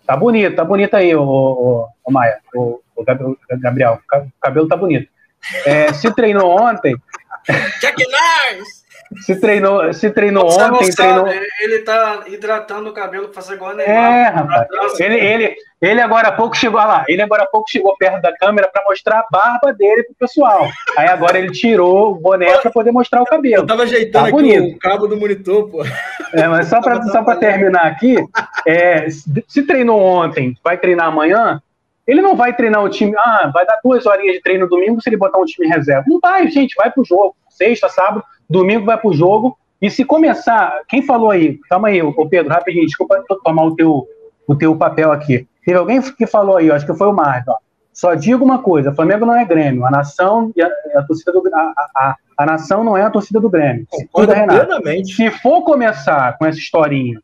[0.07, 2.80] Tá bonito, tá bonito aí, o, Maia, o,
[3.59, 5.09] Gabriel, o cabelo tá bonito.
[5.64, 6.95] É, se treinou ontem.
[7.80, 8.86] Jack Nice!
[9.20, 11.28] Se treinou, se treinou ontem, treinou.
[11.61, 13.94] Ele tá hidratando o cabelo para fazer igual a Neymar.
[13.94, 15.00] É, rapaz.
[15.00, 17.04] Ele, ele, ele agora há pouco chegou lá.
[17.09, 20.66] Ele agora há pouco chegou perto da câmera para mostrar a barba dele pro pessoal.
[20.96, 23.62] Aí agora ele tirou o boné para poder mostrar o cabelo.
[23.62, 24.76] Eu tava ajeitando tá bonito.
[24.76, 25.84] o cabo do monitor, pô.
[26.32, 28.16] É, mas só para só terminar aqui,
[28.66, 31.60] é, se treinou ontem, vai treinar amanhã,
[32.06, 35.09] ele não vai treinar o time, ah, vai dar duas horinhas de treino domingo se
[35.09, 36.05] ele botar um time reserva.
[36.06, 37.35] Não vai, gente, vai pro jogo.
[37.51, 39.59] Sexta, sábado, domingo vai pro jogo.
[39.81, 41.59] E se começar, quem falou aí?
[41.68, 44.06] Calma aí, o Pedro, rapidinho, desculpa tomar o teu,
[44.47, 45.47] o teu papel aqui.
[45.64, 47.55] Teve alguém que falou aí, acho que foi o Marcos.
[47.93, 49.85] Só digo uma coisa: Flamengo não é Grêmio.
[49.85, 53.40] A nação e a, a torcida do a, a, a, nação não é a torcida
[53.40, 53.86] do Grêmio.
[55.05, 57.20] Se for começar com essa historinha,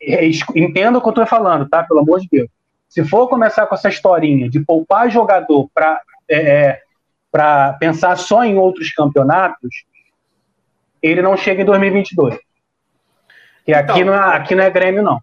[0.00, 1.82] é, entenda o que eu estou falando, tá?
[1.84, 2.48] Pelo amor de Deus
[2.92, 5.98] se for começar com essa historinha de poupar jogador para
[6.28, 6.82] é, é
[7.80, 9.86] pensar só em outros campeonatos,
[11.02, 12.34] ele não chega em 2022.
[12.34, 12.40] E
[13.66, 15.20] então, aqui, não é, aqui não é Grêmio, não.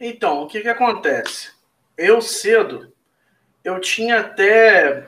[0.00, 1.50] Então, o que, que acontece?
[1.96, 2.92] Eu cedo,
[3.64, 5.06] eu tinha até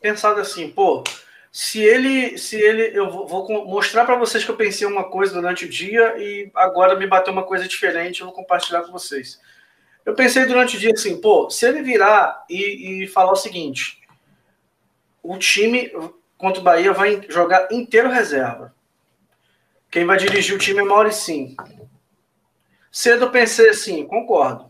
[0.00, 1.02] pensado assim, pô,
[1.50, 5.34] se ele, se ele, eu vou, vou mostrar para vocês que eu pensei uma coisa
[5.34, 9.40] durante o dia e agora me bateu uma coisa diferente, eu vou compartilhar com vocês.
[10.04, 14.00] Eu pensei durante o dia assim, pô, se ele virar e, e falar o seguinte,
[15.22, 15.90] o time
[16.36, 18.74] contra o Bahia vai jogar inteiro reserva.
[19.94, 21.54] Quem vai dirigir o time é Mauricinho.
[22.90, 24.66] Cedo eu pensei assim, concordo.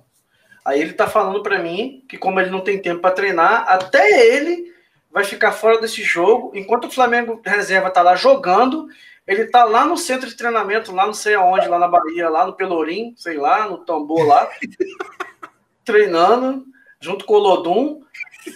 [0.63, 4.35] Aí ele tá falando para mim que como ele não tem tempo para treinar, até
[4.37, 4.71] ele
[5.11, 8.87] vai ficar fora desse jogo, enquanto o Flamengo reserva tá lá jogando,
[9.27, 12.45] ele tá lá no centro de treinamento, lá não sei aonde, lá na Bahia, lá
[12.45, 14.47] no Pelourim, sei lá, no tambor lá,
[15.87, 16.67] treinando
[17.01, 18.04] junto com o Lodum,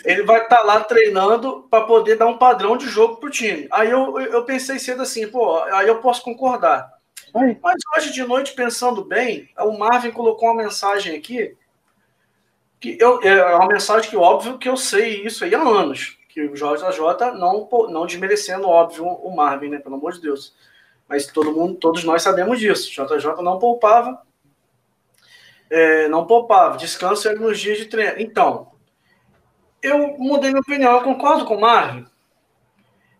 [0.04, 3.32] ele vai estar tá lá treinando para poder dar um padrão de jogo para o
[3.32, 3.68] time.
[3.70, 6.92] Aí eu, eu pensei cedo assim, pô, aí eu posso concordar.
[7.62, 11.56] Mas hoje de noite, pensando bem, o Marvin colocou uma mensagem aqui,
[12.80, 16.42] que eu, é uma mensagem que, óbvio, que eu sei isso aí há anos, que
[16.42, 20.54] o Jorge AJ, não, não desmerecendo, óbvio, o Marvin, né, pelo amor de Deus.
[21.08, 22.90] Mas todo mundo, todos nós sabemos disso.
[22.90, 24.22] JJ não poupava,
[25.70, 28.14] é, não poupava, descanso era nos dias de treino.
[28.18, 28.70] Então,
[29.82, 32.06] eu mudei minha opinião, eu concordo com o Marvin.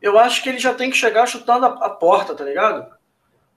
[0.00, 2.86] Eu acho que ele já tem que chegar chutando a, a porta, tá ligado?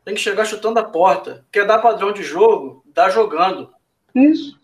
[0.04, 1.46] Tem que chegar chutando a porta.
[1.52, 2.84] Quer dar padrão de jogo?
[2.94, 3.72] Dá jogando.
[4.16, 4.60] Isso.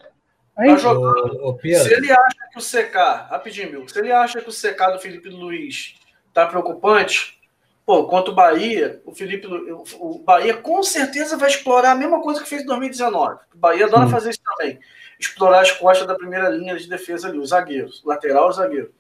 [0.57, 1.43] Aí, tá jogando.
[1.43, 2.95] Ô, ô, se ele acha que o CK,
[3.29, 5.95] rapidinho, meu, se ele acha que o CK do Felipe Luiz
[6.33, 7.39] tá preocupante,
[7.85, 12.41] pô, quanto o Bahia, o Felipe o Bahia com certeza vai explorar a mesma coisa
[12.41, 13.39] que fez em 2019.
[13.53, 14.11] O Bahia adora Sim.
[14.11, 14.79] fazer isso também
[15.19, 18.93] explorar as costas da primeira linha de defesa ali, os zagueiros, lateral e zagueiro.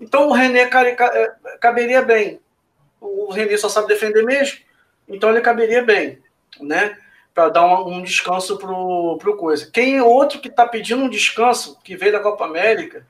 [0.00, 2.40] Então o René é, caberia bem.
[3.00, 4.58] O René só sabe defender mesmo,
[5.08, 6.20] então ele caberia bem,
[6.60, 6.96] né?
[7.34, 9.70] Para dar um, um, descanso pro, pro coisa.
[9.70, 13.06] Quem é outro que está pedindo um descanso, que veio da Copa América,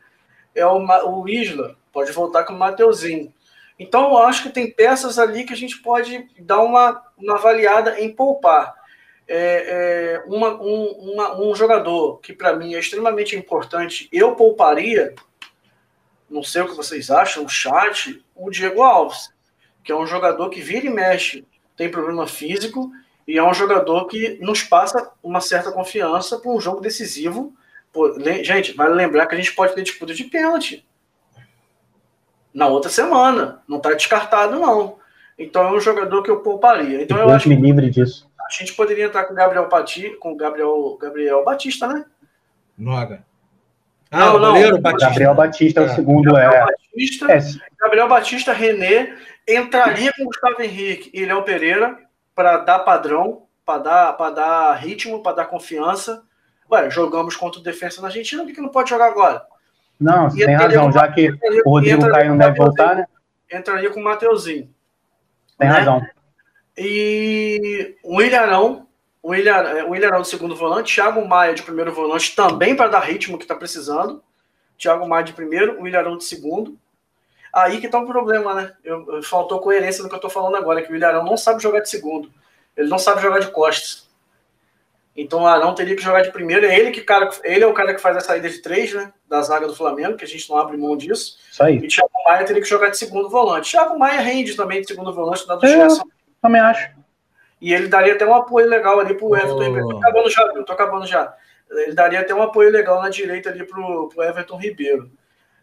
[0.55, 1.77] é o, o Isla.
[1.93, 3.33] Pode voltar com o Mateuzinho.
[3.79, 8.01] Então, eu acho que tem peças ali que a gente pode dar uma, uma avaliada
[8.01, 8.75] em poupar
[9.35, 9.65] é,
[10.15, 10.85] é, uma, um,
[11.15, 15.15] uma, um jogador que para mim é extremamente importante, eu pouparia,
[16.29, 19.31] não sei o que vocês acham, o chat, o Diego Alves,
[19.83, 22.93] que é um jogador que vira e mexe, tem problema físico
[23.27, 27.55] e é um jogador que nos passa uma certa confiança para um jogo decisivo.
[27.91, 30.87] Pô, gente, vale lembrar que a gente pode ter disputa de pênalti
[32.53, 35.01] na outra semana, não está descartado não.
[35.39, 37.03] Então é um jogador que eu pouparia.
[37.03, 38.31] Então eu acho me livre disso.
[38.53, 42.05] A gente poderia entrar com o Gabriel Pati, com o Gabriel, Gabriel Batista, né?
[42.77, 43.25] Noga.
[44.11, 45.09] Ah, não, não, goleiro Batista.
[45.09, 46.67] Gabriel Batista é o segundo, Gabriel é.
[46.67, 47.41] Batista, é.
[47.81, 49.17] Gabriel Batista, René,
[49.49, 51.99] entraria com o Gustavo Henrique e Léo Pereira
[52.35, 56.23] para dar padrão, para dar, dar ritmo, para dar confiança.
[56.71, 59.43] Ué, jogamos contra o defesa na Argentina, por que não pode jogar agora?
[59.99, 61.31] Não, você tem razão, já que
[61.65, 63.07] o Rodrigo Caio não deve voltar, né?
[63.51, 64.69] Entraria com o Mateuzinho.
[65.59, 65.79] Tem né?
[65.79, 66.03] razão.
[66.77, 68.87] E o Ilharão,
[69.23, 73.01] o, Ilharão, o Ilharão de segundo volante, Thiago Maia de primeiro volante também para dar
[73.01, 74.23] ritmo que está precisando.
[74.79, 76.79] Thiago Maia de primeiro, o Ilharão de segundo.
[77.53, 78.73] Aí que está o um problema, né?
[78.83, 81.63] Eu, eu, faltou coerência no que eu estou falando agora, que o Ilharão não sabe
[81.63, 82.31] jogar de segundo.
[82.75, 84.11] Ele não sabe jogar de costas.
[85.15, 86.65] Então o Arão teria que jogar de primeiro.
[86.65, 89.13] É ele que cara, ele é o cara que faz a saída de três, né?
[89.29, 91.39] Da zaga do Flamengo, que a gente não abre mão disso.
[91.51, 91.77] Isso aí.
[91.77, 93.71] E Thiago Maia teria que jogar de segundo volante.
[93.71, 95.87] Thiago Maia rende também de segundo volante, dado é,
[96.43, 96.91] também acho.
[97.61, 99.89] E ele daria até um apoio legal ali pro Everton Ribeiro.
[99.89, 100.65] Tô acabando já, viu?
[100.65, 101.35] Tô acabando já.
[101.71, 105.11] Ele daria até um apoio legal na direita ali pro, pro Everton Ribeiro.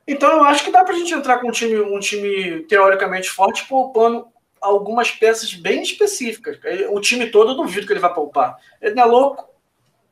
[0.08, 3.68] Então eu acho que dá pra gente entrar com um time, um time teoricamente forte,
[3.68, 4.28] poupando
[4.62, 6.58] algumas peças bem específicas.
[6.90, 8.58] O time todo eu duvido que ele vai poupar.
[8.82, 9.50] Ele não é louco?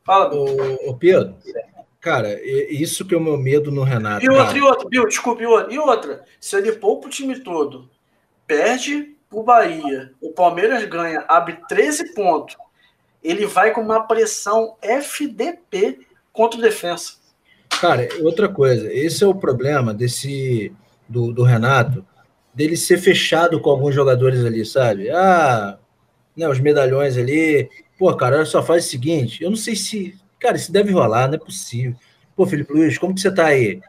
[0.04, 1.36] Fala, Ô, ô Pedro,
[2.00, 2.40] cara,
[2.70, 4.24] isso que é o meu medo no Renato.
[4.24, 5.74] E outra, e outra, Bill, desculpe, e outra.
[5.74, 7.90] E outra, se ele poupa o time todo,
[8.46, 12.56] perde o Bahia, o Palmeiras ganha, abre 13 pontos,
[13.24, 16.00] ele vai com uma pressão FDP
[16.32, 17.16] contra o defensa.
[17.82, 20.72] Cara, outra coisa, esse é o problema desse
[21.08, 22.06] do, do Renato,
[22.54, 25.10] dele ser fechado com alguns jogadores ali, sabe?
[25.10, 25.78] Ah,
[26.36, 27.70] né, os medalhões ali.
[27.98, 31.36] Pô, cara, só faz o seguinte, eu não sei se, cara, isso deve rolar, não
[31.36, 31.96] é possível.
[32.36, 33.82] Pô, Felipe Luiz, como que você tá aí?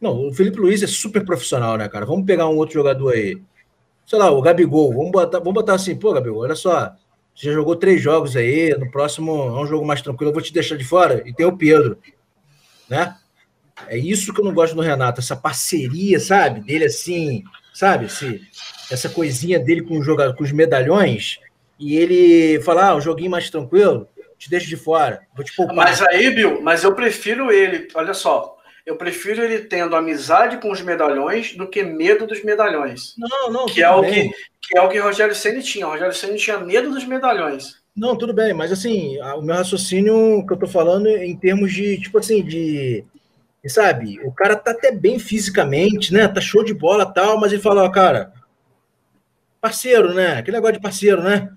[0.00, 2.04] Não, o Felipe Luiz é super profissional, né, cara?
[2.04, 3.40] Vamos pegar um outro jogador aí
[4.06, 6.92] sei lá, o Gabigol, vamos botar, vamos botar assim, pô, Gabigol, olha só,
[7.34, 10.42] você já jogou três jogos aí, no próximo é um jogo mais tranquilo, eu vou
[10.42, 11.98] te deixar de fora, e tem o Pedro,
[12.88, 13.16] né?
[13.88, 16.60] É isso que eu não gosto do Renato, essa parceria, sabe?
[16.60, 17.42] Dele assim,
[17.72, 18.06] sabe?
[18.06, 18.40] Esse,
[18.90, 21.38] essa coisinha dele com, os com os medalhões,
[21.78, 24.06] e ele falar, ah, um joguinho mais tranquilo,
[24.38, 25.74] te deixo de fora, vou te poupar.
[25.74, 30.70] Mas aí, Bill, mas eu prefiro ele, olha só, eu prefiro ele tendo amizade com
[30.70, 33.14] os medalhões do que medo dos medalhões.
[33.16, 33.66] Não, não.
[33.66, 34.30] Que é, o que,
[34.60, 35.86] que é o que Rogério Senna tinha.
[35.86, 37.80] O Rogério Senna tinha medo dos medalhões.
[37.94, 41.72] Não, tudo bem, mas assim, o meu raciocínio que eu tô falando é em termos
[41.72, 43.04] de, tipo assim, de,
[43.66, 46.26] sabe, o cara tá até bem fisicamente, né?
[46.26, 48.32] Tá show de bola tal, mas ele fala, ó, cara,
[49.60, 50.38] parceiro, né?
[50.38, 51.50] Aquele negócio de parceiro, né?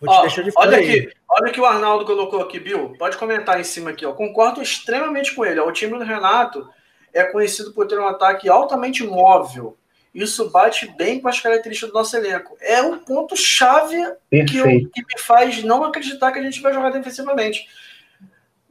[0.00, 0.68] Vou te deixar de fora.
[0.68, 2.94] Olha aqui, olha que o Arnaldo colocou aqui, Bill.
[2.98, 4.12] Pode comentar em cima aqui, ó.
[4.12, 5.60] Concordo extremamente com ele.
[5.60, 6.66] O time do Renato
[7.12, 9.76] é conhecido por ter um ataque altamente móvel.
[10.14, 12.56] Isso bate bem com as características do nosso elenco.
[12.60, 13.96] É o ponto-chave
[14.30, 14.62] que, que,
[15.06, 17.68] me faz não acreditar que a gente vai jogar defensivamente.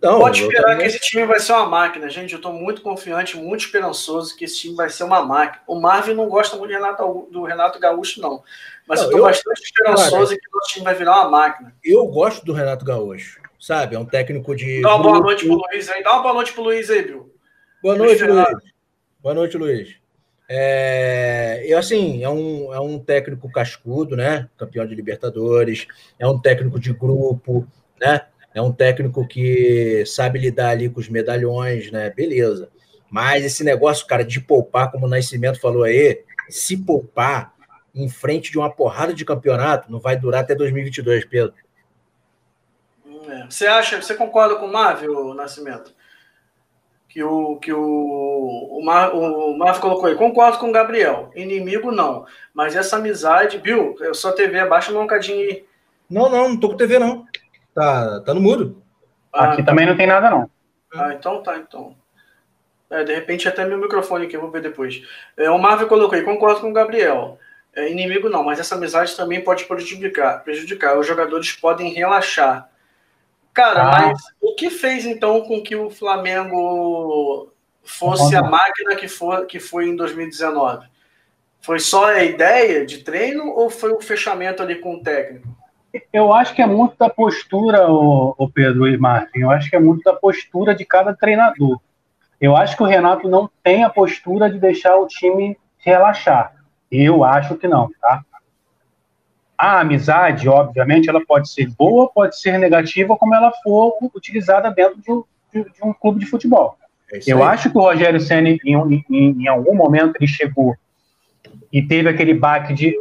[0.01, 2.31] Não, Pode esperar que esse time vai ser uma máquina, gente.
[2.31, 5.61] Eu estou muito confiante, muito esperançoso que esse time vai ser uma máquina.
[5.67, 8.41] O Marvin não gosta muito do Renato, do Renato Gaúcho, não.
[8.89, 11.75] Mas não, eu estou bastante esperançoso que o nosso time vai virar uma máquina.
[11.83, 13.95] Eu gosto do Renato Gaúcho, sabe?
[13.95, 14.81] É um técnico de.
[14.81, 16.03] Dá uma boa noite pro Luiz aí.
[16.03, 17.31] Dá uma boa noite pro Luiz aí, Bill.
[17.83, 18.57] Boa noite, Luiz.
[19.21, 19.95] Boa noite, Luiz.
[20.49, 24.49] É, e assim, é um, é um técnico cascudo, né?
[24.57, 25.85] Campeão de Libertadores,
[26.17, 27.67] é um técnico de grupo,
[28.01, 28.21] né?
[28.55, 32.09] É um técnico que sabe lidar ali com os medalhões, né?
[32.09, 32.69] Beleza.
[33.07, 37.53] Mas esse negócio, cara, de poupar, como o Nascimento falou aí, se poupar
[37.93, 41.53] em frente de uma porrada de campeonato, não vai durar até 2022, Pedro.
[43.27, 43.45] É.
[43.49, 45.93] Você acha, você concorda com o Marvel, Nascimento?
[47.07, 50.15] Que o que o, o, Mar, o Marvel colocou aí.
[50.15, 51.31] Concordo com o Gabriel.
[51.35, 52.25] Inimigo não.
[52.53, 55.65] Mas essa amizade, Bill, sua TV abaixa um bocadinho aí.
[56.09, 57.25] Não, não, não tô com TV, não.
[57.73, 58.81] Tá, tá no mudo.
[59.33, 59.71] Ah, aqui tá.
[59.71, 60.49] também não tem nada, não.
[60.93, 61.95] Ah, então tá, então.
[62.89, 65.01] É, de repente até meu microfone aqui, eu vou ver depois.
[65.37, 67.37] É, o Marvel colocou aí, concordo com o Gabriel.
[67.75, 70.43] É, inimigo não, mas essa amizade também pode prejudicar.
[70.43, 70.97] prejudicar.
[70.97, 72.69] Os jogadores podem relaxar.
[73.53, 74.07] Cara, ah.
[74.07, 77.51] mas o que fez então com que o Flamengo
[77.83, 80.87] fosse a máquina que foi, que foi em 2019?
[81.61, 85.47] Foi só a ideia de treino ou foi o fechamento ali com o técnico?
[86.13, 89.39] Eu acho que é muito da postura, o, o Pedro e Martin.
[89.39, 91.79] Eu acho que é muito da postura de cada treinador.
[92.39, 96.53] Eu acho que o Renato não tem a postura de deixar o time relaxar.
[96.91, 98.23] Eu acho que não, tá?
[99.57, 105.01] A amizade, obviamente, ela pode ser boa, pode ser negativa, como ela for utilizada dentro
[105.01, 106.77] de um, de, de um clube de futebol.
[107.11, 107.49] É eu aí.
[107.49, 109.03] acho que o Rogério Senna, em, em,
[109.43, 110.75] em, algum momento, ele chegou
[111.73, 112.95] e teve aquele baque de,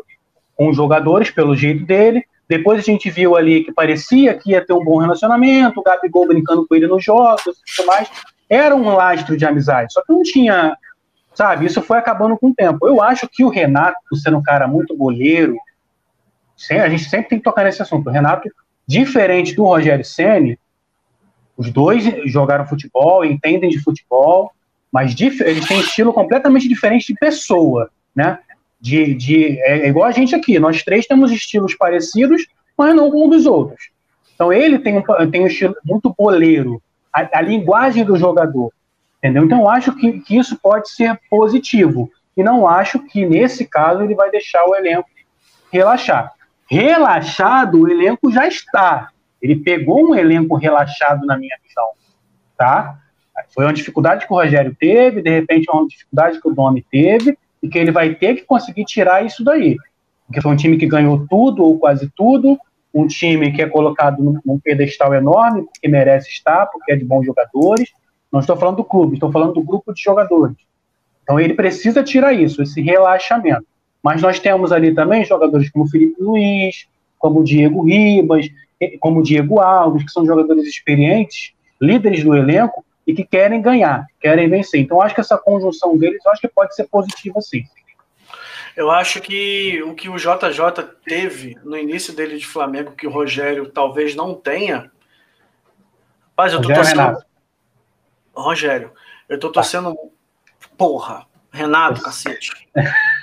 [0.57, 4.65] com os jogadores, pelo jeito dele, depois a gente viu ali que parecia que ia
[4.65, 8.11] ter um bom relacionamento, o Gabigol brincando com ele nos jogos e tudo mais.
[8.49, 10.75] Era um lastro de amizade, só que não tinha,
[11.39, 11.67] sabe?
[11.67, 12.89] Isso foi acabando com o tempo.
[12.89, 15.57] Eu acho que o Renato, sendo um cara muito goleiro,
[16.69, 18.09] a gente sempre tem que tocar nesse assunto.
[18.09, 18.51] O Renato,
[18.85, 20.59] diferente do Rogério Ceni,
[21.57, 24.51] os dois jogaram futebol, entendem de futebol,
[24.91, 28.41] mas eles têm estilo completamente diferente de pessoa, né?
[28.81, 32.47] de, de é, é igual a gente aqui, nós três temos estilos parecidos,
[32.77, 33.91] mas não um dos outros.
[34.35, 36.83] Então ele tem um, tem um estilo muito boleiro,
[37.15, 38.73] a, a linguagem do jogador,
[39.19, 39.45] entendeu?
[39.45, 44.15] Então acho que, que isso pode ser positivo, e não acho que nesse caso ele
[44.15, 45.09] vai deixar o elenco
[45.73, 46.33] relaxar.
[46.71, 49.11] Relaxado, o elenco já está.
[49.41, 51.89] Ele pegou um elenco relaxado na minha visão,
[52.57, 52.99] tá?
[53.55, 57.39] Foi uma dificuldade que o Rogério teve, de repente uma dificuldade que o Domi teve,
[57.63, 59.77] e que ele vai ter que conseguir tirar isso daí.
[60.27, 62.59] Porque foi um time que ganhou tudo ou quase tudo,
[62.93, 67.25] um time que é colocado num pedestal enorme, porque merece estar, porque é de bons
[67.25, 67.91] jogadores.
[68.33, 70.57] Não estou falando do clube, estou falando do grupo de jogadores.
[71.23, 73.67] Então ele precisa tirar isso, esse relaxamento.
[74.03, 76.87] Mas nós temos ali também jogadores como Felipe Luiz,
[77.19, 78.49] como Diego Ribas,
[79.01, 84.51] como Diego Alves, que são jogadores experientes, líderes do elenco, e que querem ganhar, querem
[84.51, 84.81] vencer.
[84.81, 87.65] Então, acho que essa conjunção deles, acho que pode ser positiva, sim.
[88.77, 93.11] Eu acho que o que o JJ teve no início dele de Flamengo, que o
[93.11, 94.91] Rogério talvez não tenha.
[96.31, 97.07] Rapaz, eu tô Rogério torcendo.
[97.07, 97.28] Renato.
[98.41, 98.93] Rogério,
[99.29, 99.95] eu tô torcendo.
[100.77, 102.51] Porra, Renato, cacete.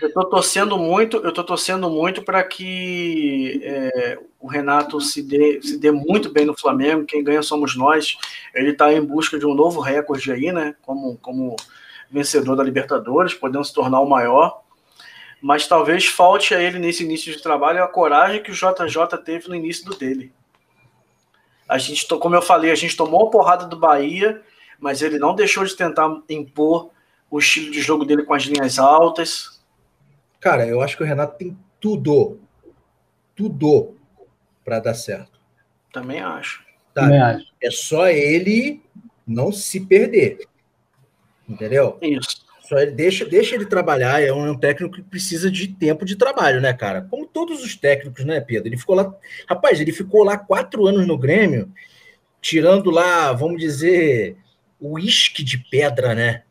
[0.02, 5.62] Eu tô torcendo muito, eu tô torcendo muito para que é, o Renato se dê,
[5.62, 7.06] se dê muito bem no Flamengo.
[7.06, 8.18] Quem ganha somos nós.
[8.54, 10.76] Ele está em busca de um novo recorde aí, né?
[10.82, 11.56] Como, como
[12.10, 14.62] vencedor da Libertadores, podendo se tornar o maior.
[15.42, 19.48] Mas talvez falte a ele nesse início de trabalho a coragem que o JJ teve
[19.48, 20.34] no início do dele.
[21.68, 24.42] A gente, como eu falei, a gente tomou a porrada do Bahia,
[24.80, 26.91] mas ele não deixou de tentar impor
[27.30, 29.61] o estilo de jogo dele com as linhas altas.
[30.39, 32.39] Cara, eu acho que o Renato tem tudo,
[33.35, 33.95] tudo
[34.64, 35.39] para dar certo.
[35.91, 36.64] Também acho.
[36.93, 37.03] Tá?
[37.03, 37.45] Também acho.
[37.61, 38.81] É só ele
[39.26, 40.47] não se perder.
[41.47, 41.97] Entendeu?
[42.02, 42.45] Isso.
[42.68, 44.22] Só ele deixa, deixa ele trabalhar.
[44.22, 47.03] É um, é um, técnico que precisa de tempo de trabalho, né, cara?
[47.10, 48.69] Como todos os técnicos, né, Pedro?
[48.69, 49.14] Ele ficou lá.
[49.47, 51.72] Rapaz, ele ficou lá quatro anos no Grêmio,
[52.41, 54.38] tirando lá, vamos dizer,
[54.81, 56.43] uísque de pedra, né?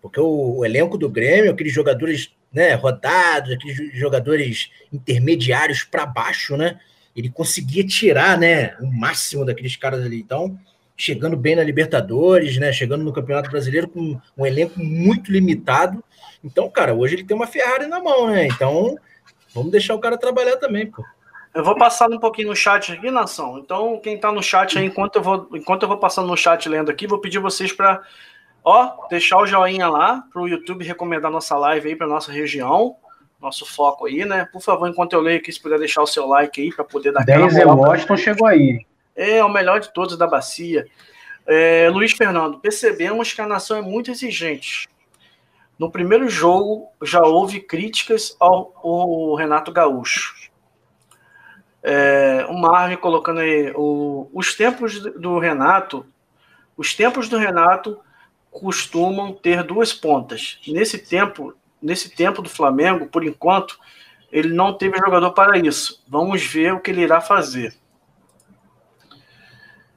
[0.00, 6.56] Porque o, o, elenco do Grêmio, aqueles jogadores né, rodados, aqueles jogadores intermediários para baixo,
[6.56, 6.78] né?
[7.14, 10.18] Ele conseguia tirar, né, o máximo daqueles caras ali.
[10.20, 10.58] Então,
[10.96, 12.72] chegando bem na Libertadores, né?
[12.72, 16.02] Chegando no Campeonato Brasileiro com um elenco muito limitado.
[16.42, 18.46] Então, cara, hoje ele tem uma Ferrari na mão, né?
[18.46, 18.96] Então,
[19.54, 21.04] vamos deixar o cara trabalhar também, pô.
[21.52, 23.58] Eu vou passar um pouquinho no chat aqui, nação.
[23.58, 26.68] Então, quem está no chat aí, enquanto eu vou, enquanto eu vou passando no chat
[26.68, 28.00] lendo aqui, vou pedir vocês para,
[28.64, 32.96] ó, deixar o joinha lá para o YouTube recomendar nossa live aí para nossa região,
[33.40, 34.46] nosso foco aí, né?
[34.52, 37.12] Por favor, enquanto eu leio aqui, se puder deixar o seu like aí para poder
[37.12, 38.86] dar Denzel Washington chegou aí.
[39.16, 40.86] É, o melhor de todos da bacia.
[41.46, 44.88] É, Luiz Fernando, percebemos que a nação é muito exigente.
[45.76, 50.49] No primeiro jogo já houve críticas ao, ao Renato Gaúcho.
[51.82, 56.04] É, o Marvin colocando aí o, os tempos do Renato,
[56.76, 57.98] os tempos do Renato
[58.50, 60.58] costumam ter duas pontas.
[60.66, 63.78] Nesse tempo, nesse tempo do Flamengo, por enquanto,
[64.30, 66.02] ele não teve jogador para isso.
[66.08, 67.74] Vamos ver o que ele irá fazer.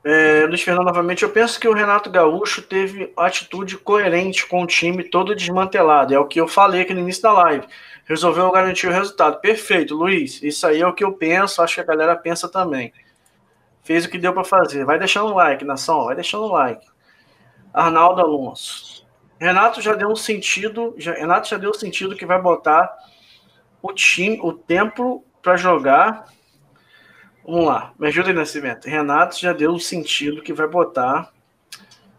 [0.05, 4.67] É, Luiz Fernando, novamente, eu penso que o Renato Gaúcho teve atitude coerente com o
[4.67, 6.13] time todo desmantelado.
[6.13, 7.65] É o que eu falei aqui no início da live
[8.05, 9.39] resolveu garantir o resultado.
[9.39, 10.41] Perfeito, Luiz.
[10.43, 12.93] Isso aí é o que eu penso, acho que a galera pensa também.
[13.83, 14.85] Fez o que deu para fazer.
[14.85, 16.85] Vai deixando o like, nação, vai deixando o like.
[17.73, 19.05] Arnaldo Alonso.
[19.39, 22.89] Renato já deu um sentido, já, Renato já deu um sentido que vai botar
[23.81, 26.25] o time, o tempo para jogar.
[27.45, 28.85] Vamos lá, me ajuda aí, Nascimento.
[28.85, 31.31] Renato já deu um sentido que vai botar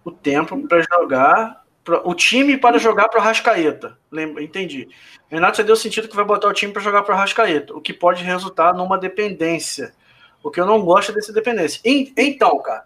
[0.05, 1.65] o tempo para jogar
[2.05, 3.99] o time para jogar para o Rascaeta.
[4.11, 4.89] Lembra, entendi.
[5.29, 7.81] Renato já deu sentido que vai botar o time para jogar para o Rascaeta, o
[7.81, 9.95] que pode resultar numa dependência.
[10.43, 11.81] O que eu não gosto dessa dependência.
[11.85, 12.85] Então, cara,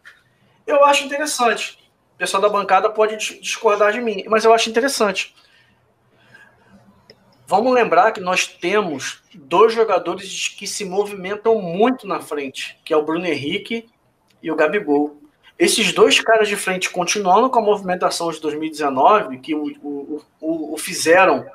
[0.67, 1.79] eu acho interessante.
[2.15, 5.35] O pessoal da bancada pode discordar de mim, mas eu acho interessante.
[7.51, 12.97] Vamos lembrar que nós temos dois jogadores que se movimentam muito na frente, que é
[12.97, 13.89] o Bruno Henrique
[14.43, 15.17] e o Gabigol.
[15.59, 20.75] Esses dois caras de frente, continuando com a movimentação de 2019, que o, o, o,
[20.75, 21.47] o fizeram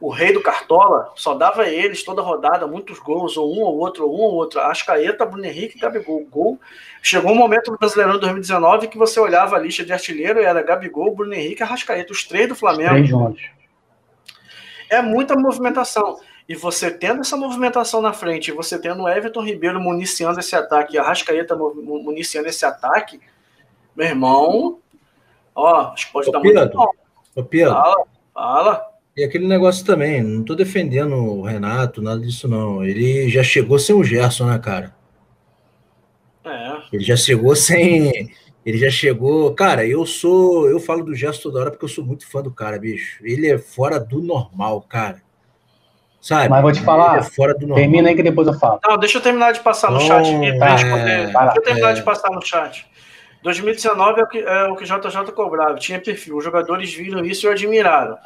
[0.00, 4.06] o rei do Cartola, só dava eles toda rodada, muitos gols, ou um ou outro,
[4.06, 4.60] ou um ou outro.
[4.60, 6.24] Ascaeta, Bruno Henrique e Gabigol.
[6.30, 6.60] Gol.
[7.02, 10.44] Chegou um momento no Brasileirão de 2019 que você olhava a lista de artilheiro e
[10.44, 12.90] era Gabigol, Bruno Henrique e Arrascaeta, os três do Flamengo.
[12.90, 13.59] Três juntos.
[14.90, 16.18] É muita movimentação.
[16.48, 20.96] E você tendo essa movimentação na frente, você tendo o Everton Ribeiro municiando esse ataque
[20.96, 23.20] e a Rascaeta municiando esse ataque,
[23.94, 24.78] meu irmão,
[25.54, 26.88] ó, acho que pode Ô, dar Pedro, muito bom.
[27.36, 28.04] Ô, Pedro, fala,
[28.34, 28.90] fala.
[29.16, 32.82] E aquele negócio também, não tô defendendo o Renato, nada disso não.
[32.82, 34.94] Ele já chegou sem o Gerson, né, cara?
[36.44, 36.78] É.
[36.92, 38.32] Ele já chegou sem.
[38.64, 39.54] Ele já chegou.
[39.54, 40.68] Cara, eu sou.
[40.68, 43.18] Eu falo do Gerson toda hora porque eu sou muito fã do cara, bicho.
[43.22, 45.22] Ele é fora do normal, cara.
[46.20, 46.50] Sabe?
[46.50, 47.18] Mas vou te falar.
[47.18, 47.78] É fora do normal.
[47.78, 48.78] Termina aí que depois eu falo.
[48.84, 50.58] Não, deixa eu terminar de passar no oh, chat gente poder.
[50.58, 51.94] Deixa eu terminar é...
[51.94, 52.86] de passar no chat.
[53.42, 56.36] 2019 é o que, é o que JJ cobrava, tinha perfil.
[56.36, 58.18] Os jogadores viram isso e admiraram.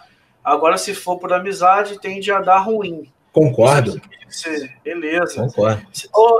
[0.42, 3.10] Agora, se for por amizade, tende a dar ruim.
[3.32, 4.00] Concordo.
[4.82, 5.40] Beleza.
[5.40, 5.82] Concordo.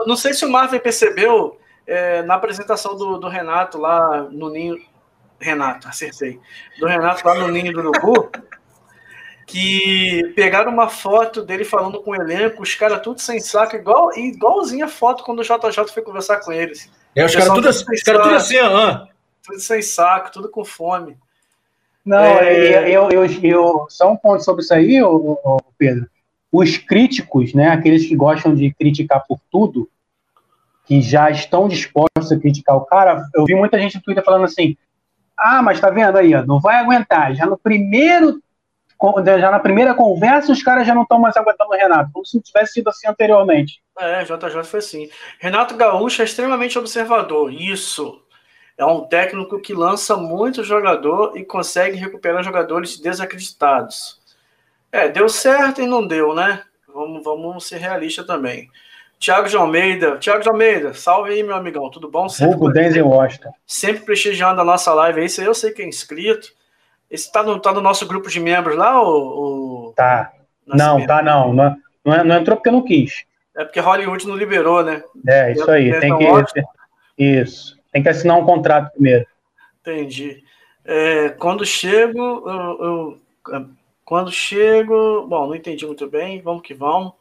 [0.07, 4.79] não sei se o Marvin percebeu é, na apresentação do, do, Renato lá no Ninho.
[5.39, 6.41] Renato, acertei.
[6.79, 8.31] Do Renato lá no Ninho do Urubu.
[9.47, 14.17] que pegaram uma foto dele falando com o elenco, os caras tudo sem saco, igual,
[14.17, 16.91] igualzinha a foto quando o JJ foi conversar com eles.
[17.15, 19.07] É, os caras tudo, assim, cara tudo assim, ó.
[19.43, 21.19] Tudo sem saco, tudo com fome.
[22.05, 22.89] Não, é...
[22.91, 25.01] eu, eu, eu, só um ponto sobre isso aí,
[25.79, 26.09] Pedro.
[26.53, 29.89] Os críticos, né, aqueles que gostam de criticar por tudo,
[30.85, 34.45] que já estão dispostos a criticar o cara, eu vi muita gente no Twitter falando
[34.45, 34.77] assim:
[35.37, 37.35] ah, mas tá vendo aí, ó, não vai aguentar.
[37.35, 38.43] Já no primeiro
[39.39, 42.41] já na primeira conversa, os caras já não estão mais aguentando o Renato, como se
[42.41, 43.83] tivesse sido assim anteriormente.
[43.99, 45.11] É, JJ foi assim.
[45.39, 47.53] Renato Gaúcho é extremamente observador.
[47.53, 48.23] Isso.
[48.77, 54.21] É um técnico que lança muito jogador e consegue recuperar jogadores desacreditados.
[54.91, 56.63] É, deu certo e não deu, né?
[56.93, 58.69] Vamos, vamos ser realistas também.
[59.19, 60.19] Tiago de Almeida.
[60.19, 61.91] Tiago de Almeida, salve aí, meu amigão.
[61.91, 62.29] Tudo bom?
[62.29, 63.53] Sempre, Hugo Denzel Washington.
[63.67, 65.27] Sempre prestigiando a nossa live aí.
[65.27, 66.49] Isso aí eu sei que é inscrito.
[67.11, 69.89] Esse tá no, tá no nosso grupo de membros lá, o.
[69.89, 69.93] o...
[69.95, 70.33] Tá.
[70.67, 71.53] Não, tá não.
[71.53, 73.25] Não, não, é, não entrou porque não quis.
[73.57, 75.03] É porque Hollywood não liberou, né?
[75.27, 75.99] É, isso aí.
[76.01, 76.25] Tem que,
[77.17, 77.79] isso.
[77.93, 79.27] Tem que assinar um contrato primeiro.
[79.81, 80.43] Entendi.
[80.85, 83.19] É, quando chego, eu,
[83.49, 83.69] eu,
[84.05, 85.27] quando chego.
[85.29, 86.41] Bom, não entendi muito bem.
[86.43, 87.13] Vamos que vamos.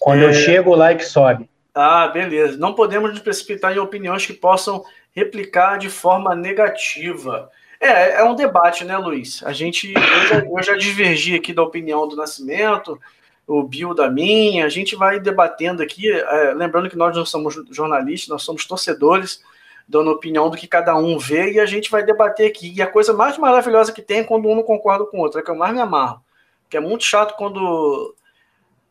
[0.00, 1.48] Quando é, eu chego, o like sobe.
[1.74, 2.56] Ah, beleza.
[2.56, 4.82] Não podemos nos precipitar em opiniões que possam
[5.14, 7.50] replicar de forma negativa.
[7.78, 9.42] É, é um debate, né, Luiz?
[9.44, 12.98] A gente, eu já, eu já divergi aqui da opinião do Nascimento,
[13.46, 17.54] o Bill da minha, a gente vai debatendo aqui, é, lembrando que nós não somos
[17.70, 19.42] jornalistas, nós somos torcedores,
[19.88, 22.72] dando opinião do que cada um vê, e a gente vai debater aqui.
[22.74, 25.40] E a coisa mais maravilhosa que tem é quando um não concorda com o outro,
[25.40, 26.22] é que eu mais me amarro.
[26.68, 28.14] Que é muito chato quando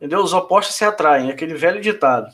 [0.00, 0.20] entendeu?
[0.20, 2.32] os opostos se atraem, é aquele velho ditado.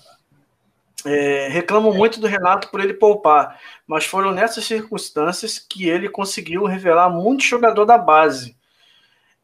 [1.04, 6.64] É, reclamo muito do Renato por ele poupar, mas foram nessas circunstâncias que ele conseguiu
[6.64, 8.56] revelar muito jogador da base.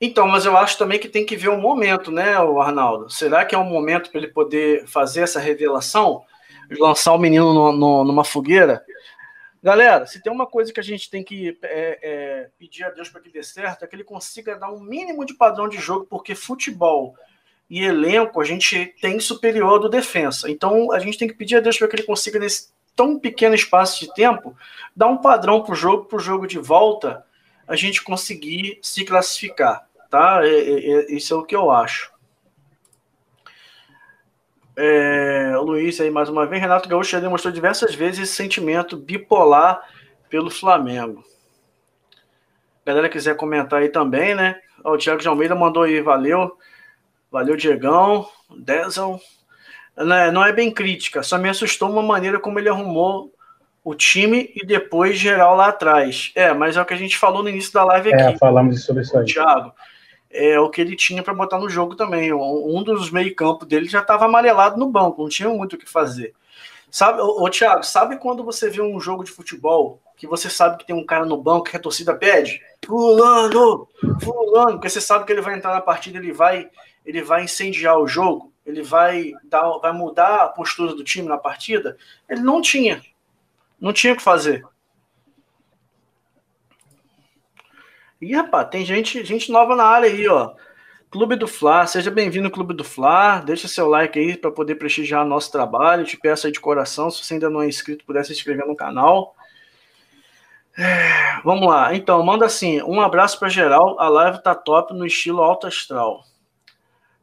[0.01, 3.11] Então, mas eu acho também que tem que ver o um momento, né, o Arnaldo?
[3.11, 6.25] Será que é um momento para ele poder fazer essa revelação?
[6.79, 8.85] Lançar o menino no, no, numa fogueira?
[9.63, 13.09] Galera, se tem uma coisa que a gente tem que é, é, pedir a Deus
[13.09, 16.05] para que dê certo, é que ele consiga dar um mínimo de padrão de jogo,
[16.11, 17.15] porque futebol
[17.73, 20.51] e elenco a gente tem superior do defensa.
[20.51, 23.55] Então a gente tem que pedir a Deus para que ele consiga, nesse tão pequeno
[23.55, 24.55] espaço de tempo,
[24.95, 27.25] dar um padrão para o jogo, para o jogo de volta,
[27.67, 29.89] a gente conseguir se classificar.
[30.11, 30.41] Tá?
[30.45, 32.13] É, é, é, isso é o que eu acho.
[34.77, 36.61] É, Luiz aí mais uma vez.
[36.61, 39.83] Renato Gaúcho já demonstrou diversas vezes esse sentimento bipolar
[40.29, 41.25] pelo Flamengo.
[42.85, 44.61] Galera quiser comentar aí também, né?
[44.85, 46.59] o Thiago de Almeida mandou aí, valeu.
[47.33, 48.29] Valeu, Diegão.
[48.55, 49.19] Dezel.
[49.97, 53.33] Não é, não é bem crítica, só me assustou uma maneira como ele arrumou
[53.85, 56.31] o time e depois geral lá atrás.
[56.35, 58.35] É, mas é o que a gente falou no início da live é, aqui.
[58.35, 59.25] É, falamos sobre isso aí.
[59.25, 59.73] Thiago.
[60.31, 62.33] É o que ele tinha para botar no jogo também.
[62.33, 66.33] Um dos meio-campo dele já estava amarelado no banco, não tinha muito o que fazer.
[66.91, 70.79] Sabe, ô, ô Thiago, sabe quando você vê um jogo de futebol que você sabe
[70.79, 72.63] que tem um cara no banco que a torcida pede?
[72.85, 73.89] Fulano,
[74.23, 76.71] fulano, porque você sabe que ele vai entrar na partida, ele vai
[77.05, 81.37] ele vai incendiar o jogo, ele vai, dar, vai mudar a postura do time na
[81.37, 81.97] partida.
[82.29, 83.03] Ele não tinha.
[83.81, 84.65] Não tinha o que fazer.
[88.21, 90.55] E, rapaz, tem gente, gente nova na área aí, ó.
[91.11, 93.41] Clube do Fla, seja bem-vindo ao Clube do Fla.
[93.41, 96.05] Deixa seu like aí para poder prestigiar nosso trabalho.
[96.05, 98.77] Te peço aí de coração, se você ainda não é inscrito, puder se inscrever no
[98.77, 99.35] canal.
[100.79, 101.95] É, vamos lá.
[101.95, 104.01] Então, manda assim: um abraço para geral.
[104.01, 106.25] A live tá top no estilo alto astral.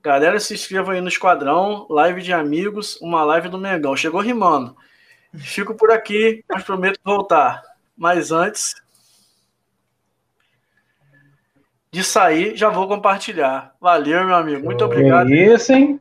[0.02, 3.98] Galera, se inscrevam aí no Esquadrão, live de amigos, uma live do Mengão.
[3.98, 4.76] Chegou rimando.
[5.36, 7.62] Fico por aqui, mas prometo voltar.
[7.98, 8.76] Mas antes
[11.92, 13.76] de sair, já vou compartilhar.
[13.80, 14.64] Valeu, meu amigo.
[14.64, 15.34] Muito obrigado.
[15.34, 16.00] É isso, hein?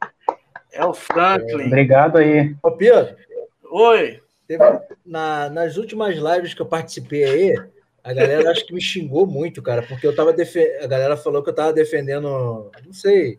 [0.73, 1.67] É o Franklin.
[1.67, 2.55] Obrigado aí.
[2.63, 3.17] Ô, Pedro.
[3.65, 4.23] Oi.
[4.47, 4.65] Teve,
[5.05, 7.63] na, nas últimas lives que eu participei aí,
[8.05, 10.85] a galera acho que me xingou muito, cara, porque eu tava defendendo.
[10.85, 12.71] A galera falou que eu tava defendendo.
[12.87, 13.39] Não sei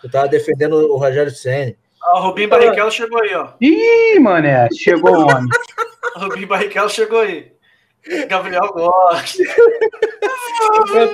[0.00, 1.74] Tu tava defendendo o Rogério Senna.
[2.02, 3.48] Ah, o Rubinho Barrichello chegou aí, ó.
[3.60, 5.48] Ih, mané, chegou o homem.
[6.16, 7.52] o Rubinho Barrichello chegou aí.
[8.28, 9.42] Gabriel gosta.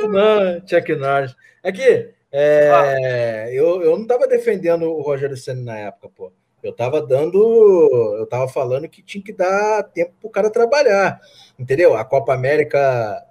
[0.09, 1.35] não, Chuck Norris.
[1.63, 3.53] Aqui, é, ah.
[3.53, 6.33] eu, eu não tava defendendo o Rogério Senna na época, pô.
[6.63, 11.21] Eu tava dando, eu tava falando que tinha que dar tempo pro cara trabalhar,
[11.59, 11.95] entendeu?
[11.95, 13.23] A Copa América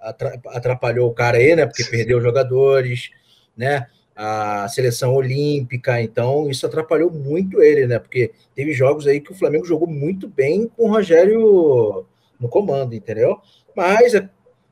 [0.46, 1.66] atrapalhou o cara aí, né?
[1.66, 3.10] Porque perdeu jogadores,
[3.56, 3.88] né?
[4.16, 7.98] A seleção olímpica, então isso atrapalhou muito ele, né?
[7.98, 12.06] Porque teve jogos aí que o Flamengo jogou muito bem com o Rogério
[12.38, 13.40] no comando, entendeu?
[13.76, 14.28] Mas é,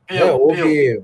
[0.09, 1.03] né, houve.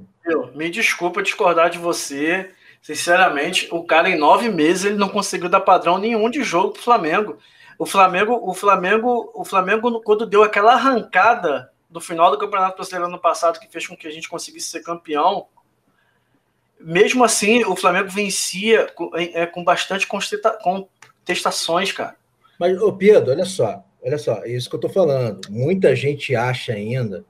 [0.55, 2.49] me desculpa discordar de você.
[2.81, 6.81] Sinceramente, o cara em nove meses ele não conseguiu dar padrão nenhum de jogo pro
[6.81, 7.37] Flamengo.
[7.77, 13.07] O Flamengo, o Flamengo, o Flamengo, quando deu aquela arrancada do final do Campeonato Brasileiro
[13.07, 15.47] ano passado, que fez com que a gente conseguisse ser campeão,
[16.79, 22.15] mesmo assim, o Flamengo vencia com, é, com bastante contestações, cara.
[22.59, 25.41] Mas, ô Pedro, olha só, olha só, é isso que eu tô falando.
[25.49, 27.25] Muita gente acha ainda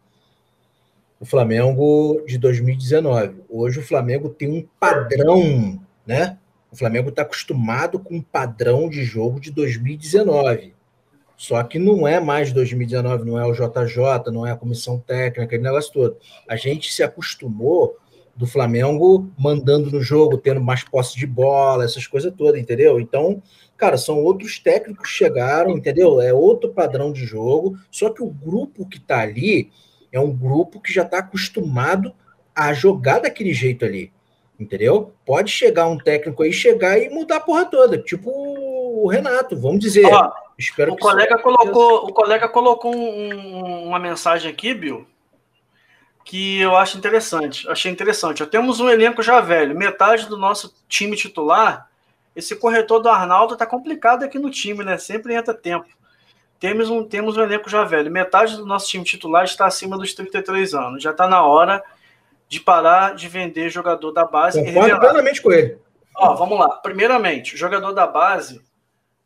[1.20, 3.42] o Flamengo de 2019.
[3.50, 6.38] Hoje o Flamengo tem um padrão, né?
[6.72, 10.74] O Flamengo está acostumado com um padrão de jogo de 2019.
[11.36, 15.44] Só que não é mais 2019, não é o JJ, não é a comissão técnica,
[15.44, 16.18] aquele negócio todo.
[16.48, 17.98] A gente se acostumou
[18.40, 22.98] do Flamengo mandando no jogo, tendo mais posse de bola, essas coisas todas, entendeu?
[22.98, 23.44] Então,
[23.76, 26.22] cara, são outros técnicos que chegaram, entendeu?
[26.22, 29.70] É outro padrão de jogo, só que o grupo que tá ali
[30.10, 32.14] é um grupo que já tá acostumado
[32.56, 34.10] a jogar daquele jeito ali,
[34.58, 35.12] entendeu?
[35.26, 39.82] Pode chegar um técnico aí, chegar e mudar a porra toda, tipo o Renato, vamos
[39.82, 40.06] dizer.
[40.06, 45.06] Ó, Espero o colega colocou, o colega colocou um, uma mensagem aqui, Bill,
[46.30, 47.68] que eu acho interessante.
[47.68, 48.46] Achei interessante.
[48.46, 51.90] Temos um elenco já velho, metade do nosso time titular.
[52.36, 55.00] Esse corretor do Arnaldo tá complicado aqui no time, né?
[55.00, 55.88] Sempre entra tempo.
[56.60, 58.12] Temos um, temos um elenco já velho.
[58.12, 61.02] Metade do nosso time titular está acima dos 33 anos.
[61.02, 61.84] Já está na hora
[62.48, 64.64] de parar de vender jogador da base.
[64.64, 65.80] Concordo plenamente com ele.
[66.16, 66.76] Ó, vamos lá.
[66.76, 68.62] Primeiramente, jogador da base,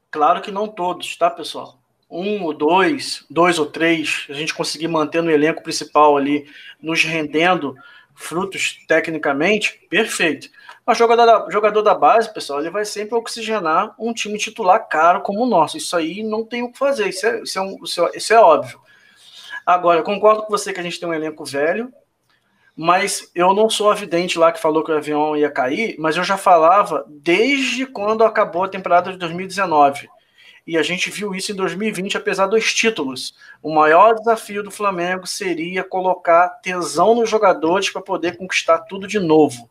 [0.10, 1.82] claro que não todos, tá, pessoal?
[2.14, 6.45] Um ou dois, dois ou três, a gente conseguir manter no elenco principal ali,
[6.80, 7.76] nos rendendo
[8.14, 10.48] frutos tecnicamente, perfeito.
[10.85, 15.22] Mas jogador da, jogador da base, pessoal, ele vai sempre oxigenar um time titular caro
[15.22, 15.77] como o nosso.
[15.77, 18.40] Isso aí não tem o que fazer, isso é, isso é, um, isso é, é
[18.40, 18.80] óbvio.
[19.65, 21.91] Agora, concordo com você que a gente tem um elenco velho,
[22.76, 26.23] mas eu não sou avidente lá que falou que o avião ia cair, mas eu
[26.23, 30.10] já falava desde quando acabou a temporada de 2019.
[30.65, 33.35] E a gente viu isso em 2020, apesar dos títulos.
[33.61, 39.19] O maior desafio do Flamengo seria colocar tesão nos jogadores para poder conquistar tudo de
[39.19, 39.69] novo.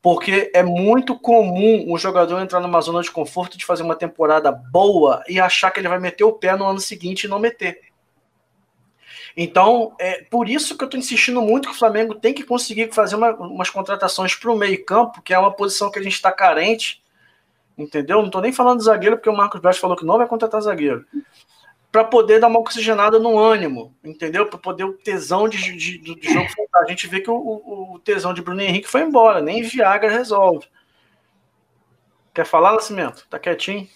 [0.00, 4.50] Porque é muito comum um jogador entrar numa zona de conforto de fazer uma temporada
[4.50, 7.90] boa e achar que ele vai meter o pé no ano seguinte e não meter.
[9.36, 12.92] Então, é por isso que eu estou insistindo muito que o Flamengo tem que conseguir
[12.92, 16.32] fazer uma, umas contratações para o meio-campo, que é uma posição que a gente está
[16.32, 17.02] carente,
[17.82, 18.18] entendeu?
[18.18, 20.60] Não estou nem falando de zagueiro, porque o Marcos Braz falou que não vai contratar
[20.60, 21.04] zagueiro.
[21.90, 24.46] Para poder dar uma oxigenada no ânimo, entendeu?
[24.46, 26.80] Para poder o tesão de, de, de, jogo voltar.
[26.80, 30.10] A gente vê que o, o, o tesão de Bruno Henrique foi embora, nem Viagra
[30.10, 30.66] resolve.
[32.32, 33.26] Quer falar, Nascimento?
[33.28, 33.88] Tá quietinho?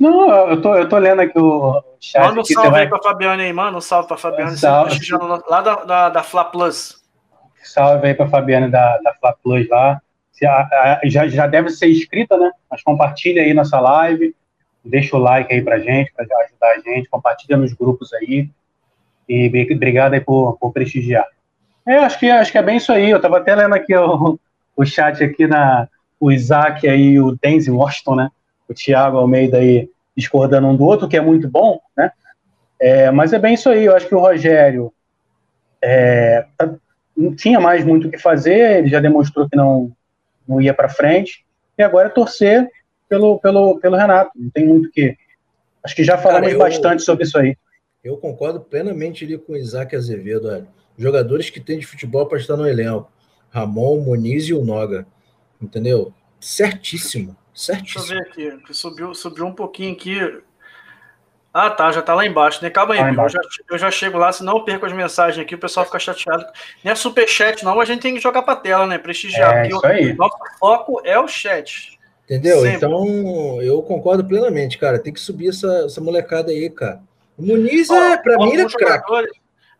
[0.00, 2.20] Não, eu tô, eu tô lendo aqui o chat.
[2.24, 3.78] Manda um salve aí pra Fabiane aí, mano.
[3.78, 4.56] Um salve pra Fabiane.
[4.56, 4.98] Salve.
[5.48, 7.00] Lá da, da, da Fla Plus.
[7.62, 10.00] Salve aí pra Fabiane da, da Fla Plus lá.
[10.40, 12.50] Já, já deve ser inscrita, né?
[12.70, 14.34] Mas compartilha aí nossa live.
[14.84, 17.08] Deixa o like aí pra gente, pra ajudar a gente.
[17.08, 18.48] Compartilha nos grupos aí.
[19.28, 21.26] E obrigado aí por, por prestigiar.
[21.86, 23.10] É, acho que, acho que é bem isso aí.
[23.10, 24.38] Eu tava até lendo aqui o,
[24.76, 25.88] o chat aqui na.
[26.18, 28.30] O Isaac aí, o Denzi Washington, né?
[28.72, 32.10] o Thiago Almeida aí discordando um do outro, que é muito bom, né?
[32.80, 34.92] É, mas é bem isso aí, eu acho que o Rogério
[35.80, 36.74] é, tá,
[37.16, 39.92] não tinha mais muito o que fazer, ele já demonstrou que não,
[40.46, 41.44] não ia para frente,
[41.76, 42.68] e agora é torcer
[43.08, 45.16] pelo, pelo, pelo Renato, não tem muito o que.
[45.84, 47.56] Acho que já falamos Cara, eu, bastante sobre isso aí.
[48.02, 50.66] Eu concordo plenamente ali com o Isaac Azevedo, olha.
[50.96, 53.10] jogadores que tem de futebol para estar no elenco,
[53.50, 55.06] Ramon, Moniz e o Noga,
[55.60, 56.12] entendeu?
[56.40, 57.36] Certíssimo.
[57.54, 58.06] Certíssimo.
[58.06, 58.74] Deixa eu ver aqui.
[58.74, 60.18] Subiu, subiu um pouquinho aqui.
[61.54, 62.70] Ah, tá, já tá lá embaixo, né?
[62.70, 65.58] Calma aí, eu já, eu já, chego lá, senão eu perco as mensagens aqui, o
[65.58, 66.46] pessoal fica chateado.
[66.82, 68.96] Não é superchat, não, a gente tem que jogar pra tela, né?
[68.96, 69.58] Prestigiar.
[69.58, 70.12] É, isso aí.
[70.12, 71.98] O nosso foco é o chat.
[72.24, 72.62] Entendeu?
[72.62, 72.76] Sempre.
[72.76, 74.98] Então, eu concordo plenamente, cara.
[74.98, 77.00] Tem que subir essa, essa molecada aí, cara.
[77.36, 79.12] O Muniz, é, pra mim, ele é craque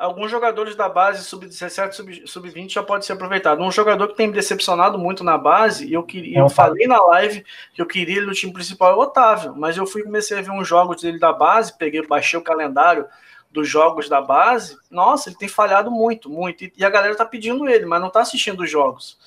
[0.02, 3.62] alguns jogadores da base sub-17, sub-20 já pode ser aproveitado.
[3.62, 7.00] Um jogador que tem me decepcionado muito na base, e eu queria, eu falei na
[7.06, 10.36] live que eu queria ele no time principal é o Otávio, mas eu fui comecei
[10.36, 13.06] a ver uns jogos dele da base, peguei, baixei o calendário
[13.50, 14.76] dos jogos da base.
[14.90, 16.64] Nossa, ele tem falhado muito, muito.
[16.64, 19.18] E, a galera tá pedindo ele, mas não tá assistindo os jogos.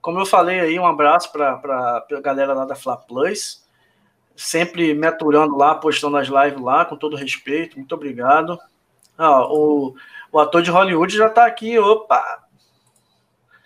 [0.00, 3.64] Como eu falei aí, um abraço para a galera lá da Fla Plus.
[4.36, 7.76] Sempre me aturando lá, postando as lives lá, com todo respeito.
[7.76, 8.58] Muito obrigado.
[9.16, 9.94] Ah, o,
[10.32, 12.44] o ator de Hollywood já tá aqui, opa!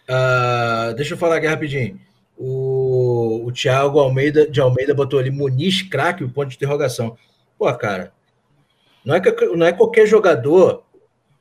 [0.09, 2.01] Uh, deixa eu falar aqui rapidinho.
[2.37, 7.17] O, o Thiago Almeida de Almeida botou ali Muniz craque, o ponto de interrogação.
[7.59, 8.13] Pô, cara,
[9.05, 10.85] não é, que, não é qualquer jogador,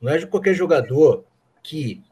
[0.00, 1.24] não é qualquer jogador
[1.62, 2.02] que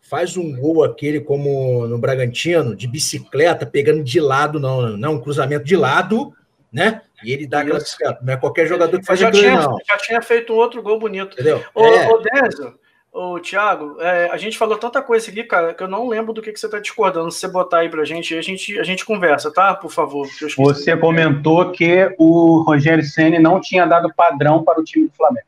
[0.00, 5.20] faz um gol aquele como no Bragantino, de bicicleta, pegando de lado, não, não, um
[5.20, 6.32] cruzamento de lado,
[6.72, 7.02] né?
[7.22, 8.18] E ele dá aquela bicicleta.
[8.22, 9.76] Não é qualquer jogador que faz já tinha, não.
[9.86, 11.34] Já tinha feito um outro gol bonito.
[11.34, 11.64] Entendeu?
[11.74, 12.08] Ô, é.
[12.08, 12.78] ô Denzo,
[13.12, 16.40] ô, Thiago, é, a gente falou tanta coisa aqui, cara, que eu não lembro do
[16.40, 17.30] que, que você está discordando.
[17.30, 19.74] Se você botar aí pra gente, a gente, a gente conversa, tá?
[19.74, 20.26] Por favor.
[20.56, 25.46] Você comentou que o Rogério Senna não tinha dado padrão para o time do Flamengo.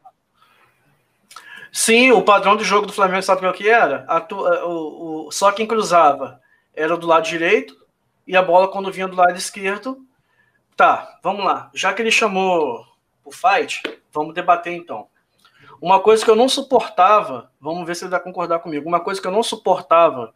[1.72, 4.04] Sim, o padrão do jogo do Flamengo, sabe o que era?
[4.08, 6.40] A, o, o, só quem cruzava
[6.74, 7.76] era do lado direito
[8.26, 9.98] e a bola, quando vinha do lado esquerdo,
[10.76, 11.70] Tá, vamos lá.
[11.74, 12.86] Já que ele chamou
[13.24, 13.82] o fight,
[14.12, 15.08] vamos debater então.
[15.80, 18.88] Uma coisa que eu não suportava, vamos ver se ele vai concordar comigo.
[18.88, 20.34] Uma coisa que eu não suportava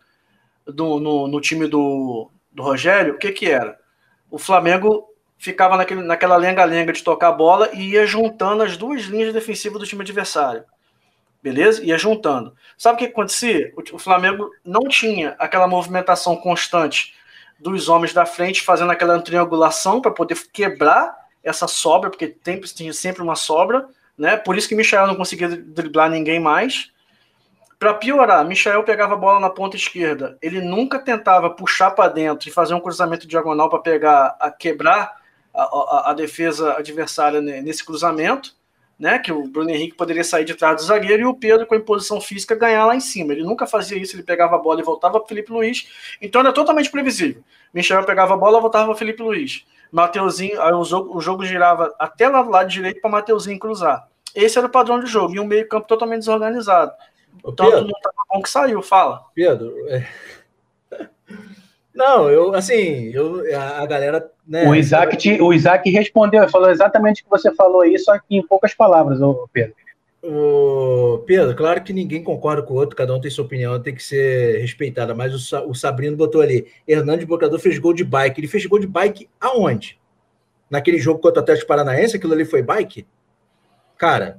[0.67, 3.79] do, no, no time do, do Rogério, o que que era?
[4.31, 5.07] O Flamengo
[5.37, 9.79] ficava naquele, naquela lenga-lenga de tocar a bola e ia juntando as duas linhas defensivas
[9.79, 10.65] do time adversário.
[11.43, 11.85] Beleza?
[11.85, 12.55] Ia juntando.
[12.79, 13.71] Sabe o que acontecia?
[13.77, 17.15] O, o Flamengo não tinha aquela movimentação constante
[17.71, 22.93] dos homens da frente fazendo aquela triangulação para poder quebrar essa sobra, porque tem, tinha
[22.93, 23.89] sempre uma sobra,
[24.19, 24.37] né?
[24.37, 26.93] Por isso que Michel não conseguia driblar ninguém mais.
[27.79, 30.37] Para piorar, Michel pegava a bola na ponta esquerda.
[30.43, 35.17] Ele nunca tentava puxar para dentro e fazer um cruzamento diagonal para pegar, a quebrar
[35.55, 38.55] a, a, a, defesa adversária nesse cruzamento,
[38.99, 39.19] né?
[39.19, 41.79] Que o Bruno Henrique poderia sair de trás do zagueiro e o Pedro, com a
[41.79, 43.33] imposição física, ganhar lá em cima.
[43.33, 45.89] Ele nunca fazia isso, ele pegava a bola e voltava para Felipe Luiz.
[46.21, 47.43] Então era totalmente previsível.
[47.73, 49.65] Michel pegava a bola e voltava para Felipe Luiz.
[49.91, 54.09] Mateuzinho, aí o jogo, o jogo girava até lá do lado direito para Mateuzinho cruzar.
[54.35, 56.93] Esse era o padrão de jogo, e um meio-campo totalmente desorganizado.
[57.43, 59.25] Ô, Tanto Pedro, não estava bom que saiu, fala.
[59.35, 60.09] Pedro, é...
[61.95, 64.29] Não, eu, assim, eu, a, galera.
[64.47, 68.19] Né, o, Isaac te, o Isaac respondeu, falou exatamente o que você falou aí, só
[68.19, 69.75] que em poucas palavras, ô Pedro.
[70.23, 73.95] O Pedro, claro que ninguém concorda com o outro, cada um tem sua opinião, tem
[73.95, 78.41] que ser respeitada, mas o, o Sabrino botou ali: Hernandes Bocador fez gol de bike.
[78.41, 79.99] Ele fez gol de bike aonde?
[80.71, 83.07] Naquele jogo contra o Atlético Paranaense, aquilo ali foi bike?
[83.99, 84.39] Cara,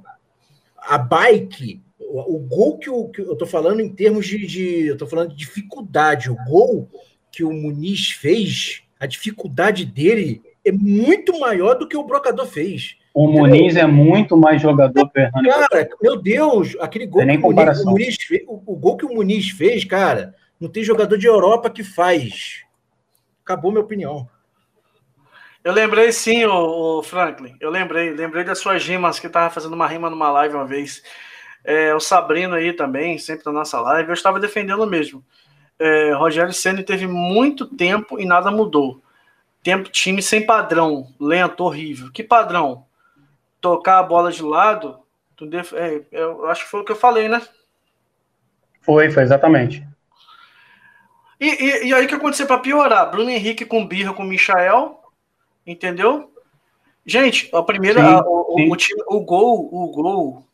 [0.76, 4.86] a bike, o, o gol que, o, que eu tô falando em termos de, de.
[4.88, 6.88] Eu tô falando de dificuldade, o gol
[7.30, 12.96] que o Muniz fez, a dificuldade dele é muito maior do que o Brocador fez.
[13.14, 15.48] O Muniz é muito mais jogador que o Hernani.
[15.48, 19.06] Cara, meu Deus, aquele gol, que o, Muniz, o, Muniz fez, o, o, gol que
[19.06, 22.62] o Muniz fez, cara, não tem jogador de Europa que faz.
[23.42, 24.28] Acabou minha opinião.
[25.64, 27.56] Eu lembrei sim, o, Franklin.
[27.60, 31.02] Eu lembrei, lembrei das suas rimas que tava fazendo uma rima numa live uma vez.
[31.64, 35.24] É, o Sabrino aí também, sempre na nossa live, eu estava defendendo mesmo
[35.78, 39.00] é, Rogério Senna teve muito tempo e nada mudou.
[39.62, 42.10] Tempo time sem padrão, lento, horrível.
[42.12, 42.86] Que padrão?
[43.60, 45.00] Tocar a bola de lado.
[45.74, 47.42] É, eu acho que foi o que eu falei, né?
[48.80, 49.86] Foi, foi exatamente.
[51.40, 53.10] E, e, e aí o que aconteceu para piorar?
[53.10, 55.00] Bruno Henrique com birra com o Michael,
[55.66, 56.32] entendeu?
[57.04, 58.70] Gente, a primeira, sim, a, o, sim.
[58.70, 60.46] O, time, o, gol, o gol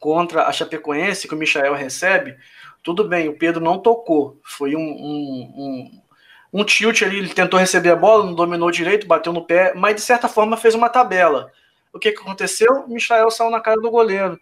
[0.00, 2.36] contra a Chapecoense que o Michael recebe,
[2.82, 4.40] tudo bem, o Pedro não tocou.
[4.42, 9.06] Foi um, um, um, um tilt ali, ele tentou receber a bola, não dominou direito,
[9.06, 11.50] bateu no pé, mas de certa forma fez uma tabela.
[11.92, 12.86] O que, que aconteceu?
[12.88, 14.38] Michael saiu na cara do goleiro.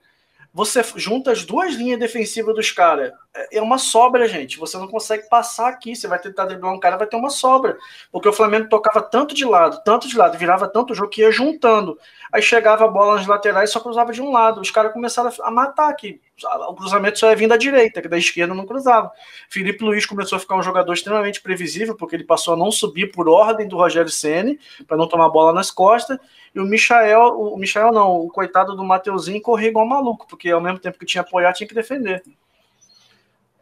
[0.52, 3.12] Você junta as duas linhas defensivas dos caras.
[3.32, 4.58] É, é uma sobra, gente.
[4.58, 5.94] Você não consegue passar aqui.
[5.94, 7.78] Você vai tentar driblar um cara, vai ter uma sobra.
[8.10, 11.20] Porque o Flamengo tocava tanto de lado, tanto de lado, virava tanto o jogo que
[11.20, 11.96] ia juntando.
[12.32, 14.60] Aí chegava a bola nas laterais só cruzava de um lado.
[14.60, 16.20] Os caras começaram a matar aqui.
[16.68, 19.10] O cruzamento só ia vir da direita, que da esquerda não cruzava.
[19.48, 23.10] Felipe Luiz começou a ficar um jogador extremamente previsível, porque ele passou a não subir
[23.12, 26.18] por ordem do Rogério Ceni para não tomar bola nas costas.
[26.54, 30.60] E o Michael, o Michael não, o coitado do Mateuzinho corria igual maluco, porque ao
[30.60, 32.22] mesmo tempo que tinha apoiar, tinha que defender.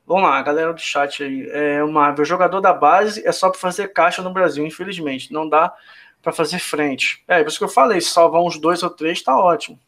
[0.07, 1.47] Vamos lá, galera do chat aí.
[1.51, 5.31] É, o Marvel, jogador da base é só para fazer caixa no Brasil, infelizmente.
[5.31, 5.71] Não dá
[6.23, 7.23] para fazer frente.
[7.29, 9.79] É, por isso que eu falei, se salvar uns dois ou três, tá ótimo.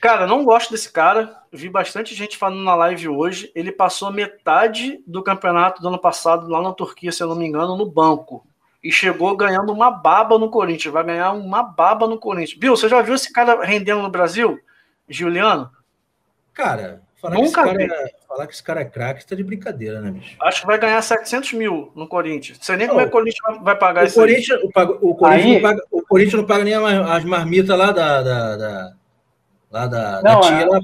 [0.00, 1.36] Cara, não gosto desse cara.
[1.52, 3.50] Vi bastante gente falando na live hoje.
[3.54, 7.46] Ele passou metade do campeonato do ano passado lá na Turquia, se eu não me
[7.46, 8.46] engano, no banco
[8.86, 10.94] e chegou ganhando uma baba no Corinthians.
[10.94, 12.56] Vai ganhar uma baba no Corinthians.
[12.56, 14.60] Bill, você já viu esse cara rendendo no Brasil?
[15.08, 15.70] Juliano?
[16.54, 19.42] Cara, falar, Nunca que, esse cara, é, falar que esse cara é craque tá de
[19.42, 20.36] brincadeira, né, bicho?
[20.40, 22.58] Acho que vai ganhar 700 mil no Corinthians.
[22.58, 24.68] Não sei nem como é que o Corinthians vai pagar o isso Corinthians, o,
[25.10, 28.92] o, Corinthians não paga, o Corinthians não paga nem as marmitas lá da, da, da
[29.70, 30.78] lá da, não, da tia.
[30.78, 30.80] É,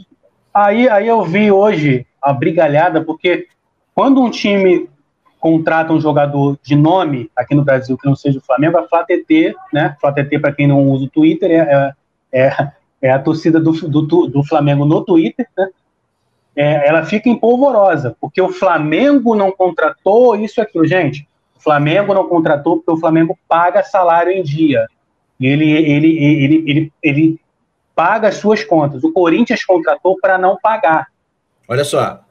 [0.52, 3.48] aí, aí eu vi hoje a brigalhada, porque
[3.94, 4.88] quando um time
[5.42, 9.02] contrata um jogador de nome aqui no Brasil que não seja o Flamengo, a Flá
[9.02, 9.96] TT, né?
[10.00, 11.92] Flá TT, para quem não usa o Twitter, é,
[12.32, 12.72] é, é,
[13.02, 15.68] é a torcida do, do, do, Flamengo no Twitter, né?
[16.54, 20.86] É, ela fica empolvorosa, porque o Flamengo não contratou isso e aquilo.
[20.86, 21.26] Gente,
[21.56, 24.86] o Flamengo não contratou porque o Flamengo paga salário em dia.
[25.40, 27.40] E ele, ele, ele, ele, ele
[27.94, 29.02] paga as suas contas.
[29.04, 31.08] O Corinthians contratou para não pagar.
[31.68, 32.22] Olha só,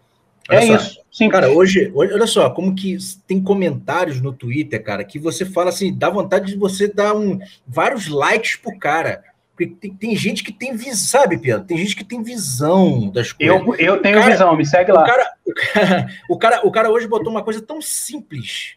[0.49, 0.75] Olha é só.
[0.75, 1.01] isso.
[1.11, 1.29] Sim.
[1.29, 2.97] Cara, hoje, olha só, como que
[3.27, 7.39] tem comentários no Twitter, cara, que você fala assim, dá vontade de você dar um,
[7.67, 9.23] vários likes pro cara.
[9.51, 11.65] Porque tem, tem gente que tem visão, sabe, Pedro?
[11.65, 13.55] Tem gente que tem visão das coisas.
[13.55, 15.03] Eu, eu tenho cara, visão, me segue lá.
[15.03, 18.75] O cara, o cara, o, cara, o, cara, hoje botou uma coisa tão simples.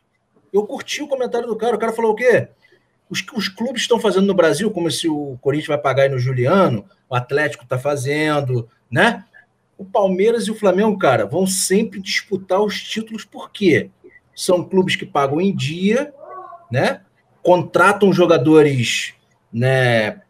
[0.52, 1.76] Eu curti o comentário do cara.
[1.76, 2.48] O cara falou o quê?
[3.08, 6.18] Os, os clubes estão fazendo no Brasil, como se o Corinthians vai pagar aí no
[6.18, 9.24] Juliano, o Atlético está fazendo, né?
[9.76, 13.90] o Palmeiras e o Flamengo, cara, vão sempre disputar os títulos, porque
[14.34, 16.12] são clubes que pagam em dia,
[16.70, 17.02] né?
[17.42, 19.14] Contratam jogadores
[19.52, 20.22] né,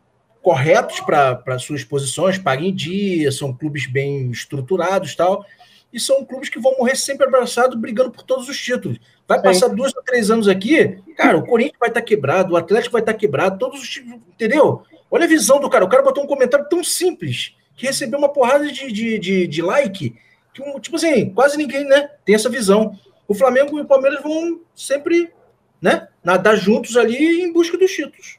[0.42, 5.44] corretos para suas posições, pagam em dia, são clubes bem estruturados tal.
[5.92, 8.98] E são clubes que vão morrer sempre abraçados, brigando por todos os títulos.
[9.26, 9.44] Vai Sim.
[9.44, 12.92] passar dois ou três anos aqui, cara, o Corinthians vai estar tá quebrado, o Atlético
[12.92, 14.82] vai estar tá quebrado, todos os títulos, entendeu?
[15.10, 15.84] Olha a visão do cara.
[15.84, 19.62] O cara botou um comentário tão simples que recebeu uma porrada de, de, de, de
[19.62, 20.14] like,
[20.52, 22.98] que, tipo assim, quase ninguém né, tem essa visão.
[23.26, 25.32] O Flamengo e o Palmeiras vão sempre
[25.80, 28.38] né, nadar juntos ali em busca dos títulos.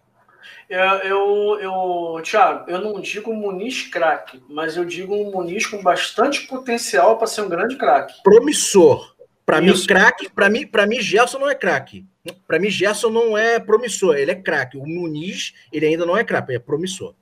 [0.69, 5.81] Eu, eu, eu, Thiago, eu não digo Muniz craque, mas eu digo um Muniz com
[5.81, 8.15] bastante potencial para ser um grande craque.
[8.23, 9.14] Promissor.
[9.45, 12.05] Para mim, craque, para mim, para mim, Gerson não é craque.
[12.47, 14.77] Para mim, Gerson não é promissor, ele é craque.
[14.77, 17.13] O Muniz, ele ainda não é craque, é promissor.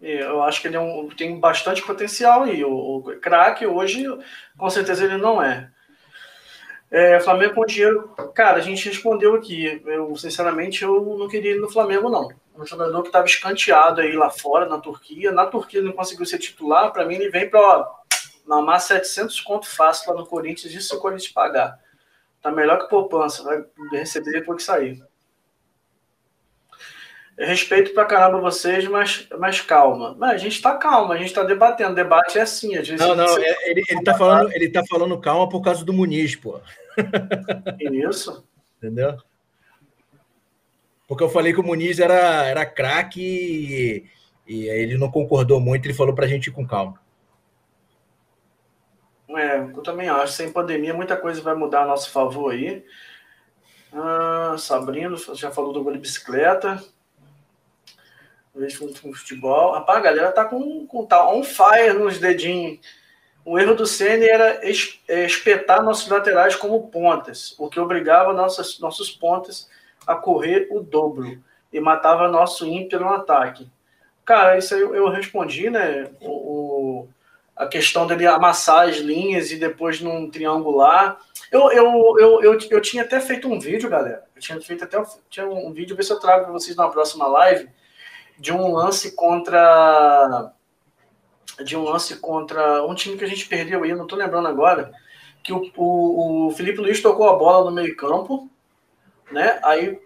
[0.00, 4.04] Eu acho que ele é um, tem bastante potencial e o, o craque hoje,
[4.58, 5.70] com certeza, ele não é.
[6.90, 8.14] É, Flamengo com dinheiro.
[8.34, 9.80] Cara, a gente respondeu aqui.
[9.86, 12.28] Eu, sinceramente, eu não queria ir no Flamengo, não.
[12.54, 15.32] Um jogador que estava escanteado aí lá fora, na Turquia.
[15.32, 16.92] Na Turquia ele não conseguiu ser titular.
[16.92, 17.90] Para mim, ele vem para
[18.46, 20.72] mamar 700 conto fácil lá no Corinthians.
[20.72, 21.78] Isso se o Corinthians pagar.
[22.40, 23.42] Tá melhor que poupança.
[23.42, 25.02] Vai receber depois que sair.
[27.36, 30.14] Eu respeito pra caramba vocês, mas, mas calma.
[30.18, 31.94] Mas a gente tá calma, a gente tá debatendo.
[31.94, 32.76] debate é assim.
[32.76, 35.84] A gente não, não, é, ele, ele, tá falando, ele tá falando calma por causa
[35.84, 36.60] do Muniz, pô.
[37.80, 38.44] Isso.
[38.76, 39.16] Entendeu?
[41.08, 44.04] Porque eu falei que o Muniz era, era craque e,
[44.46, 47.01] e ele não concordou muito, ele falou pra gente ir com calma.
[49.36, 50.32] É, eu também acho.
[50.32, 52.84] Sem pandemia, muita coisa vai mudar a nosso favor aí.
[53.92, 56.82] Ah, Sabrino já falou do gol de bicicleta.
[58.54, 59.72] Vejo futebol.
[59.72, 62.80] Rapaz, a galera tá com, com tá on fire nos dedinhos.
[63.44, 64.60] O erro do Senna era
[65.08, 69.68] é, espetar nossos laterais como pontas, o que obrigava nossas, nossos pontas
[70.06, 71.42] a correr o dobro
[71.72, 73.68] e matava nosso ímpio no ataque.
[74.24, 76.08] Cara, isso eu, eu respondi, né?
[76.20, 77.08] O, o,
[77.56, 81.18] a questão dele amassar as linhas e depois num triangular.
[81.50, 84.24] Eu, eu, eu, eu, eu tinha até feito um vídeo, galera.
[84.34, 86.88] Eu tinha feito até um, tinha um vídeo, ver se eu trago para vocês na
[86.88, 87.68] próxima live,
[88.38, 90.52] de um lance contra
[91.62, 94.90] de um lance contra um time que a gente perdeu aí, não tô lembrando agora,
[95.42, 98.48] que o, o, o Felipe Luiz tocou a bola no meio campo,
[99.30, 99.60] né?
[99.62, 100.00] Aí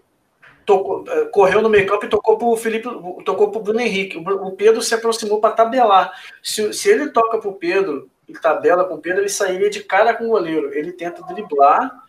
[0.66, 2.88] tocou, eh, correu no meio campo e tocou pro Felipe,
[3.24, 4.18] tocou pro Bruno Henrique.
[4.18, 6.12] O, Pedro se aproximou para tabelar.
[6.42, 10.12] Se, se ele toca pro Pedro e tabela com o Pedro, ele sairia de cara
[10.12, 10.74] com o goleiro.
[10.74, 12.04] Ele tenta driblar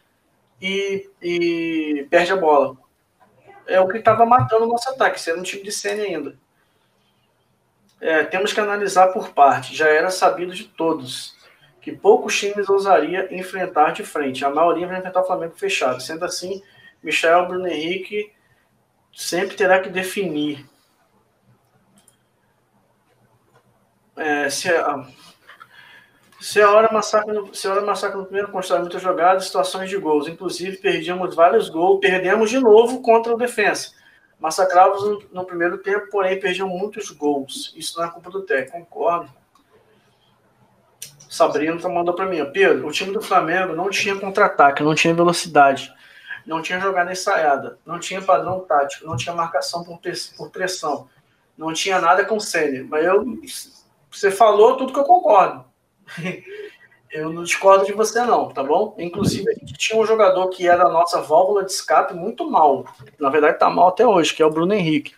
[0.60, 2.76] e, e perde a bola.
[3.68, 6.36] É o que estava matando o nosso ataque, sendo um time de cena ainda.
[8.02, 9.76] É, temos que analisar por parte.
[9.76, 11.38] Já era sabido de todos
[11.80, 14.44] que poucos times ousaria enfrentar de frente.
[14.44, 16.02] A maioria vai enfrentar o Flamengo fechado.
[16.02, 16.62] Sendo assim,
[17.04, 18.32] Michel Bruno Henrique
[19.18, 20.64] sempre terá que definir.
[24.16, 25.08] É, se, a,
[26.40, 29.90] se a hora massacre no, se a hora massacre no primeiro constrói muitas jogadas, situações
[29.90, 30.28] de gols.
[30.28, 33.92] Inclusive, perdemos vários gols, perdemos de novo contra o defensa.
[34.40, 37.74] Massacravos no, no, primeiro tempo, porém perdiam muitos gols.
[37.76, 39.34] Isso não é culpa do técnico, concordo.
[41.28, 45.14] Sabrina tá mandou para mim, Pedro, o time do Flamengo não tinha contra-ataque, não tinha
[45.14, 45.92] velocidade,
[46.48, 51.10] não tinha jogada ensaiada, não tinha padrão tático, não tinha marcação por, pressão,
[51.58, 52.84] não tinha nada com série.
[52.84, 53.26] Mas eu,
[54.10, 55.66] você falou tudo que eu concordo.
[57.10, 58.94] Eu não discordo de você, não, tá bom?
[59.00, 62.86] Inclusive, a gente tinha um jogador que era a nossa válvula de escape muito mal.
[63.18, 65.16] Na verdade, tá mal até hoje, que é o Bruno Henrique.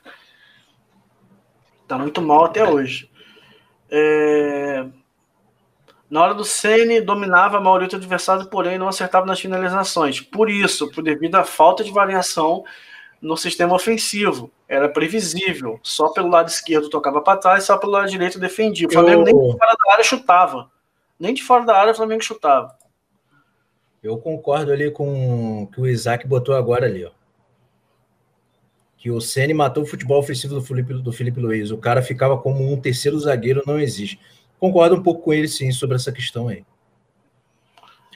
[1.88, 3.10] Tá muito mal até hoje.
[3.90, 4.86] É...
[6.10, 10.20] Na hora do Ceni dominava a maioria do adversário, porém não acertava nas finalizações.
[10.20, 12.64] Por isso, por devido à falta de variação
[13.22, 15.80] no sistema ofensivo, era previsível.
[15.84, 18.88] Só pelo lado esquerdo tocava para trás, só pelo lado direito defendia.
[18.88, 19.26] O Flamengo Eu...
[19.26, 20.72] nem fora da área chutava.
[21.20, 22.76] Nem de fora da área o Flamengo chutava.
[24.02, 27.12] Eu concordo ali com o que o Isaac botou agora ali, ó.
[28.98, 31.72] Que o Ceni matou o futebol ofensivo do Felipe, do Felipe Luiz.
[31.72, 34.20] O cara ficava como um terceiro zagueiro, não existe.
[34.60, 36.64] Concordo um pouco com ele, sim, sobre essa questão aí.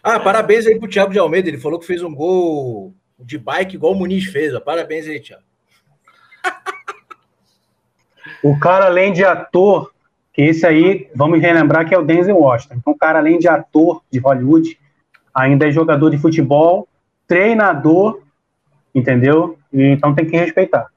[0.04, 1.48] Ah, parabéns aí pro Thiago de Almeida.
[1.48, 4.54] Ele falou que fez um gol de bike igual o Muniz fez.
[4.54, 4.60] Ó.
[4.60, 5.44] Parabéns aí, Thiago.
[8.44, 9.94] O cara, além de ator,
[10.34, 12.76] que esse aí, vamos relembrar que é o Denzel Washington.
[12.76, 14.78] Então, o cara, além de ator de Hollywood,
[15.34, 16.88] ainda é jogador de futebol,
[17.26, 18.22] treinador,
[18.94, 19.58] entendeu?
[19.72, 20.88] E, então tem que respeitar.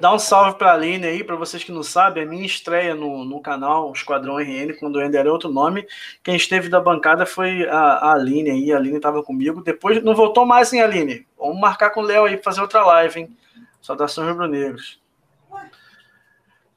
[0.00, 2.94] Dá um salve para a Aline aí, para vocês que não sabem, a minha estreia
[2.94, 5.86] no, no canal Esquadrão RN, quando ainda era outro nome.
[6.22, 9.62] Quem esteve da bancada foi a, a Aline aí, a Aline estava comigo.
[9.62, 11.26] Depois não voltou mais, hein, Aline?
[11.38, 13.36] Vamos marcar com o Léo aí, fazer outra live, hein?
[13.80, 15.00] Saudações rubro-negros.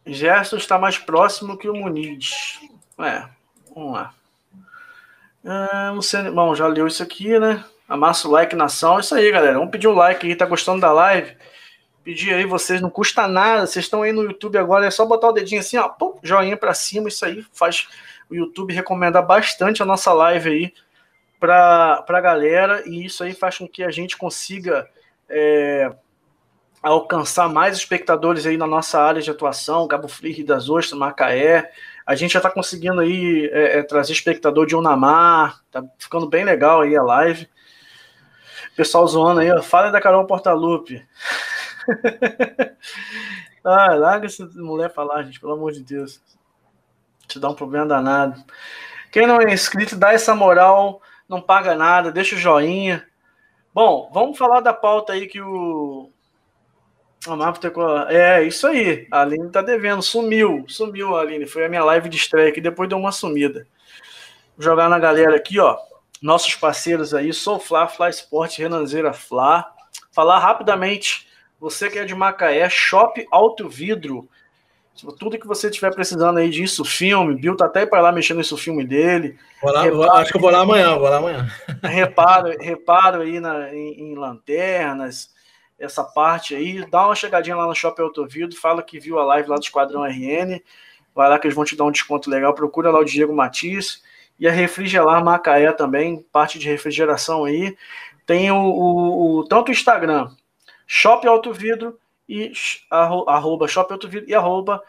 [0.05, 2.59] Gerson está mais próximo que o Muniz.
[2.99, 3.25] É,
[3.73, 4.13] vamos lá.
[5.43, 7.63] É, você, bom, já leu isso aqui, né?
[7.87, 8.99] Amassa o like, nação.
[8.99, 9.57] Isso aí, galera.
[9.57, 10.35] Vamos pedir um like aí.
[10.35, 11.35] Tá gostando da live?
[12.09, 13.67] Pedir aí vocês, não custa nada.
[13.67, 16.57] Vocês estão aí no YouTube agora, é só botar o dedinho assim, ó, pum, joinha
[16.57, 17.07] para cima.
[17.07, 17.87] Isso aí faz
[18.27, 20.73] o YouTube recomendar bastante a nossa live aí
[21.39, 22.81] para a galera.
[22.87, 24.89] E isso aí faz com que a gente consiga.
[25.29, 25.91] É,
[26.81, 31.69] alcançar mais espectadores aí na nossa área de atuação, Cabo Frio, Rio das Ostras, Macaé.
[32.07, 36.43] A gente já está conseguindo aí é, é, trazer espectador de Unamar, tá ficando bem
[36.43, 37.47] legal aí a live.
[38.75, 41.05] Pessoal zoando aí, ó, fala da Carol Portalupe.
[43.63, 46.21] ah, larga essa mulher falar, gente, pelo amor de Deus.
[47.27, 48.43] Te dá um problema danado.
[49.11, 53.05] Quem não é inscrito, dá essa moral, não paga nada, deixa o joinha.
[53.73, 56.11] Bom, vamos falar da pauta aí que o.
[58.09, 59.07] É, isso aí.
[59.11, 60.01] A Aline tá devendo.
[60.01, 60.65] Sumiu.
[60.67, 61.45] Sumiu, Aline.
[61.45, 63.67] Foi a minha live de estreia que depois deu uma sumida.
[64.57, 65.77] Vou jogar na galera aqui, ó.
[66.21, 69.65] Nossos parceiros aí, Sou Fla, Fla Sport, Renanzeira Fla.
[70.11, 71.28] Falar rapidamente.
[71.59, 74.29] Você que é de Macaé, Shop Alto Vidro.
[75.17, 78.55] Tudo que você estiver precisando aí disso, filme, Bill tá até para lá mexendo nesse
[78.57, 79.37] filme dele.
[79.61, 81.47] Vou lá, reparo, acho que eu vou lá amanhã, vou lá amanhã.
[81.83, 85.29] Reparo, reparo aí na, em, em, lanternas,
[85.77, 86.85] essa parte aí.
[86.89, 90.03] Dá uma chegadinha lá no Shopping Autovidro, fala que viu a live lá do Esquadrão
[90.03, 90.61] RN.
[91.15, 92.53] Vai lá que eles vão te dar um desconto legal.
[92.53, 94.01] Procura lá o Diego Matias.
[94.37, 97.75] E a Refrigerar Macaé também, parte de refrigeração aí.
[98.25, 100.29] Tem o, o, o tanto o Instagram,
[100.91, 102.51] Shop Alto Vidro, e
[102.89, 104.81] arroba Shopping Outro Vidro e arroba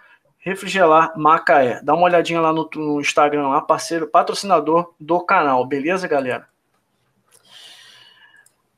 [1.14, 1.82] Macaé.
[1.82, 6.48] Dá uma olhadinha lá no, no, Instagram, lá, parceiro, patrocinador do canal, beleza, galera?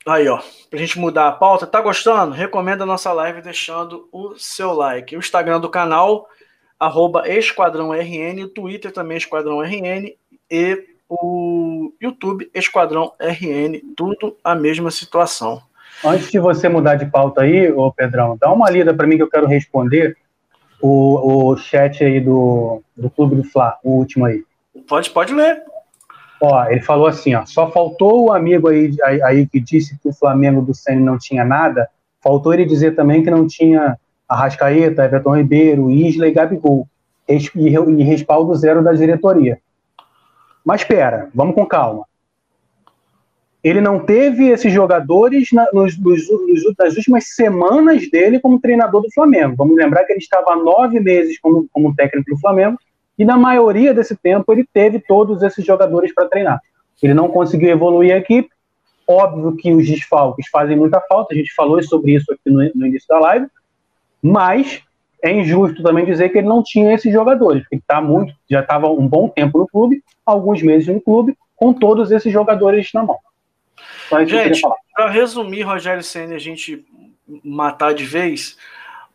[0.04, 2.32] Aí, ó, pra gente mudar a pauta, tá gostando?
[2.32, 5.14] Recomenda a nossa live deixando o seu like.
[5.14, 6.28] O Instagram do canal,
[6.76, 10.12] arroba Esquadrão RN, o Twitter também Esquadrão RN
[10.50, 15.62] e o YouTube Esquadrão RN, tudo a mesma situação.
[16.04, 19.22] Antes de você mudar de pauta aí, ô Pedrão, dá uma lida para mim que
[19.22, 20.16] eu quero responder
[20.80, 24.42] o, o chat aí do, do Clube do Fla, o último aí.
[24.88, 25.62] Pode, pode ler.
[26.40, 30.08] Ó, ele falou assim, ó, só faltou o amigo aí, aí, aí que disse que
[30.08, 31.88] o Flamengo do Senna não tinha nada,
[32.20, 33.96] faltou ele dizer também que não tinha
[34.28, 36.88] Arrascaeta, Everton Ribeiro, Isla e Gabigol,
[37.28, 39.60] e, e respaldo zero da diretoria.
[40.64, 42.04] Mas espera, vamos com calma
[43.62, 46.22] ele não teve esses jogadores na, nos, nos,
[46.76, 49.55] nas últimas semanas dele como treinador do Flamengo.
[49.56, 52.76] Vamos lembrar que ele estava há nove meses como, como técnico do Flamengo
[53.16, 56.60] e na maioria desse tempo ele teve todos esses jogadores para treinar.
[57.01, 58.51] Ele não conseguiu evoluir a equipe.
[59.06, 62.86] Óbvio que os desfalques fazem muita falta, a gente falou sobre isso aqui no, no
[62.86, 63.47] início da live,
[64.22, 64.82] mas
[65.22, 68.89] é injusto também dizer que ele não tinha esses jogadores, porque tá muito, já estava
[68.89, 73.18] um bom tempo no clube, alguns meses no clube, com todos esses jogadores na mão.
[74.26, 74.60] Gente,
[74.94, 76.84] para resumir, Rogério Senna, a gente
[77.43, 78.56] matar de vez,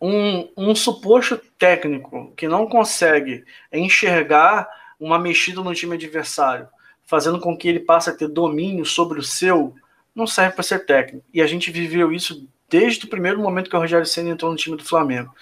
[0.02, 4.68] um, um suposto técnico que não consegue enxergar
[5.00, 6.68] uma mexida no time adversário,
[7.06, 9.76] fazendo com que ele passe a ter domínio sobre o seu,
[10.16, 11.26] não serve para ser técnico.
[11.34, 14.58] E a gente viveu isso desde o primeiro momento que o Rogério Senna entrou no
[14.58, 15.34] time do Flamengo.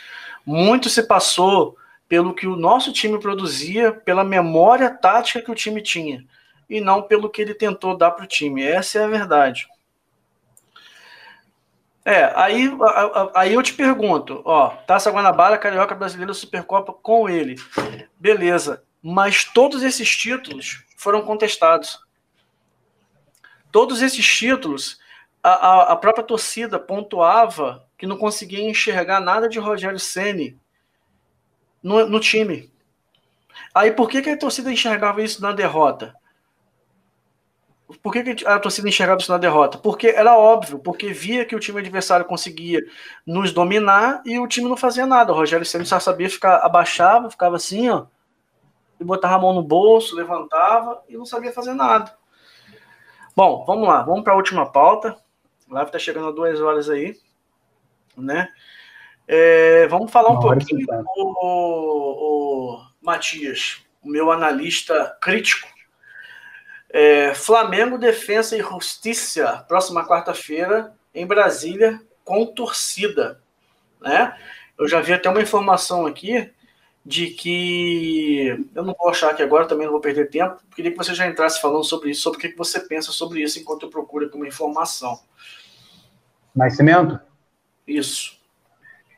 [0.46, 1.78] Muito se passou
[2.08, 6.24] pelo que o nosso time produzia, pela memória tática que o time tinha
[6.70, 8.64] e não pelo que ele tentou dar para o time.
[8.64, 9.68] Essa é a verdade.
[12.04, 12.70] É, aí,
[13.34, 17.56] aí eu te pergunto, ó, Taça Guanabara, Carioca Brasileiro, Supercopa com ele.
[18.20, 22.00] Beleza, mas todos esses títulos foram contestados.
[23.72, 25.00] Todos esses títulos,
[25.42, 30.60] a, a, a própria torcida pontuava que não conseguia enxergar nada de Rogério Ceni
[31.82, 32.72] no, no time.
[33.74, 36.16] Aí por que, que a torcida enxergava isso na derrota?
[38.02, 39.78] Por que, a torcida enxergava isso na derrota?
[39.78, 42.82] Porque era óbvio, porque via que o time adversário conseguia
[43.26, 45.32] nos dominar e o time não fazia nada.
[45.32, 48.08] O Rogério Ceni só sabia ficar, abaixava, ficava assim, ó,
[49.00, 52.12] e botava a mão no bolso, levantava e não sabia fazer nada.
[53.36, 55.16] Bom, vamos lá, vamos para a última pauta.
[55.70, 57.16] A live está chegando a duas horas aí,
[58.18, 58.50] né?
[59.28, 65.75] É, vamos falar um pouquinho do o, o Matias, o meu analista crítico
[66.98, 73.42] é, Flamengo, Defesa e Justiça, próxima quarta-feira, em Brasília, com torcida.
[74.00, 74.34] Né?
[74.80, 76.50] Eu já vi até uma informação aqui
[77.06, 78.66] de que.
[78.74, 80.58] Eu não vou achar aqui agora, também não vou perder tempo.
[80.74, 83.60] Queria que você já entrasse falando sobre isso, sobre o que você pensa sobre isso
[83.60, 85.20] enquanto eu procuro aqui uma informação.
[86.56, 87.20] Nascimento?
[87.86, 88.40] Isso.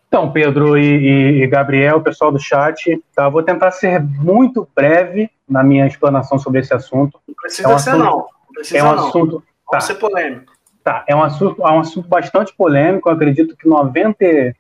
[0.07, 3.27] Então, Pedro e, e, Gabriel, pessoal do chat, tá?
[3.27, 7.19] vou tentar ser muito breve na minha explanação sobre esse assunto.
[7.27, 8.25] Não precisa é um ser, assunto, não.
[8.53, 9.07] precisa, é um não.
[9.07, 9.43] assunto.
[9.69, 10.53] Tá, ser polêmico.
[10.81, 13.09] Tá, é um assunto, é um assunto bastante polêmico.
[13.09, 14.53] Eu acredito que 95%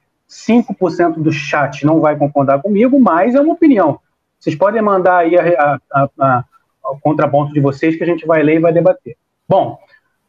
[1.15, 4.01] do chat não vai concordar comigo, mas é uma opinião.
[4.37, 6.43] Vocês podem mandar aí a, a, a,
[6.91, 9.15] o contraponto de vocês que a gente vai ler e vai debater.
[9.47, 9.79] Bom,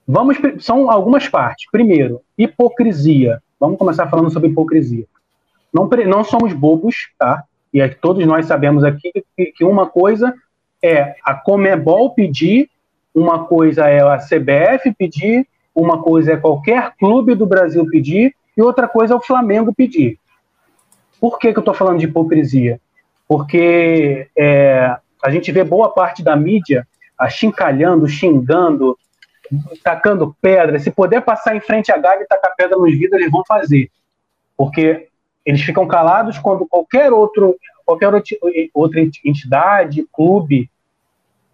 [0.06, 0.36] vamos.
[0.60, 1.68] São algumas partes.
[1.72, 5.04] Primeiro, hipocrisia vamos começar falando sobre hipocrisia.
[5.72, 7.44] Não, não somos bobos, tá?
[7.72, 10.34] E é, todos nós sabemos aqui que, que uma coisa
[10.82, 12.70] é a Comebol pedir,
[13.14, 18.62] uma coisa é a CBF pedir, uma coisa é qualquer clube do Brasil pedir e
[18.62, 20.18] outra coisa é o Flamengo pedir.
[21.20, 22.80] Por que, que eu estou falando de hipocrisia?
[23.26, 26.86] Porque é, a gente vê boa parte da mídia
[27.18, 28.96] achincalhando, xingando,
[29.82, 30.78] tacando pedra.
[30.78, 33.90] Se puder passar em frente à galha e tacar pedra nos vidros, eles vão fazer.
[34.56, 35.08] Porque
[35.44, 37.56] eles ficam calados quando qualquer outro
[37.86, 38.10] qualquer
[38.74, 40.70] outra entidade, clube,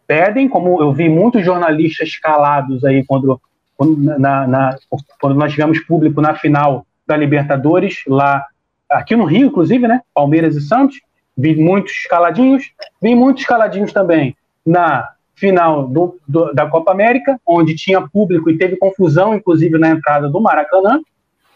[0.05, 3.41] pedem, como eu vi muitos jornalistas calados aí quando,
[3.77, 4.77] quando, na, na,
[5.21, 8.45] quando nós tivemos público na final da Libertadores, lá
[8.91, 10.01] aqui no Rio, inclusive, né?
[10.13, 11.01] Palmeiras e Santos,
[11.37, 17.75] vi muitos caladinhos, vi muitos caladinhos também na final do, do, da Copa América, onde
[17.75, 21.01] tinha público e teve confusão, inclusive, na entrada do Maracanã,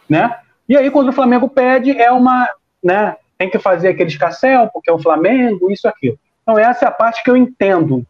[0.09, 0.37] né?
[0.69, 2.49] E aí, quando o Flamengo pede, é uma,
[2.83, 3.17] né?
[3.37, 6.19] Tem que fazer aquele escassel, porque é o Flamengo, isso, aquilo.
[6.43, 8.05] Então, essa é a parte que eu entendo,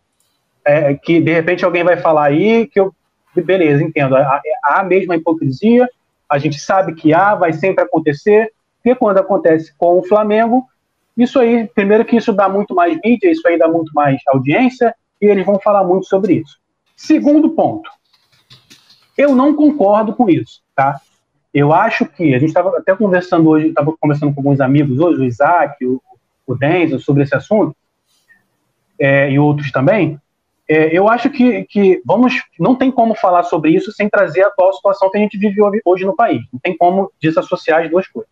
[0.65, 2.95] é, que de repente alguém vai falar aí, que eu,
[3.37, 4.17] beleza, entendo.
[4.17, 5.89] Há, há a mesma hipocrisia,
[6.29, 10.67] a gente sabe que há, vai sempre acontecer, porque quando acontece com o Flamengo,
[11.17, 14.95] isso aí, primeiro que isso dá muito mais mídia, isso aí dá muito mais audiência,
[15.21, 16.59] e eles vão falar muito sobre isso.
[16.97, 17.91] Segundo ponto,
[19.17, 21.01] eu não concordo com isso, tá?
[21.53, 25.21] Eu acho que, a gente estava até conversando hoje, estava conversando com alguns amigos hoje,
[25.21, 26.01] o Isaac, o,
[26.47, 27.75] o Denzel, sobre esse assunto,
[28.99, 30.21] é, e outros também,
[30.69, 34.49] é, eu acho que, que vamos, não tem como falar sobre isso sem trazer a
[34.49, 36.43] atual situação que a gente vive hoje no país.
[36.53, 38.31] Não tem como desassociar as duas coisas.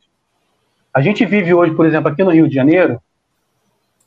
[0.92, 3.00] A gente vive hoje, por exemplo, aqui no Rio de Janeiro,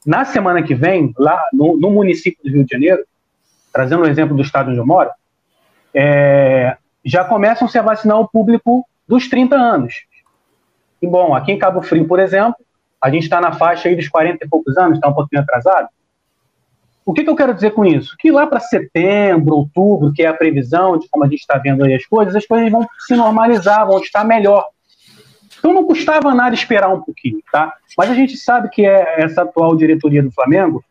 [0.05, 3.03] na semana que vem, lá no, no município do Rio de Janeiro,
[3.71, 5.09] trazendo o um exemplo do estado onde eu moro,
[5.93, 10.05] é, já começam-se a vacinar o público dos 30 anos.
[11.01, 12.55] E, bom, aqui em Cabo Frio, por exemplo,
[13.01, 15.87] a gente está na faixa aí dos 40 e poucos anos, está um pouquinho atrasado.
[17.05, 18.15] O que, que eu quero dizer com isso?
[18.19, 21.83] Que lá para setembro, outubro, que é a previsão de como a gente está vendo
[21.83, 24.63] aí as coisas, as coisas vão se normalizar, vão estar melhor.
[25.59, 27.73] Então não custava nada esperar um pouquinho, tá?
[27.97, 30.83] Mas a gente sabe que é essa atual diretoria do Flamengo,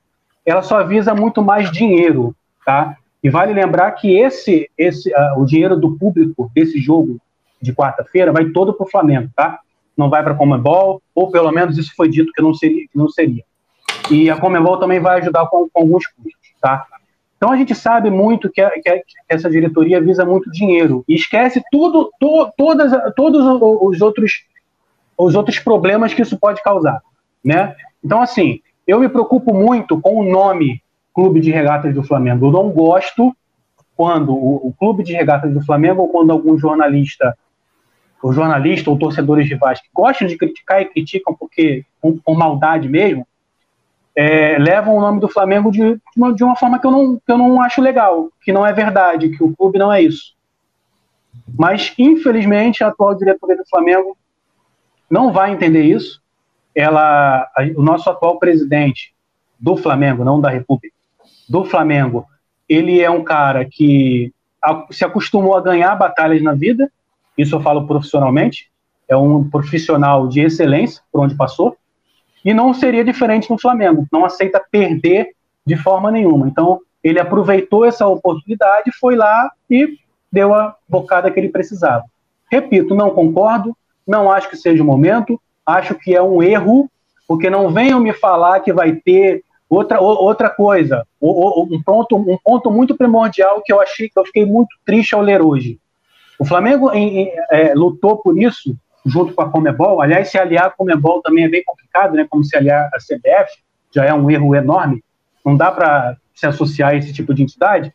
[0.44, 2.34] ela só visa muito mais dinheiro,
[2.64, 2.96] tá?
[3.22, 7.18] E vale lembrar que esse, esse, uh, o dinheiro do público desse jogo
[7.60, 9.58] de quarta-feira vai todo para o Flamengo, tá?
[9.96, 12.86] Não vai para a Comebol, ou pelo menos isso foi dito que não seria.
[12.86, 13.42] Que não seria.
[14.10, 16.86] E a Comebol também vai ajudar com, com alguns custos, tá?
[17.36, 21.62] Então a gente sabe muito que, a, que, essa diretoria visa muito dinheiro e esquece
[21.70, 24.44] tudo, to, todas, todos os outros
[25.18, 27.02] os outros problemas que isso pode causar,
[27.44, 27.74] né?
[28.02, 30.80] Então, assim, eu me preocupo muito com o nome
[31.12, 32.46] Clube de Regatas do Flamengo.
[32.46, 33.36] Eu não gosto
[33.96, 37.36] quando o, o Clube de Regatas do Flamengo ou quando algum jornalista,
[38.22, 42.88] ou jornalista ou torcedores rivais que gostam de criticar e criticam porque com, com maldade
[42.88, 43.26] mesmo,
[44.14, 47.32] é, levam o nome do Flamengo de, uma, de uma forma que eu, não, que
[47.32, 50.34] eu não acho legal, que não é verdade, que o clube não é isso.
[51.58, 54.16] Mas, infelizmente, a atual diretoria do Flamengo
[55.10, 56.20] não vai entender isso.
[56.74, 59.12] Ela, o nosso atual presidente
[59.58, 60.94] do Flamengo, não da República,
[61.48, 62.26] do Flamengo,
[62.68, 64.32] ele é um cara que
[64.90, 66.90] se acostumou a ganhar batalhas na vida,
[67.36, 68.70] isso eu falo profissionalmente,
[69.08, 71.76] é um profissional de excelência por onde passou,
[72.44, 75.30] e não seria diferente no Flamengo, não aceita perder
[75.66, 76.48] de forma nenhuma.
[76.48, 79.98] Então, ele aproveitou essa oportunidade, foi lá e
[80.30, 82.04] deu a bocada que ele precisava.
[82.50, 83.76] Repito, não concordo,
[84.08, 86.90] não acho que seja o momento, acho que é um erro,
[87.26, 92.70] porque não venham me falar que vai ter outra, outra coisa, um ponto, um ponto
[92.70, 95.78] muito primordial que eu achei que eu fiquei muito triste ao ler hoje.
[96.38, 98.74] O Flamengo em, em, é, lutou por isso
[99.04, 100.00] junto com a Comebol.
[100.00, 102.26] Aliás, se aliar a Comebol também é bem complicado, né?
[102.28, 103.58] Como se aliar a CBF,
[103.94, 105.02] já é um erro enorme.
[105.44, 107.92] Não dá para se associar a esse tipo de entidade.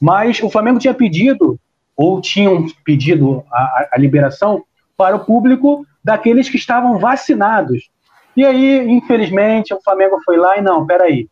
[0.00, 1.58] Mas o Flamengo tinha pedido,
[1.96, 4.64] ou tinham pedido a, a liberação
[4.98, 7.88] para o público daqueles que estavam vacinados.
[8.36, 11.28] E aí, infelizmente, o Flamengo foi lá e não, peraí,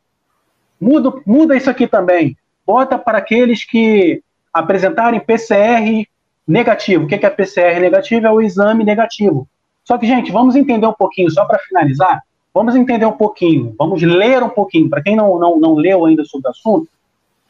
[0.81, 2.37] muda, muda isso aqui também.
[2.65, 4.23] Bota para aqueles que
[4.55, 6.07] apresentarem PCR
[6.47, 7.05] negativo.
[7.05, 8.27] O que é PCR negativo?
[8.27, 9.49] É o exame negativo.
[9.85, 12.23] Só que, gente, vamos entender um pouquinho, só para finalizar,
[12.53, 14.89] vamos entender um pouquinho, vamos ler um pouquinho.
[14.89, 16.89] Para quem não, não, não leu ainda sobre o assunto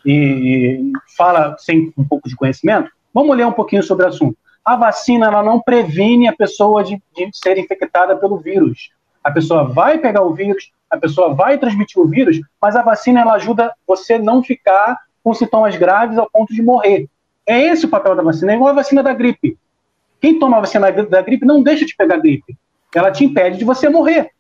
[0.05, 4.37] e fala sem um pouco de conhecimento, vamos ler um pouquinho sobre o assunto
[4.67, 8.91] a vacina ela não previne a pessoa de, de ser infectada pelo vírus.
[9.23, 13.21] A pessoa vai pegar o vírus, a pessoa vai transmitir o vírus, mas a vacina
[13.21, 17.09] ela ajuda você não ficar com sintomas graves ao ponto de morrer.
[17.47, 19.57] É esse o papel da vacina, é igual a vacina da gripe.
[20.21, 22.57] Quem toma a vacina da gripe não deixa de pegar gripe.
[22.93, 24.31] Ela te impede de você morrer.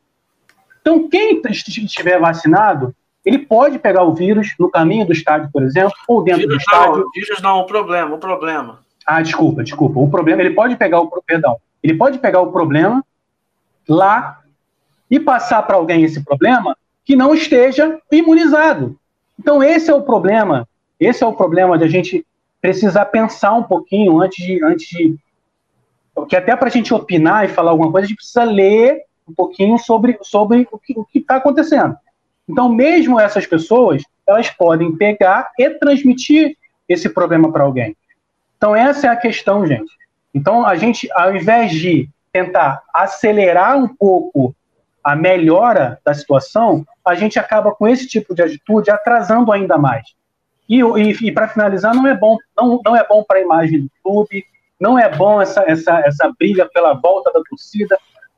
[0.80, 2.92] Então, quem estiver vacinado,
[3.24, 6.60] ele pode pegar o vírus no caminho do estádio, por exemplo, ou dentro vírus do
[6.60, 7.00] estádio.
[7.02, 8.85] Não, vírus não, o problema, o problema.
[9.06, 10.00] Ah, desculpa, desculpa.
[10.00, 13.04] O problema, ele pode pegar o perdão, ele pode pegar o problema
[13.88, 14.42] lá
[15.08, 18.98] e passar para alguém esse problema que não esteja imunizado.
[19.38, 20.68] Então esse é o problema.
[20.98, 22.26] Esse é o problema de a gente
[22.60, 25.16] precisar pensar um pouquinho antes de, antes de
[26.14, 29.34] porque até para a gente opinar e falar alguma coisa, a gente precisa ler um
[29.34, 31.94] pouquinho sobre, sobre o que está acontecendo.
[32.48, 36.56] Então, mesmo essas pessoas, elas podem pegar e transmitir
[36.88, 37.94] esse problema para alguém.
[38.56, 39.92] Então, essa é a questão, gente.
[40.34, 44.54] Então, a gente, ao invés de tentar acelerar um pouco
[45.02, 50.06] a melhora da situação, a gente acaba com esse tipo de atitude atrasando ainda mais.
[50.68, 53.82] E, e, e para finalizar, não é bom, não, não é bom para a imagem
[53.82, 54.44] do clube,
[54.80, 57.96] não é bom essa, essa, essa briga pela volta da torcida,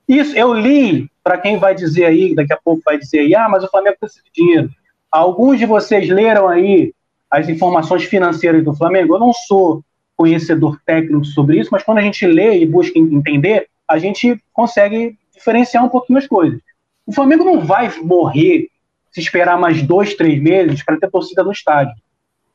[0.09, 3.47] isso, eu li, para quem vai dizer aí, daqui a pouco vai dizer aí, ah,
[3.47, 4.71] mas o Flamengo precisa de dinheiro.
[5.13, 6.95] Alguns de vocês leram aí
[7.31, 9.15] as informações financeiras do Flamengo.
[9.15, 9.85] Eu não sou
[10.19, 15.17] conhecedor técnico sobre isso, mas quando a gente lê e busca entender, a gente consegue
[15.33, 16.61] diferenciar um pouquinho as coisas.
[17.07, 18.69] O Flamengo não vai morrer
[19.13, 21.95] se esperar mais dois, três meses para ter torcida no estádio.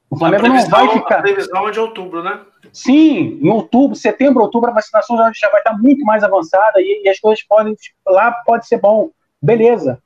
[0.10, 1.20] O Flamengo não vai ficar.
[1.20, 2.42] A previsão é de outubro, né?
[2.74, 7.04] Sim, em outubro, setembro, outubro, a vacinação já, já vai estar muito mais avançada e,
[7.06, 7.76] e as coisas podem.
[8.06, 9.10] Lá pode ser bom.
[9.42, 10.00] Beleza.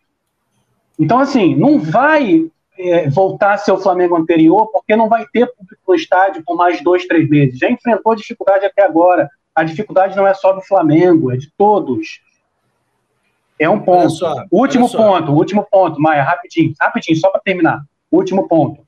[0.99, 5.47] Então, assim, não vai é, voltar a ser o Flamengo anterior, porque não vai ter
[5.47, 7.59] público no estádio por mais dois, três meses.
[7.59, 9.29] Já enfrentou dificuldade até agora.
[9.55, 12.21] A dificuldade não é só do Flamengo, é de todos.
[13.59, 14.09] É um ponto.
[14.11, 17.81] Só, último ponto, último ponto, Maia, rapidinho, rapidinho, só para terminar.
[18.11, 18.85] Último ponto.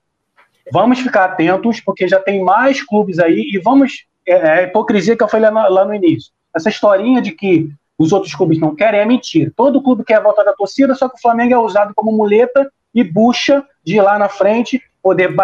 [0.72, 4.06] Vamos ficar atentos, porque já tem mais clubes aí, e vamos.
[4.28, 6.32] É, é a hipocrisia que eu falei lá, lá no início.
[6.56, 9.52] Essa historinha de que os outros clubes não querem é mentira.
[9.56, 13.04] Todo clube quer voltar da torcida, só que o Flamengo é usado como muleta e
[13.04, 15.36] bucha de ir lá na frente, poder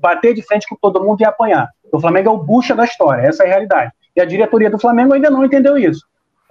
[0.00, 1.70] bater de frente com todo mundo e apanhar.
[1.92, 3.92] O Flamengo é o bucha da história, essa é a realidade.
[4.14, 6.04] E a diretoria do Flamengo ainda não entendeu isso.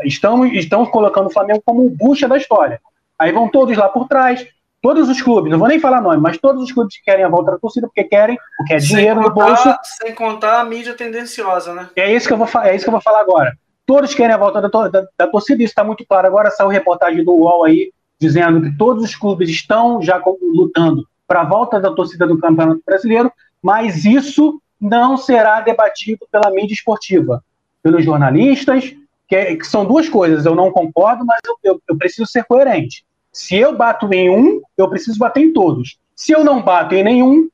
[0.04, 2.80] Estamos, estamos colocando o Flamengo como o bucha da história.
[3.20, 4.48] Aí vão todos lá por trás,
[4.82, 7.28] Todos os clubes, não vou nem falar nome, mas todos os clubes que querem a
[7.28, 9.76] volta da torcida porque querem, porque é dinheiro contar, no bolso.
[10.02, 11.90] Sem contar a mídia tendenciosa, né?
[11.98, 13.58] É isso que eu vou, é isso que eu vou falar agora.
[13.90, 16.28] Todos querem a volta da, da, da torcida, isso está muito claro.
[16.28, 20.22] Agora saiu reportagem do UOL aí, dizendo que todos os clubes estão já
[20.54, 26.52] lutando para a volta da torcida do Campeonato Brasileiro, mas isso não será debatido pela
[26.52, 27.44] mídia esportiva,
[27.82, 28.94] pelos jornalistas,
[29.28, 30.46] que, é, que são duas coisas.
[30.46, 33.04] Eu não concordo, mas eu, eu, eu preciso ser coerente.
[33.34, 35.98] Se eu bato em um, eu preciso bater em todos.
[36.16, 37.50] Se eu não bato em nenhum,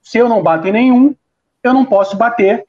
[0.00, 1.16] se eu não bato em nenhum,
[1.64, 2.64] eu não posso bater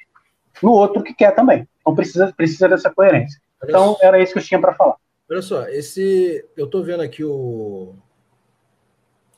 [0.61, 1.67] no outro que quer também.
[1.79, 3.39] Então precisa, precisa dessa coerência.
[3.63, 4.95] Então era isso que eu tinha para falar.
[5.29, 7.95] Olha só, esse eu estou vendo aqui o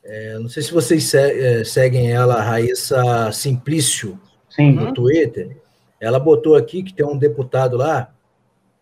[0.03, 4.19] é, não sei se vocês se, é, seguem ela, Raíssa Simplício,
[4.49, 4.73] Sim.
[4.73, 5.57] no Twitter.
[5.99, 8.13] Ela botou aqui que tem um deputado lá,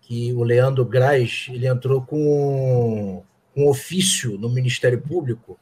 [0.01, 3.23] que o Leandro Graz, ele entrou com
[3.55, 5.59] um ofício no Ministério Público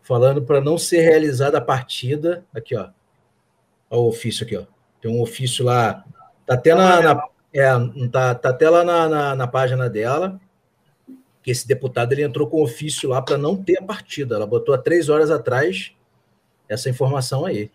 [0.00, 2.44] falando para não ser realizada a partida.
[2.54, 2.88] Aqui, ó.
[3.90, 4.64] Olha o ofício aqui, ó.
[5.04, 6.02] Tem um ofício lá.
[6.46, 7.02] Tá até na.
[7.02, 7.68] na é,
[8.10, 10.40] tá, tá até lá na, na, na, página dela.
[11.42, 14.36] Que esse deputado ele entrou com ofício lá para não ter a partida.
[14.36, 15.92] Ela botou há três horas atrás
[16.66, 17.70] essa informação aí.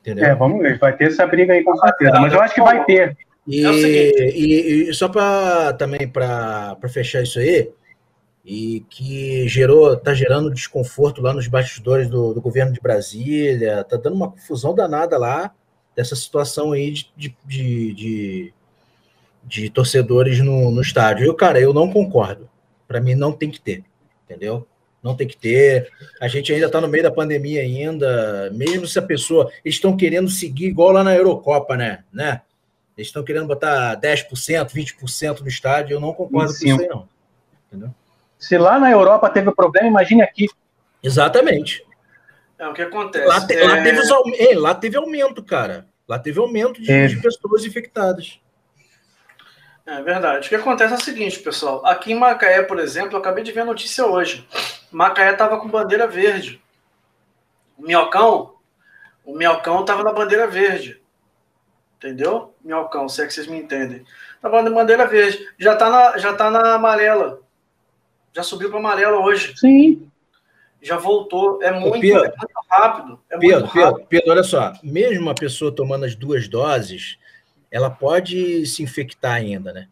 [0.00, 0.24] Entendeu?
[0.24, 0.80] É, vamos ver.
[0.80, 2.18] Vai ter essa briga aí com certeza.
[2.18, 3.16] Mas eu acho que vai ter.
[3.46, 7.70] E, é e, e só para também para fechar isso aí,
[8.44, 13.96] e que gerou, está gerando desconforto lá nos bastidores do, do, governo de Brasília, está
[13.96, 15.54] dando uma confusão danada lá
[15.96, 18.54] dessa situação aí de, de, de, de,
[19.42, 21.26] de torcedores no, no estádio.
[21.26, 22.48] Eu, cara, eu não concordo.
[22.86, 23.82] Para mim não tem que ter,
[24.24, 24.66] entendeu?
[25.02, 25.90] Não tem que ter.
[26.20, 29.50] A gente ainda está no meio da pandemia ainda, mesmo se a pessoa.
[29.64, 32.04] Eles estão querendo seguir igual lá na Eurocopa, né?
[32.12, 32.42] né?
[32.96, 35.94] Eles estão querendo botar 10%, 20% no estádio.
[35.94, 37.08] Eu não concordo com isso aí, não.
[37.68, 37.94] Entendeu?
[38.38, 40.46] Se lá na Europa teve problema, imagine aqui.
[41.02, 41.85] Exatamente.
[42.58, 43.26] É o que acontece.
[43.26, 43.66] Lá, te, é...
[43.66, 45.86] lá, teve, lá teve aumento, cara.
[46.08, 47.06] Lá teve aumento de, é.
[47.06, 48.40] de pessoas infectadas.
[49.84, 50.46] É verdade.
[50.46, 51.84] O que acontece é o seguinte, pessoal.
[51.86, 54.46] Aqui em Macaé, por exemplo, eu acabei de ver a notícia hoje.
[54.90, 56.60] Macaé estava com bandeira verde.
[57.78, 58.54] O Minhocão,
[59.24, 61.00] o Minhocão estava na bandeira verde.
[61.98, 62.54] Entendeu?
[62.64, 64.04] Minhocão, se é que vocês me entendem.
[64.34, 65.46] Estava na bandeira verde.
[65.58, 67.40] Já está na, já tá na amarela.
[68.32, 69.56] Já subiu para amarelo hoje.
[69.56, 70.10] Sim.
[70.82, 71.62] Já voltou.
[71.62, 73.20] É muito, Pedro, é muito rápido.
[73.30, 73.94] É Pedro, muito rápido.
[73.94, 74.72] Pedro, Pedro, olha só.
[74.82, 77.18] Mesmo a pessoa tomando as duas doses,
[77.70, 79.88] ela pode se infectar ainda, né?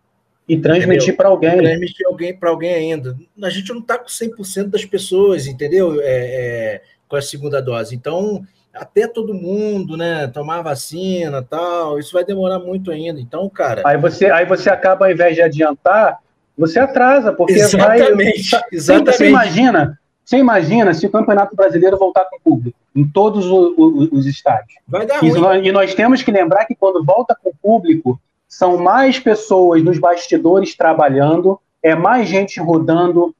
[0.48, 1.56] E transmitir para alguém.
[1.56, 3.16] Transmitir alguém para alguém ainda.
[3.42, 6.00] A gente não está com 100% das pessoas, entendeu?
[6.00, 7.94] É, é, com a segunda dose.
[7.94, 13.20] Então, até todo mundo, né, tomar vacina tal, isso vai demorar muito ainda.
[13.20, 13.82] Então, cara.
[13.86, 16.18] Aí você, aí você acaba, ao invés de adiantar,
[16.56, 18.62] você atrasa, porque exatamente, vai.
[18.72, 19.16] Exatamente.
[19.16, 23.74] Você imagina, você imagina se o Campeonato Brasileiro voltar com o público em todos os,
[23.76, 24.78] os, os estádios.
[24.88, 25.40] Vai dar e, ruim.
[25.40, 28.18] Nós, e nós temos que lembrar que quando volta com o público,
[28.48, 33.34] são mais pessoas nos bastidores trabalhando, é mais gente rodando.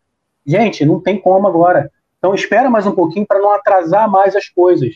[0.44, 1.90] Gente, não tem como agora.
[2.19, 4.94] Então espera mais um pouquinho para não atrasar mais as coisas.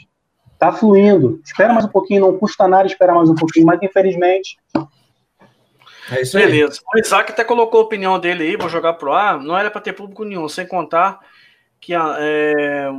[0.59, 1.41] Tá fluindo.
[1.45, 4.59] Espera mais um pouquinho, não custa nada esperar mais um pouquinho, mas infelizmente.
[6.11, 6.47] É isso aí.
[6.47, 6.81] Beleza.
[6.95, 9.41] O Isaac até colocou a opinião dele aí, vou jogar pro ar.
[9.41, 11.21] Não era para ter público nenhum, sem contar
[11.81, 12.91] que, é,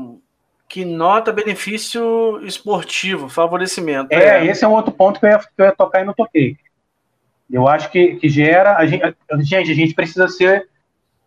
[0.67, 4.13] que nota benefício esportivo, favorecimento.
[4.13, 6.05] É, é, esse é um outro ponto que eu ia, que eu ia tocar e
[6.05, 6.57] não toquei.
[7.51, 8.77] Eu acho que, que gera.
[8.77, 10.67] A gente, a, gente, a gente precisa ser.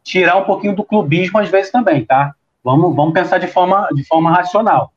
[0.04, 2.34] tirar um pouquinho do clubismo às vezes também, tá?
[2.62, 4.92] Vamos, vamos pensar de forma, de forma racional.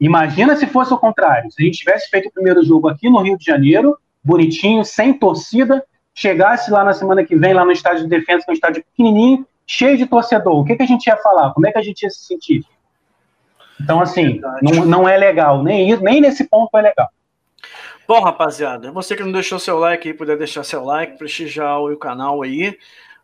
[0.00, 1.50] Imagina se fosse o contrário.
[1.50, 5.12] Se a gente tivesse feito o primeiro jogo aqui no Rio de Janeiro, bonitinho, sem
[5.12, 5.84] torcida,
[6.14, 8.84] chegasse lá na semana que vem, lá no estádio de defesa, que é um estádio
[8.84, 11.52] pequenininho, cheio de torcedor, o que, que a gente ia falar?
[11.52, 12.64] Como é que a gente ia se sentir?
[13.80, 15.62] Então, assim, não, não é legal.
[15.62, 17.08] Nem, nem nesse ponto é legal.
[18.08, 21.96] Bom, rapaziada, você que não deixou seu like aí, puder deixar seu like, prestigiar o
[21.96, 22.78] canal aí,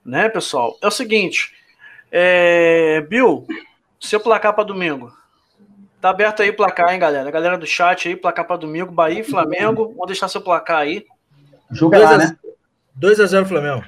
[0.04, 0.76] né, pessoal?
[0.82, 1.52] É o seguinte,
[2.10, 3.00] é...
[3.02, 3.46] Bill,
[4.00, 5.12] seu placar para domingo.
[6.00, 7.28] Tá aberto aí o placar, hein, galera?
[7.28, 9.94] A galera do chat aí, placar para domingo, Bahia e Flamengo.
[9.96, 11.06] Vou deixar seu placar aí.
[11.92, 12.36] É lá, né?
[13.00, 13.84] 2x0 Flamengo.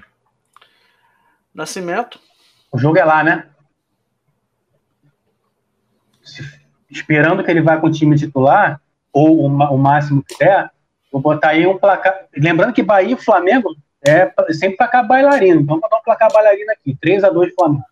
[1.53, 2.21] Nascimento.
[2.75, 3.47] O jogo é lá, né?
[6.91, 8.81] Esperando que ele vá com o time titular,
[9.13, 10.69] ou o, máximo que der,
[11.13, 12.27] vou botar aí um placar.
[12.37, 15.61] Lembrando que Bahia e Flamengo é sempre placar bailarino.
[15.61, 17.85] Então, vou botar um placar bailarino aqui: 3x2 Flamengo.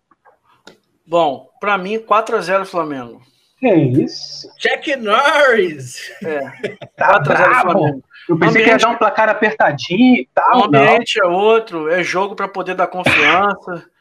[1.07, 3.21] Bom, para mim, 4x0 Flamengo.
[3.59, 4.49] Que isso?
[4.59, 6.11] Jack Norris!
[6.21, 6.41] É.
[6.97, 8.03] Tá bravo.
[8.27, 10.59] Eu pensei ambiente, que ia dar um placar apertadinho e tal.
[10.59, 11.25] O ambiente não.
[11.25, 13.92] é outro, é jogo para poder dar confiança.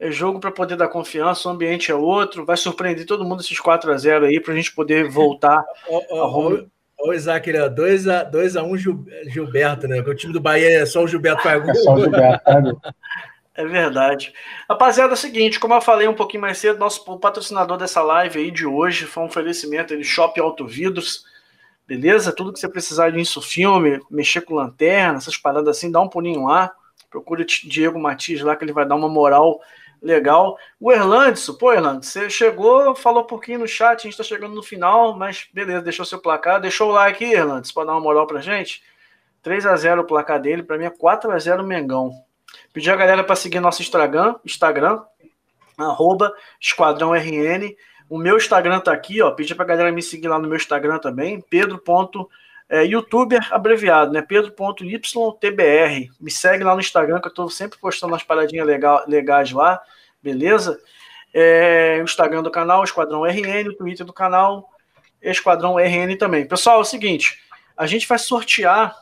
[0.00, 2.44] É jogo para poder dar confiança, o ambiente é outro.
[2.44, 5.64] Vai surpreender todo mundo esses 4 a 0 aí para a gente poder voltar.
[7.00, 8.76] Ô, Isaac, 2x1 um
[9.30, 9.96] Gilberto, né?
[9.96, 12.80] Porque o time do Bahia é só o Gilberto faz É só o Gilberto,
[13.54, 14.32] É verdade.
[14.68, 18.40] Rapaziada, é o seguinte, como eu falei um pouquinho mais cedo, nosso patrocinador dessa live
[18.40, 21.24] aí de hoje foi um oferecimento de Shop Auto Vidros,
[21.86, 22.32] beleza?
[22.32, 26.08] Tudo que você precisar de isso, filme, mexer com lanterna, essas paradas assim, dá um
[26.08, 26.72] pulinho lá.
[27.08, 29.60] Procura o Diego Matias lá que ele vai dar uma moral
[30.02, 30.58] legal.
[30.80, 34.54] O Erlandson, pô, Erlandson, você chegou, falou um pouquinho no chat, a gente tá chegando
[34.54, 38.26] no final, mas beleza, deixou seu placar, deixou o like Erlandson, pra dar uma moral
[38.26, 38.82] pra gente.
[39.42, 42.12] 3 a 0 o placar dele, para mim é 4 a 0 Mengão.
[42.72, 45.02] Pedir a galera para seguir nosso Instagram, Instagram,
[45.76, 47.74] arroba Esquadrão RN.
[48.08, 49.30] O meu Instagram tá aqui, ó.
[49.30, 51.78] Pedir pra galera me seguir lá no meu Instagram também, Pedro.
[52.68, 54.20] É, youtuber abreviado, né?
[54.20, 56.10] Pedro.ytbr.
[56.20, 59.80] Me segue lá no Instagram, que eu tô sempre postando umas paradinhas legal, legais lá,
[60.22, 60.78] beleza?
[61.32, 64.68] É, o Instagram do canal, Esquadrão RN, o Twitter do canal,
[65.22, 66.46] Esquadrão RN também.
[66.46, 67.40] Pessoal, é o seguinte,
[67.76, 68.94] a gente vai sortear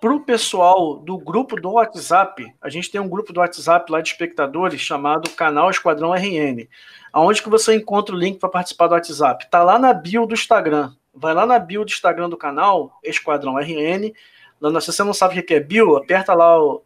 [0.00, 4.00] para o pessoal do grupo do WhatsApp, a gente tem um grupo do WhatsApp lá
[4.00, 6.68] de espectadores chamado Canal Esquadrão RN.
[7.12, 9.48] Aonde que você encontra o link para participar do WhatsApp?
[9.50, 10.92] Tá lá na bio do Instagram.
[11.16, 14.12] Vai lá na bio do Instagram do canal Esquadrão RN.
[14.80, 16.84] Se você não sabe o que é bio, aperta lá o.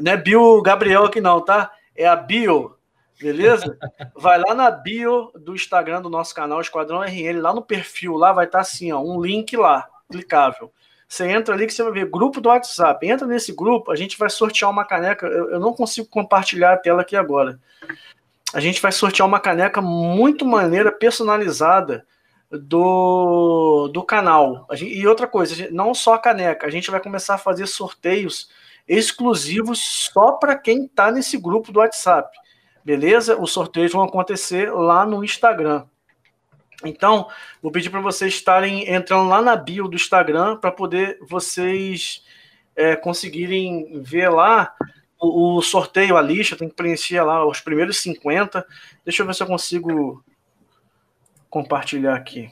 [0.00, 1.70] Não é bio Gabriel aqui não, tá?
[1.94, 2.76] É a bio,
[3.20, 3.78] beleza?
[4.16, 8.32] Vai lá na bio do Instagram do nosso canal Esquadrão RN, lá no perfil, lá
[8.32, 10.72] vai estar tá assim, ó, um link lá, clicável.
[11.08, 13.04] Você entra ali que você vai ver grupo do WhatsApp.
[13.06, 15.26] Entra nesse grupo, a gente vai sortear uma caneca.
[15.26, 17.58] Eu, eu não consigo compartilhar a tela aqui agora.
[18.54, 22.06] A gente vai sortear uma caneca muito maneira, personalizada
[22.50, 24.66] do, do canal.
[24.72, 27.66] Gente, e outra coisa, gente, não só a caneca, a gente vai começar a fazer
[27.66, 28.50] sorteios
[28.88, 32.36] exclusivos só para quem está nesse grupo do WhatsApp.
[32.84, 33.40] Beleza?
[33.40, 35.84] Os sorteios vão acontecer lá no Instagram.
[36.84, 37.28] Então,
[37.62, 42.24] vou pedir para vocês estarem entrando lá na bio do Instagram para poder vocês
[42.74, 44.74] é, conseguirem ver lá
[45.20, 48.66] o, o, sorteio, a lista, tem que preencher lá os primeiros 50.
[49.04, 50.24] Deixa eu ver se eu consigo
[51.50, 52.50] compartilhar aqui.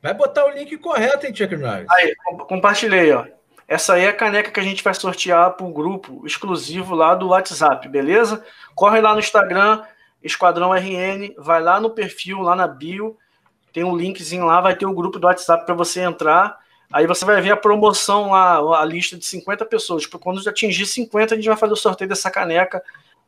[0.00, 1.86] Vai botar o link correto, hein, Chuck Norris?
[1.90, 2.14] Aí,
[2.48, 3.26] compartilhei, ó.
[3.68, 7.14] Essa aí é a caneca que a gente vai sortear para um grupo exclusivo lá
[7.14, 8.44] do WhatsApp, beleza?
[8.74, 9.84] Corre lá no Instagram,
[10.22, 13.16] Esquadrão RN, vai lá no perfil, lá na bio,
[13.72, 16.58] tem um linkzinho lá, vai ter o um grupo do WhatsApp para você entrar.
[16.92, 20.02] Aí você vai ver a promoção lá, a lista de 50 pessoas.
[20.02, 22.82] Tipo, quando atingir 50, a gente vai fazer o sorteio dessa caneca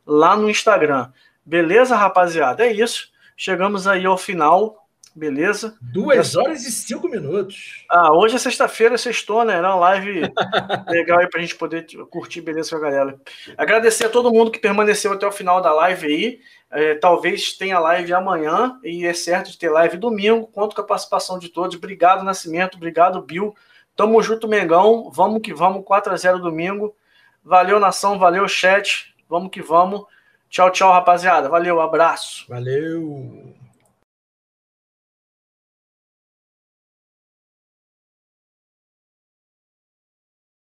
[0.05, 1.09] lá no Instagram.
[1.45, 2.65] Beleza, rapaziada?
[2.65, 3.11] É isso.
[3.35, 4.83] Chegamos aí ao final
[5.15, 5.77] Beleza?
[5.79, 7.85] Duas horas e cinco minutos.
[7.87, 9.53] Ah, hoje é sexta-feira, sextou, né?
[9.53, 10.21] Era uma live
[10.89, 13.19] legal aí pra gente poder curtir beleza com a galera.
[13.55, 16.39] Agradecer a todo mundo que permaneceu até o final da live aí.
[16.71, 20.47] É, talvez tenha live amanhã e é certo de ter live domingo.
[20.47, 21.77] Conto com a participação de todos.
[21.77, 22.75] Obrigado, Nascimento.
[22.75, 23.53] Obrigado, Bill.
[23.95, 25.11] Tamo junto, Mengão.
[25.11, 25.83] Vamos que vamos.
[25.83, 26.95] 4x0 domingo.
[27.43, 28.17] Valeu, nação.
[28.17, 29.13] Valeu, chat.
[29.29, 30.05] Vamos que vamos.
[30.53, 31.49] Tchau, tchau, rapaziada.
[31.49, 32.45] Valeu, abraço.
[32.47, 33.52] Valeu.